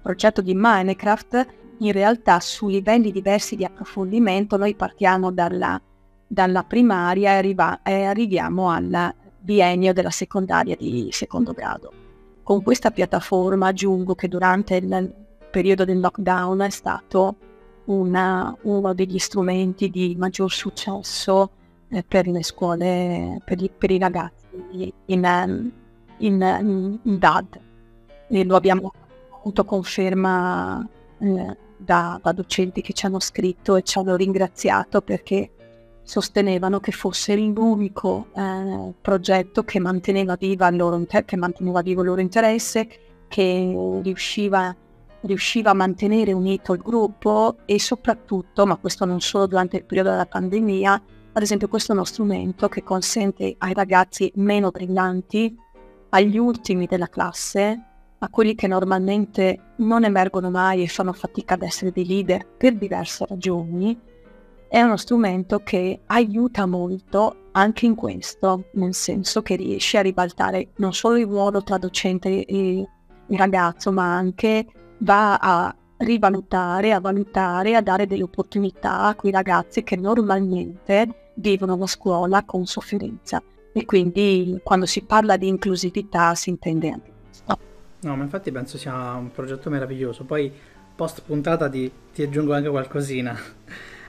progetto 0.00 0.40
di 0.40 0.52
Minecraft 0.54 1.46
in 1.78 1.90
realtà 1.90 2.38
su 2.38 2.68
livelli 2.68 3.10
diversi 3.10 3.56
di 3.56 3.64
approfondimento 3.64 4.56
noi 4.56 4.76
partiamo 4.76 5.32
dalla, 5.32 5.82
dalla 6.24 6.62
primaria 6.62 7.32
e, 7.32 7.36
arriva, 7.38 7.82
e 7.82 8.04
arriviamo 8.04 8.70
al 8.70 9.12
biennio 9.40 9.92
della 9.92 10.10
secondaria 10.10 10.76
di 10.76 11.08
secondo 11.10 11.52
grado. 11.52 11.97
Con 12.48 12.62
questa 12.62 12.90
piattaforma 12.90 13.66
aggiungo 13.66 14.14
che 14.14 14.26
durante 14.26 14.76
il 14.76 15.14
periodo 15.50 15.84
del 15.84 16.00
lockdown 16.00 16.60
è 16.60 16.70
stato 16.70 17.36
una, 17.84 18.56
uno 18.62 18.94
degli 18.94 19.18
strumenti 19.18 19.90
di 19.90 20.16
maggior 20.16 20.50
successo 20.50 21.50
eh, 21.90 22.02
per 22.02 22.26
le 22.26 22.42
scuole, 22.42 23.42
per, 23.44 23.58
gli, 23.58 23.70
per 23.70 23.90
i 23.90 23.98
ragazzi 23.98 24.46
in, 25.04 25.70
in, 26.16 26.98
in, 27.02 27.18
DAD. 27.18 27.60
E 28.28 28.44
lo 28.44 28.56
abbiamo 28.56 28.92
avuto 29.40 29.66
conferma 29.66 30.88
eh, 31.18 31.56
da, 31.76 32.18
da, 32.22 32.32
docenti 32.32 32.80
che 32.80 32.94
ci 32.94 33.04
hanno 33.04 33.20
scritto 33.20 33.76
e 33.76 33.82
ci 33.82 33.98
hanno 33.98 34.16
ringraziato 34.16 35.02
perché 35.02 35.50
sostenevano 36.08 36.80
che 36.80 36.90
fosse 36.90 37.36
l'unico 37.36 38.28
eh, 38.34 38.94
progetto 38.98 39.62
che 39.62 39.78
manteneva, 39.78 40.38
inter- 40.40 41.26
che 41.26 41.36
manteneva 41.36 41.82
vivo 41.82 42.00
il 42.00 42.06
loro 42.06 42.22
interesse, 42.22 42.88
che 43.28 44.00
riusciva, 44.02 44.74
riusciva 45.20 45.68
a 45.68 45.74
mantenere 45.74 46.32
unito 46.32 46.72
il 46.72 46.80
gruppo 46.80 47.58
e 47.66 47.78
soprattutto, 47.78 48.64
ma 48.64 48.76
questo 48.76 49.04
non 49.04 49.20
solo 49.20 49.46
durante 49.46 49.76
il 49.76 49.84
periodo 49.84 50.08
della 50.08 50.24
pandemia, 50.24 51.02
ad 51.30 51.42
esempio 51.42 51.68
questo 51.68 51.92
è 51.92 51.94
uno 51.94 52.04
strumento 52.04 52.70
che 52.70 52.82
consente 52.82 53.54
ai 53.58 53.74
ragazzi 53.74 54.32
meno 54.36 54.70
brillanti, 54.70 55.54
agli 56.08 56.38
ultimi 56.38 56.86
della 56.86 57.08
classe, 57.08 57.82
a 58.18 58.28
quelli 58.30 58.54
che 58.54 58.66
normalmente 58.66 59.74
non 59.76 60.04
emergono 60.04 60.48
mai 60.48 60.82
e 60.82 60.88
fanno 60.88 61.12
fatica 61.12 61.52
ad 61.52 61.62
essere 61.62 61.92
dei 61.92 62.06
leader 62.06 62.46
per 62.56 62.76
diverse 62.76 63.26
ragioni, 63.26 64.07
è 64.68 64.82
uno 64.82 64.96
strumento 64.96 65.60
che 65.60 66.00
aiuta 66.06 66.66
molto 66.66 67.46
anche 67.52 67.86
in 67.86 67.94
questo, 67.94 68.66
nel 68.72 68.94
senso 68.94 69.42
che 69.42 69.56
riesce 69.56 69.98
a 69.98 70.02
ribaltare 70.02 70.68
non 70.76 70.92
solo 70.92 71.16
il 71.16 71.26
ruolo 71.26 71.62
tra 71.62 71.78
docente 71.78 72.44
e 72.44 72.86
ragazzo, 73.28 73.90
ma 73.90 74.14
anche 74.14 74.66
va 74.98 75.36
a 75.36 75.74
rivalutare, 75.98 76.92
a 76.92 77.00
valutare, 77.00 77.74
a 77.74 77.80
dare 77.80 78.06
delle 78.06 78.22
opportunità 78.22 79.02
a 79.02 79.14
quei 79.14 79.32
ragazzi 79.32 79.82
che 79.82 79.96
normalmente 79.96 81.30
vivono 81.34 81.76
la 81.76 81.86
scuola 81.86 82.44
con 82.44 82.66
sofferenza. 82.66 83.42
E 83.72 83.84
quindi 83.84 84.60
quando 84.62 84.86
si 84.86 85.02
parla 85.02 85.36
di 85.36 85.48
inclusività 85.48 86.34
si 86.34 86.50
intende 86.50 86.90
anche 86.90 87.12
questo. 87.24 87.58
No, 88.00 88.16
ma 88.16 88.22
infatti 88.22 88.52
penso 88.52 88.78
sia 88.78 89.14
un 89.14 89.30
progetto 89.32 89.70
meraviglioso. 89.70 90.24
Poi 90.24 90.52
post 90.94 91.22
puntata 91.22 91.68
ti 91.68 91.90
aggiungo 92.18 92.54
anche 92.54 92.68
qualcosina. 92.68 93.36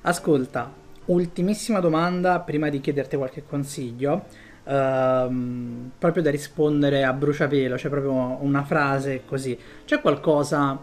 Ascolta, 0.02 0.72
ultimissima 1.06 1.80
domanda 1.80 2.40
prima 2.40 2.70
di 2.70 2.80
chiederti 2.80 3.18
qualche 3.18 3.44
consiglio. 3.46 4.26
Uh, 4.70 5.90
proprio 5.98 6.22
da 6.22 6.30
rispondere 6.30 7.04
a 7.04 7.12
bruciapelo, 7.12 7.76
cioè 7.76 7.90
proprio 7.90 8.38
una 8.42 8.64
frase 8.64 9.24
così. 9.26 9.58
C'è 9.84 10.00
qualcosa 10.00 10.80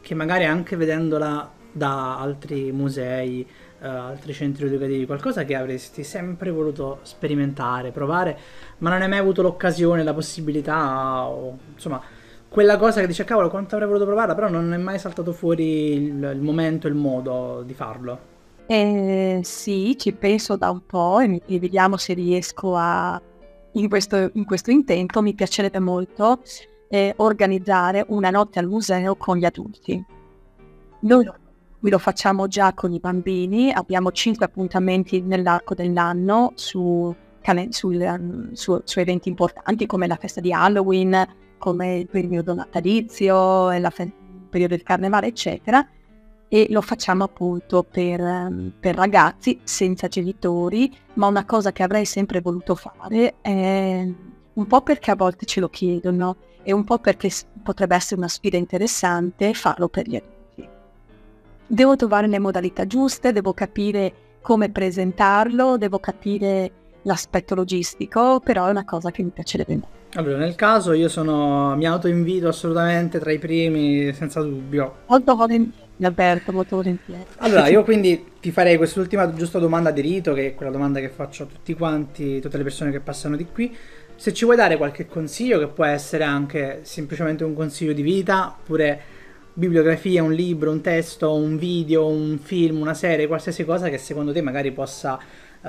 che 0.00 0.14
magari 0.14 0.46
anche 0.46 0.76
vedendola 0.76 1.50
da 1.70 2.18
altri 2.18 2.72
musei, 2.72 3.46
uh, 3.80 3.84
altri 3.84 4.32
centri 4.32 4.64
educativi, 4.64 5.04
qualcosa 5.04 5.44
che 5.44 5.54
avresti 5.54 6.04
sempre 6.04 6.50
voluto 6.50 7.00
sperimentare, 7.02 7.90
provare, 7.90 8.38
ma 8.78 8.88
non 8.88 9.02
hai 9.02 9.08
mai 9.08 9.18
avuto 9.18 9.42
l'occasione, 9.42 10.02
la 10.02 10.14
possibilità, 10.14 11.26
o 11.26 11.58
insomma, 11.74 12.00
quella 12.48 12.78
cosa 12.78 13.02
che 13.02 13.06
dice 13.06 13.24
cavolo 13.24 13.50
quanto 13.50 13.74
avrei 13.74 13.88
voluto 13.88 14.06
provarla, 14.06 14.34
però 14.34 14.48
non 14.48 14.72
è 14.72 14.78
mai 14.78 14.98
saltato 14.98 15.32
fuori 15.32 15.92
il, 15.92 16.30
il 16.34 16.40
momento, 16.40 16.88
il 16.88 16.94
modo 16.94 17.62
di 17.66 17.74
farlo. 17.74 18.31
Eh, 18.72 19.40
sì, 19.42 19.96
ci 19.98 20.14
penso 20.14 20.56
da 20.56 20.70
un 20.70 20.86
po' 20.86 21.20
e, 21.20 21.42
e 21.46 21.58
vediamo 21.58 21.98
se 21.98 22.14
riesco 22.14 22.74
a, 22.74 23.20
in 23.72 23.86
questo, 23.90 24.30
in 24.32 24.46
questo 24.46 24.70
intento, 24.70 25.20
mi 25.20 25.34
piacerebbe 25.34 25.78
molto 25.78 26.40
eh, 26.88 27.12
organizzare 27.18 28.02
una 28.08 28.30
notte 28.30 28.60
al 28.60 28.68
museo 28.68 29.14
con 29.16 29.36
gli 29.36 29.44
adulti. 29.44 30.02
Noi 31.00 31.22
lo, 31.22 31.36
lo 31.80 31.98
facciamo 31.98 32.48
già 32.48 32.72
con 32.72 32.94
i 32.94 32.98
bambini, 32.98 33.70
abbiamo 33.70 34.10
cinque 34.10 34.46
appuntamenti 34.46 35.20
nell'arco 35.20 35.74
dell'anno 35.74 36.52
su, 36.54 37.14
sul, 37.68 37.96
um, 37.96 38.52
su, 38.52 38.80
su, 38.84 39.00
eventi 39.00 39.28
importanti 39.28 39.84
come 39.84 40.06
la 40.06 40.16
festa 40.16 40.40
di 40.40 40.50
Halloween, 40.50 41.26
come 41.58 41.98
il 41.98 42.08
periodo 42.08 42.54
natalizio, 42.54 43.70
il 43.70 43.86
fe- 43.90 44.14
periodo 44.48 44.76
del 44.76 44.82
carnevale, 44.82 45.26
eccetera 45.26 45.86
e 46.52 46.66
lo 46.68 46.82
facciamo 46.82 47.24
appunto 47.24 47.82
per, 47.82 48.20
ehm, 48.20 48.72
per, 48.78 48.94
ragazzi 48.94 49.58
senza 49.64 50.06
genitori, 50.06 50.94
ma 51.14 51.26
una 51.26 51.46
cosa 51.46 51.72
che 51.72 51.82
avrei 51.82 52.04
sempre 52.04 52.42
voluto 52.42 52.74
fare 52.74 53.36
è 53.40 54.06
un 54.52 54.66
po' 54.66 54.82
perché 54.82 55.10
a 55.10 55.16
volte 55.16 55.46
ce 55.46 55.60
lo 55.60 55.70
chiedono 55.70 56.36
e 56.62 56.72
un 56.72 56.84
po' 56.84 56.98
perché 56.98 57.30
potrebbe 57.62 57.94
essere 57.94 58.16
una 58.16 58.28
sfida 58.28 58.58
interessante 58.58 59.54
farlo 59.54 59.88
per 59.88 60.06
gli 60.06 60.16
adulti. 60.16 60.68
Devo 61.68 61.96
trovare 61.96 62.26
le 62.26 62.38
modalità 62.38 62.86
giuste, 62.86 63.32
devo 63.32 63.54
capire 63.54 64.12
come 64.42 64.70
presentarlo, 64.70 65.78
devo 65.78 66.00
capire 66.00 66.70
l'aspetto 67.04 67.54
logistico, 67.54 68.40
però 68.44 68.66
è 68.66 68.70
una 68.70 68.84
cosa 68.84 69.10
che 69.10 69.22
mi 69.22 69.30
piacerebbe 69.30 69.72
molto. 69.72 70.00
Allora, 70.16 70.36
nel 70.36 70.54
caso 70.54 70.92
io 70.92 71.08
sono, 71.08 71.74
mi 71.76 71.86
autoinvito 71.86 72.46
assolutamente 72.46 73.18
tra 73.18 73.32
i 73.32 73.38
primi, 73.38 74.12
senza 74.12 74.42
dubbio. 74.42 74.96
Molto 75.06 75.34
volentieri 75.34 75.81
Alberto, 76.00 76.52
molto 76.52 76.76
volentieri. 76.76 77.24
Allora, 77.38 77.68
io 77.68 77.84
quindi 77.84 78.24
ti 78.40 78.50
farei 78.50 78.76
quest'ultima 78.76 79.32
giusta 79.34 79.58
domanda 79.58 79.90
di 79.90 80.00
rito, 80.00 80.32
che 80.32 80.48
è 80.48 80.54
quella 80.54 80.72
domanda 80.72 81.00
che 81.00 81.08
faccio 81.08 81.44
a 81.44 81.46
tutti 81.46 81.74
quanti, 81.74 82.40
tutte 82.40 82.56
le 82.56 82.62
persone 82.62 82.90
che 82.90 83.00
passano 83.00 83.36
di 83.36 83.46
qui. 83.46 83.74
Se 84.16 84.32
ci 84.32 84.44
vuoi 84.44 84.56
dare 84.56 84.76
qualche 84.76 85.06
consiglio, 85.06 85.58
che 85.58 85.68
può 85.68 85.84
essere 85.84 86.24
anche 86.24 86.80
semplicemente 86.82 87.44
un 87.44 87.54
consiglio 87.54 87.92
di 87.92 88.02
vita, 88.02 88.56
oppure 88.58 89.00
bibliografia, 89.54 90.22
un 90.22 90.32
libro, 90.32 90.70
un 90.70 90.80
testo, 90.80 91.34
un 91.34 91.56
video, 91.58 92.06
un 92.06 92.38
film, 92.38 92.80
una 92.80 92.94
serie, 92.94 93.26
qualsiasi 93.26 93.64
cosa 93.64 93.88
che 93.88 93.98
secondo 93.98 94.32
te 94.32 94.40
magari 94.40 94.72
possa 94.72 95.14
uh, 95.14 95.68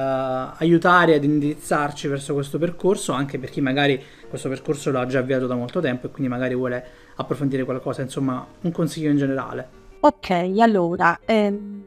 aiutare 0.57 1.15
ad 1.15 1.23
indirizzarci 1.23 2.07
verso 2.07 2.33
questo 2.33 2.57
percorso, 2.57 3.11
anche 3.11 3.39
per 3.39 3.49
chi 3.49 3.59
magari 3.59 4.01
questo 4.29 4.49
percorso 4.49 4.89
lo 4.91 4.99
ha 4.99 5.05
già 5.05 5.19
avviato 5.19 5.47
da 5.47 5.55
molto 5.55 5.81
tempo 5.81 6.07
e 6.07 6.11
quindi 6.11 6.31
magari 6.31 6.55
vuole 6.55 6.83
approfondire 7.15 7.63
qualcosa, 7.65 8.01
insomma, 8.01 8.45
un 8.61 8.71
consiglio 8.71 9.09
in 9.09 9.17
generale. 9.17 9.81
Ok, 10.05 10.31
allora, 10.59 11.17
ehm, 11.23 11.81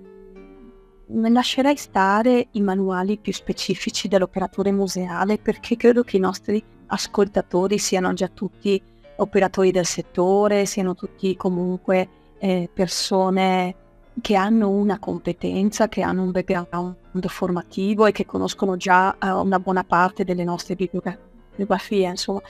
lascerei 1.31 1.77
stare 1.77 2.49
i 2.53 2.63
manuali 2.63 3.19
più 3.19 3.31
specifici 3.31 4.09
dell'operatore 4.09 4.73
museale 4.73 5.37
perché 5.37 5.77
credo 5.77 6.03
che 6.03 6.17
i 6.17 6.21
nostri 6.21 6.65
ascoltatori 6.87 7.77
siano 7.77 8.15
già 8.15 8.29
tutti 8.29 8.81
operatori 9.17 9.71
del 9.71 9.85
settore, 9.85 10.65
siano 10.65 10.95
tutti 10.95 11.37
comunque 11.37 12.09
eh, 12.39 12.71
persone 12.73 13.75
che 14.23 14.35
hanno 14.35 14.71
una 14.71 14.99
competenza, 14.99 15.91
che 15.91 16.01
hanno 16.01 16.23
un 16.23 16.31
background 16.31 17.27
formativo 17.27 18.07
e 18.07 18.13
che 18.13 18.25
conoscono 18.25 18.79
già 18.79 19.15
eh, 19.19 19.31
una 19.31 19.59
buona 19.61 19.85
parte 19.85 20.25
delle 20.25 20.45
nostre 20.45 20.75
bibliografie, 20.75 22.09
insomma. 22.09 22.41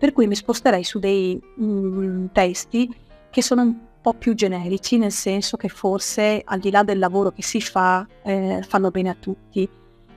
Per 0.00 0.12
cui 0.12 0.26
mi 0.26 0.34
sposterei 0.34 0.82
su 0.82 0.98
dei 0.98 1.40
mm, 1.60 2.26
testi 2.32 2.92
che 3.30 3.40
sono 3.40 3.90
po' 4.02 4.12
più 4.12 4.34
generici, 4.34 4.98
nel 4.98 5.12
senso 5.12 5.56
che 5.56 5.68
forse 5.68 6.42
al 6.44 6.58
di 6.58 6.70
là 6.70 6.82
del 6.82 6.98
lavoro 6.98 7.30
che 7.30 7.42
si 7.42 7.60
fa, 7.60 8.06
eh, 8.22 8.62
fanno 8.66 8.90
bene 8.90 9.08
a 9.08 9.16
tutti. 9.18 9.68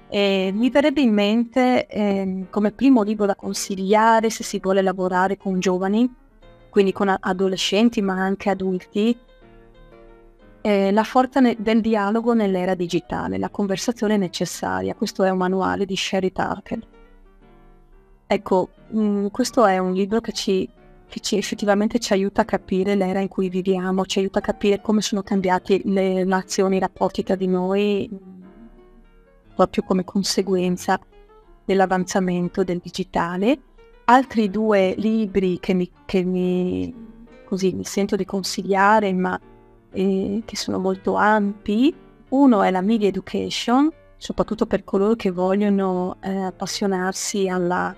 E 0.09 0.51
mi 0.53 0.69
verrebbe 0.69 1.01
in 1.01 1.13
mente 1.13 1.87
eh, 1.87 2.45
come 2.49 2.71
primo 2.71 3.03
libro 3.03 3.25
da 3.25 3.35
consigliare 3.35 4.29
se 4.29 4.43
si 4.43 4.59
vuole 4.59 4.81
lavorare 4.81 5.37
con 5.37 5.59
giovani, 5.59 6.13
quindi 6.69 6.91
con 6.91 7.15
adolescenti 7.17 8.01
ma 8.01 8.13
anche 8.13 8.49
adulti, 8.49 9.17
eh, 10.61 10.91
La 10.91 11.03
forza 11.03 11.39
ne- 11.39 11.55
del 11.59 11.79
dialogo 11.79 12.33
nell'era 12.33 12.73
digitale, 12.73 13.37
la 13.37 13.49
conversazione 13.49 14.17
necessaria. 14.17 14.95
Questo 14.95 15.23
è 15.23 15.29
un 15.29 15.37
manuale 15.37 15.85
di 15.85 15.95
Sherry 15.95 16.31
Tarker. 16.31 16.79
Ecco, 18.27 18.69
mh, 18.89 18.99
mm, 18.99 19.27
questo 19.27 19.65
è 19.67 19.77
un 19.77 19.93
libro 19.93 20.21
che 20.21 20.31
ci 20.31 20.67
che 21.07 21.19
ci, 21.19 21.37
effettivamente 21.37 21.99
ci 21.99 22.13
aiuta 22.13 22.41
a 22.41 22.45
capire 22.45 22.95
l'era 22.95 23.19
in 23.19 23.27
cui 23.27 23.49
viviamo, 23.49 24.05
ci 24.05 24.19
aiuta 24.19 24.39
a 24.39 24.41
capire 24.41 24.81
come 24.81 25.01
sono 25.01 25.21
cambiate 25.21 25.81
le 25.85 26.23
nazioni, 26.23 26.77
i 26.77 26.79
rapporti 26.79 27.23
tra 27.23 27.35
di 27.35 27.47
noi, 27.47 28.09
proprio 29.55 29.83
come 29.83 30.03
conseguenza 30.03 30.99
dell'avanzamento 31.63 32.63
del 32.63 32.79
digitale. 32.83 33.59
Altri 34.05 34.49
due 34.49 34.93
libri 34.97 35.59
che 35.59 35.73
mi, 35.73 35.89
che 36.05 36.23
mi, 36.23 36.93
così, 37.45 37.73
mi 37.73 37.85
sento 37.85 38.15
di 38.15 38.25
consigliare, 38.25 39.13
ma 39.13 39.39
eh, 39.91 40.43
che 40.45 40.55
sono 40.55 40.77
molto 40.77 41.15
ampi. 41.15 41.93
Uno 42.29 42.61
è 42.61 42.69
la 42.69 42.81
Media 42.81 43.07
Education, 43.07 43.89
soprattutto 44.17 44.65
per 44.65 44.83
coloro 44.83 45.15
che 45.15 45.31
vogliono 45.31 46.17
eh, 46.21 46.35
appassionarsi 46.35 47.47
alla 47.47 47.95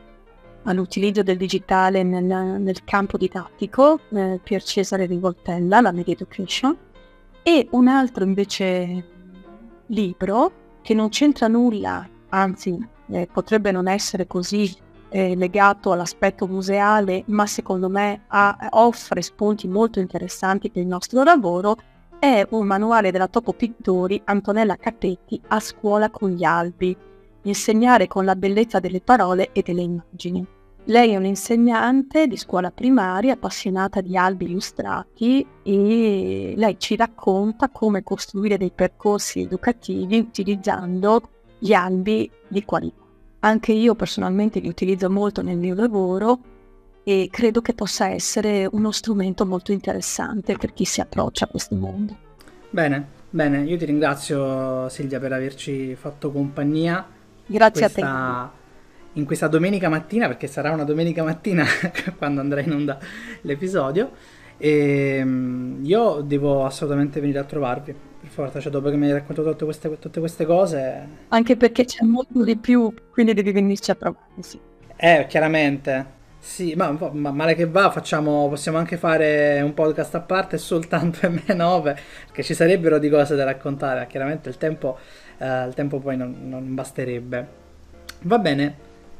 all'utilizzo 0.67 1.23
del 1.23 1.37
digitale 1.37 2.03
nel, 2.03 2.23
nel 2.23 2.83
campo 2.83 3.17
didattico, 3.17 3.99
eh, 4.09 4.39
Pier 4.43 4.61
Cesare 4.61 5.05
Rivoltella, 5.05 5.81
la 5.81 5.91
Media 5.91 6.13
Education, 6.13 6.77
e 7.41 7.67
un 7.71 7.87
altro 7.87 8.23
invece 8.23 9.05
libro 9.87 10.51
che 10.81 10.93
non 10.93 11.09
c'entra 11.09 11.47
nulla, 11.47 12.07
anzi 12.29 12.77
eh, 13.09 13.27
potrebbe 13.31 13.71
non 13.71 13.87
essere 13.87 14.27
così 14.27 14.75
eh, 15.09 15.35
legato 15.35 15.93
all'aspetto 15.93 16.47
museale, 16.47 17.23
ma 17.27 17.45
secondo 17.45 17.87
me 17.87 18.23
ha, 18.27 18.69
offre 18.71 19.21
spunti 19.21 19.67
molto 19.67 19.99
interessanti 19.99 20.69
per 20.69 20.81
il 20.81 20.87
nostro 20.89 21.23
lavoro, 21.23 21.77
è 22.19 22.45
un 22.49 22.65
manuale 22.65 23.11
della 23.11 23.27
Topo 23.27 23.53
Pittori 23.53 24.21
Antonella 24.25 24.75
Capetti 24.75 25.39
a 25.47 25.59
scuola 25.61 26.09
con 26.09 26.31
gli 26.31 26.43
albi, 26.43 26.95
insegnare 27.43 28.07
con 28.07 28.25
la 28.25 28.35
bellezza 28.35 28.79
delle 28.81 28.99
parole 28.99 29.51
e 29.53 29.61
delle 29.61 29.83
immagini. 29.83 30.55
Lei 30.89 31.11
è 31.11 31.17
un'insegnante 31.17 32.27
di 32.27 32.37
scuola 32.37 32.71
primaria 32.71 33.33
appassionata 33.33 33.99
di 33.99 34.15
albi 34.15 34.45
illustrati 34.45 35.45
e 35.61 36.53
lei 36.55 36.79
ci 36.79 36.95
racconta 36.95 37.67
come 37.67 38.03
costruire 38.03 38.57
dei 38.57 38.71
percorsi 38.73 39.41
educativi 39.41 40.17
utilizzando 40.17 41.29
gli 41.59 41.73
albi 41.73 42.31
di 42.47 42.63
qualità. 42.63 43.03
Anche 43.39 43.73
io 43.73 43.95
personalmente 43.95 44.59
li 44.59 44.69
utilizzo 44.69 45.09
molto 45.09 45.41
nel 45.41 45.57
mio 45.57 45.75
lavoro 45.75 46.39
e 47.03 47.27
credo 47.29 47.59
che 47.59 47.73
possa 47.73 48.07
essere 48.07 48.65
uno 48.71 48.91
strumento 48.91 49.45
molto 49.45 49.73
interessante 49.73 50.55
per 50.55 50.71
chi 50.71 50.85
si 50.85 51.01
approccia 51.01 51.45
a 51.45 51.47
questo 51.49 51.75
mondo. 51.75 52.15
Bene, 52.69 53.05
bene, 53.29 53.63
io 53.63 53.75
ti 53.77 53.83
ringrazio 53.83 54.87
Silvia 54.87 55.19
per 55.19 55.33
averci 55.33 55.95
fatto 55.95 56.31
compagnia. 56.31 57.05
Grazie 57.45 57.89
questa... 57.89 58.07
a 58.07 58.45
te 58.47 58.56
in 59.17 59.25
questa 59.25 59.47
domenica 59.47 59.89
mattina, 59.89 60.27
perché 60.27 60.47
sarà 60.47 60.71
una 60.71 60.83
domenica 60.83 61.23
mattina 61.23 61.65
quando 62.17 62.39
andrà 62.39 62.61
in 62.61 62.71
onda 62.71 62.97
l'episodio. 63.41 64.11
E 64.57 65.17
ehm, 65.19 65.79
io 65.83 66.21
devo 66.21 66.65
assolutamente 66.65 67.19
venire 67.19 67.39
a 67.39 67.43
trovarvi, 67.43 67.93
per 67.93 68.29
forza, 68.29 68.59
cioè 68.59 68.71
dopo 68.71 68.89
che 68.89 68.95
mi 68.95 69.07
hai 69.07 69.13
raccontato 69.13 69.49
tutte 69.51 69.65
queste, 69.65 69.99
tutte 69.99 70.19
queste 70.19 70.45
cose. 70.45 71.07
Anche 71.29 71.57
perché 71.57 71.85
c'è 71.85 72.03
molto 72.03 72.43
di 72.43 72.57
più, 72.57 72.93
quindi 73.11 73.33
devi 73.33 73.51
venirci 73.51 73.91
a 73.91 73.95
trovare, 73.95 74.25
sì. 74.39 74.59
Eh, 74.95 75.25
chiaramente. 75.27 76.15
Sì, 76.39 76.75
ma, 76.75 76.91
ma, 76.91 77.31
male 77.31 77.55
che 77.55 77.65
va, 77.65 77.91
facciamo, 77.91 78.47
possiamo 78.47 78.77
anche 78.77 78.95
fare 78.95 79.59
un 79.61 79.73
podcast 79.73 80.15
a 80.15 80.21
parte 80.21 80.57
soltanto 80.57 81.19
M9, 81.27 81.81
perché 82.27 82.43
ci 82.43 82.53
sarebbero 82.53 82.99
di 82.99 83.09
cose 83.09 83.35
da 83.35 83.43
raccontare, 83.43 84.07
chiaramente 84.07 84.47
il 84.49 84.57
tempo, 84.57 84.97
eh, 85.37 85.65
il 85.65 85.73
tempo 85.73 85.99
poi 85.99 86.15
non, 86.15 86.35
non 86.47 86.73
basterebbe. 86.73 87.65
Va 88.21 88.39
bene, 88.39 88.75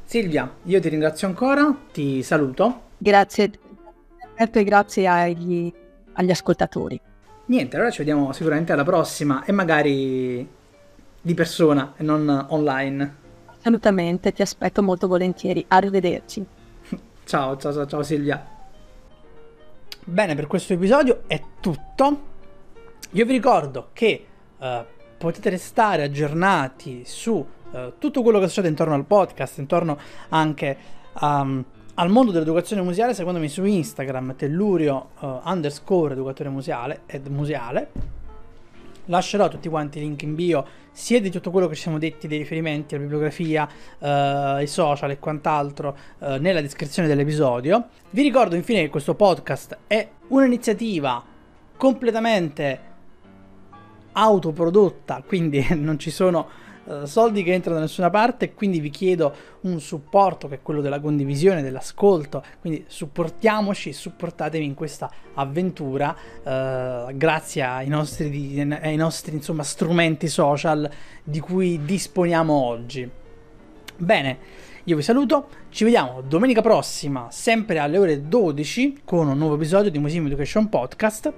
Silvia, 0.08 0.50
io 0.64 0.80
ti 0.80 0.88
ringrazio 0.88 1.28
ancora, 1.28 1.70
ti 1.92 2.24
saluto. 2.24 2.84
Grazie 2.98 3.52
e 4.38 4.64
grazie 4.64 5.06
agli, 5.06 5.70
agli 6.14 6.32
ascoltatori. 6.32 6.98
Niente, 7.48 7.76
allora 7.76 7.92
ci 7.92 7.98
vediamo 7.98 8.32
sicuramente 8.32 8.72
alla 8.72 8.86
prossima 8.86 9.44
e 9.44 9.52
magari 9.52 10.48
di 11.22 11.34
persona 11.34 11.94
e 11.98 12.04
non 12.04 12.46
online. 12.52 13.16
Assolutamente, 13.58 14.32
ti 14.32 14.42
aspetto 14.42 14.82
molto 14.82 15.10
volentieri. 15.10 15.66
Arrivederci. 15.68 16.46
ciao, 17.26 17.58
ciao, 17.58 17.74
ciao, 17.74 17.86
ciao 17.86 18.04
Silvia. 18.04 18.48
Bene, 20.06 20.36
per 20.36 20.48
questo 20.48 20.72
episodio 20.72 21.24
è 21.28 21.42
tutto. 21.60 22.22
Io 23.12 23.26
vi 23.26 23.34
ricordo 23.34 23.90
che 23.92 24.26
uh, 24.58 24.66
potete 25.18 25.50
restare 25.50 26.04
aggiornati 26.04 27.04
su 27.06 27.46
uh, 27.72 27.94
tutto 27.98 28.22
quello 28.22 28.40
che 28.40 28.48
succede 28.48 28.68
intorno 28.68 28.94
al 28.94 29.06
podcast, 29.06 29.58
intorno 29.58 29.98
anche 30.30 30.78
um, 31.22 31.64
al 32.00 32.10
mondo 32.10 32.32
dell'educazione 32.32 32.82
museale, 32.82 33.14
secondo 33.14 33.40
me 33.40 33.48
su 33.48 33.64
Instagram, 33.64 34.36
tellurio 34.36 35.10
uh, 35.20 35.40
underscore 35.46 36.14
educatore 36.14 36.50
museale 36.50 37.02
ed 37.08 37.28
museale. 37.28 37.90
Lascerò 39.06 39.48
tutti 39.48 39.70
quanti 39.70 39.98
i 39.98 40.02
link 40.02 40.22
in 40.22 40.36
bio, 40.36 40.66
sia 40.92 41.20
di 41.20 41.32
tutto 41.32 41.50
quello 41.50 41.68
che 41.68 41.76
ci 41.76 41.82
siamo 41.82 41.98
detti, 41.98 42.28
dei 42.28 42.38
riferimenti 42.38 42.94
alla 42.94 43.04
bibliografia, 43.04 43.68
uh, 44.00 44.62
i 44.62 44.68
social 44.68 45.12
e 45.12 45.18
quant'altro, 45.18 45.98
uh, 46.20 46.36
nella 46.36 46.62
descrizione 46.62 47.08
dell'episodio. 47.08 47.88
Vi 48.12 48.22
ricordo 48.22 48.56
infine 48.56 48.82
che 48.82 48.90
questo 48.90 49.16
podcast 49.16 49.78
è 49.88 50.08
un'iniziativa 50.28 51.24
completamente 51.78 52.80
autoprodotta, 54.12 55.24
quindi 55.26 55.66
non 55.76 55.98
ci 55.98 56.12
sono 56.12 56.48
uh, 56.88 57.06
soldi 57.06 57.44
che 57.44 57.54
entrano 57.54 57.78
da 57.78 57.84
nessuna 57.84 58.10
parte, 58.10 58.54
quindi 58.54 58.80
vi 58.80 58.90
chiedo 58.90 59.34
un 59.62 59.80
supporto 59.80 60.48
che 60.48 60.56
è 60.56 60.62
quello 60.62 60.82
della 60.82 61.00
condivisione, 61.00 61.62
dell'ascolto, 61.62 62.44
quindi 62.60 62.86
supportiamoci, 62.88 63.94
supportatevi 63.94 64.66
in 64.66 64.74
questa 64.74 65.12
avventura 65.36 66.16
uh, 66.44 67.16
grazie 67.16 67.64
ai 67.64 67.88
nostri, 67.88 68.60
ai 68.60 68.96
nostri 68.96 69.36
insomma, 69.36 69.64
strumenti 69.64 70.28
social 70.28 70.90
di 71.24 71.40
cui 71.40 71.84
disponiamo 71.84 72.54
oggi. 72.54 73.10
Bene, 74.00 74.38
io 74.84 74.96
vi 74.96 75.02
saluto, 75.02 75.50
ci 75.70 75.84
vediamo 75.84 76.22
domenica 76.22 76.62
prossima, 76.62 77.28
sempre 77.30 77.78
alle 77.80 77.98
ore 77.98 78.28
12, 78.28 79.02
con 79.04 79.28
un 79.28 79.38
nuovo 79.38 79.56
episodio 79.56 79.92
di 79.92 80.00
Museum 80.00 80.28
Education 80.28 80.70
Podcast. 80.70 81.34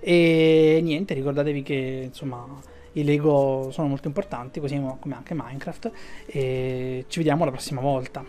E 0.00 0.80
niente, 0.82 1.14
ricordatevi 1.14 1.62
che 1.62 2.02
insomma 2.04 2.46
i 2.92 3.04
Lego 3.04 3.68
sono 3.70 3.88
molto 3.88 4.08
importanti, 4.08 4.60
così 4.60 4.80
come 5.00 5.14
anche 5.14 5.34
Minecraft. 5.34 5.90
E 6.26 7.04
ci 7.08 7.18
vediamo 7.18 7.44
la 7.44 7.50
prossima 7.50 7.80
volta. 7.80 8.24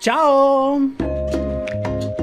Ciao! 0.00 2.21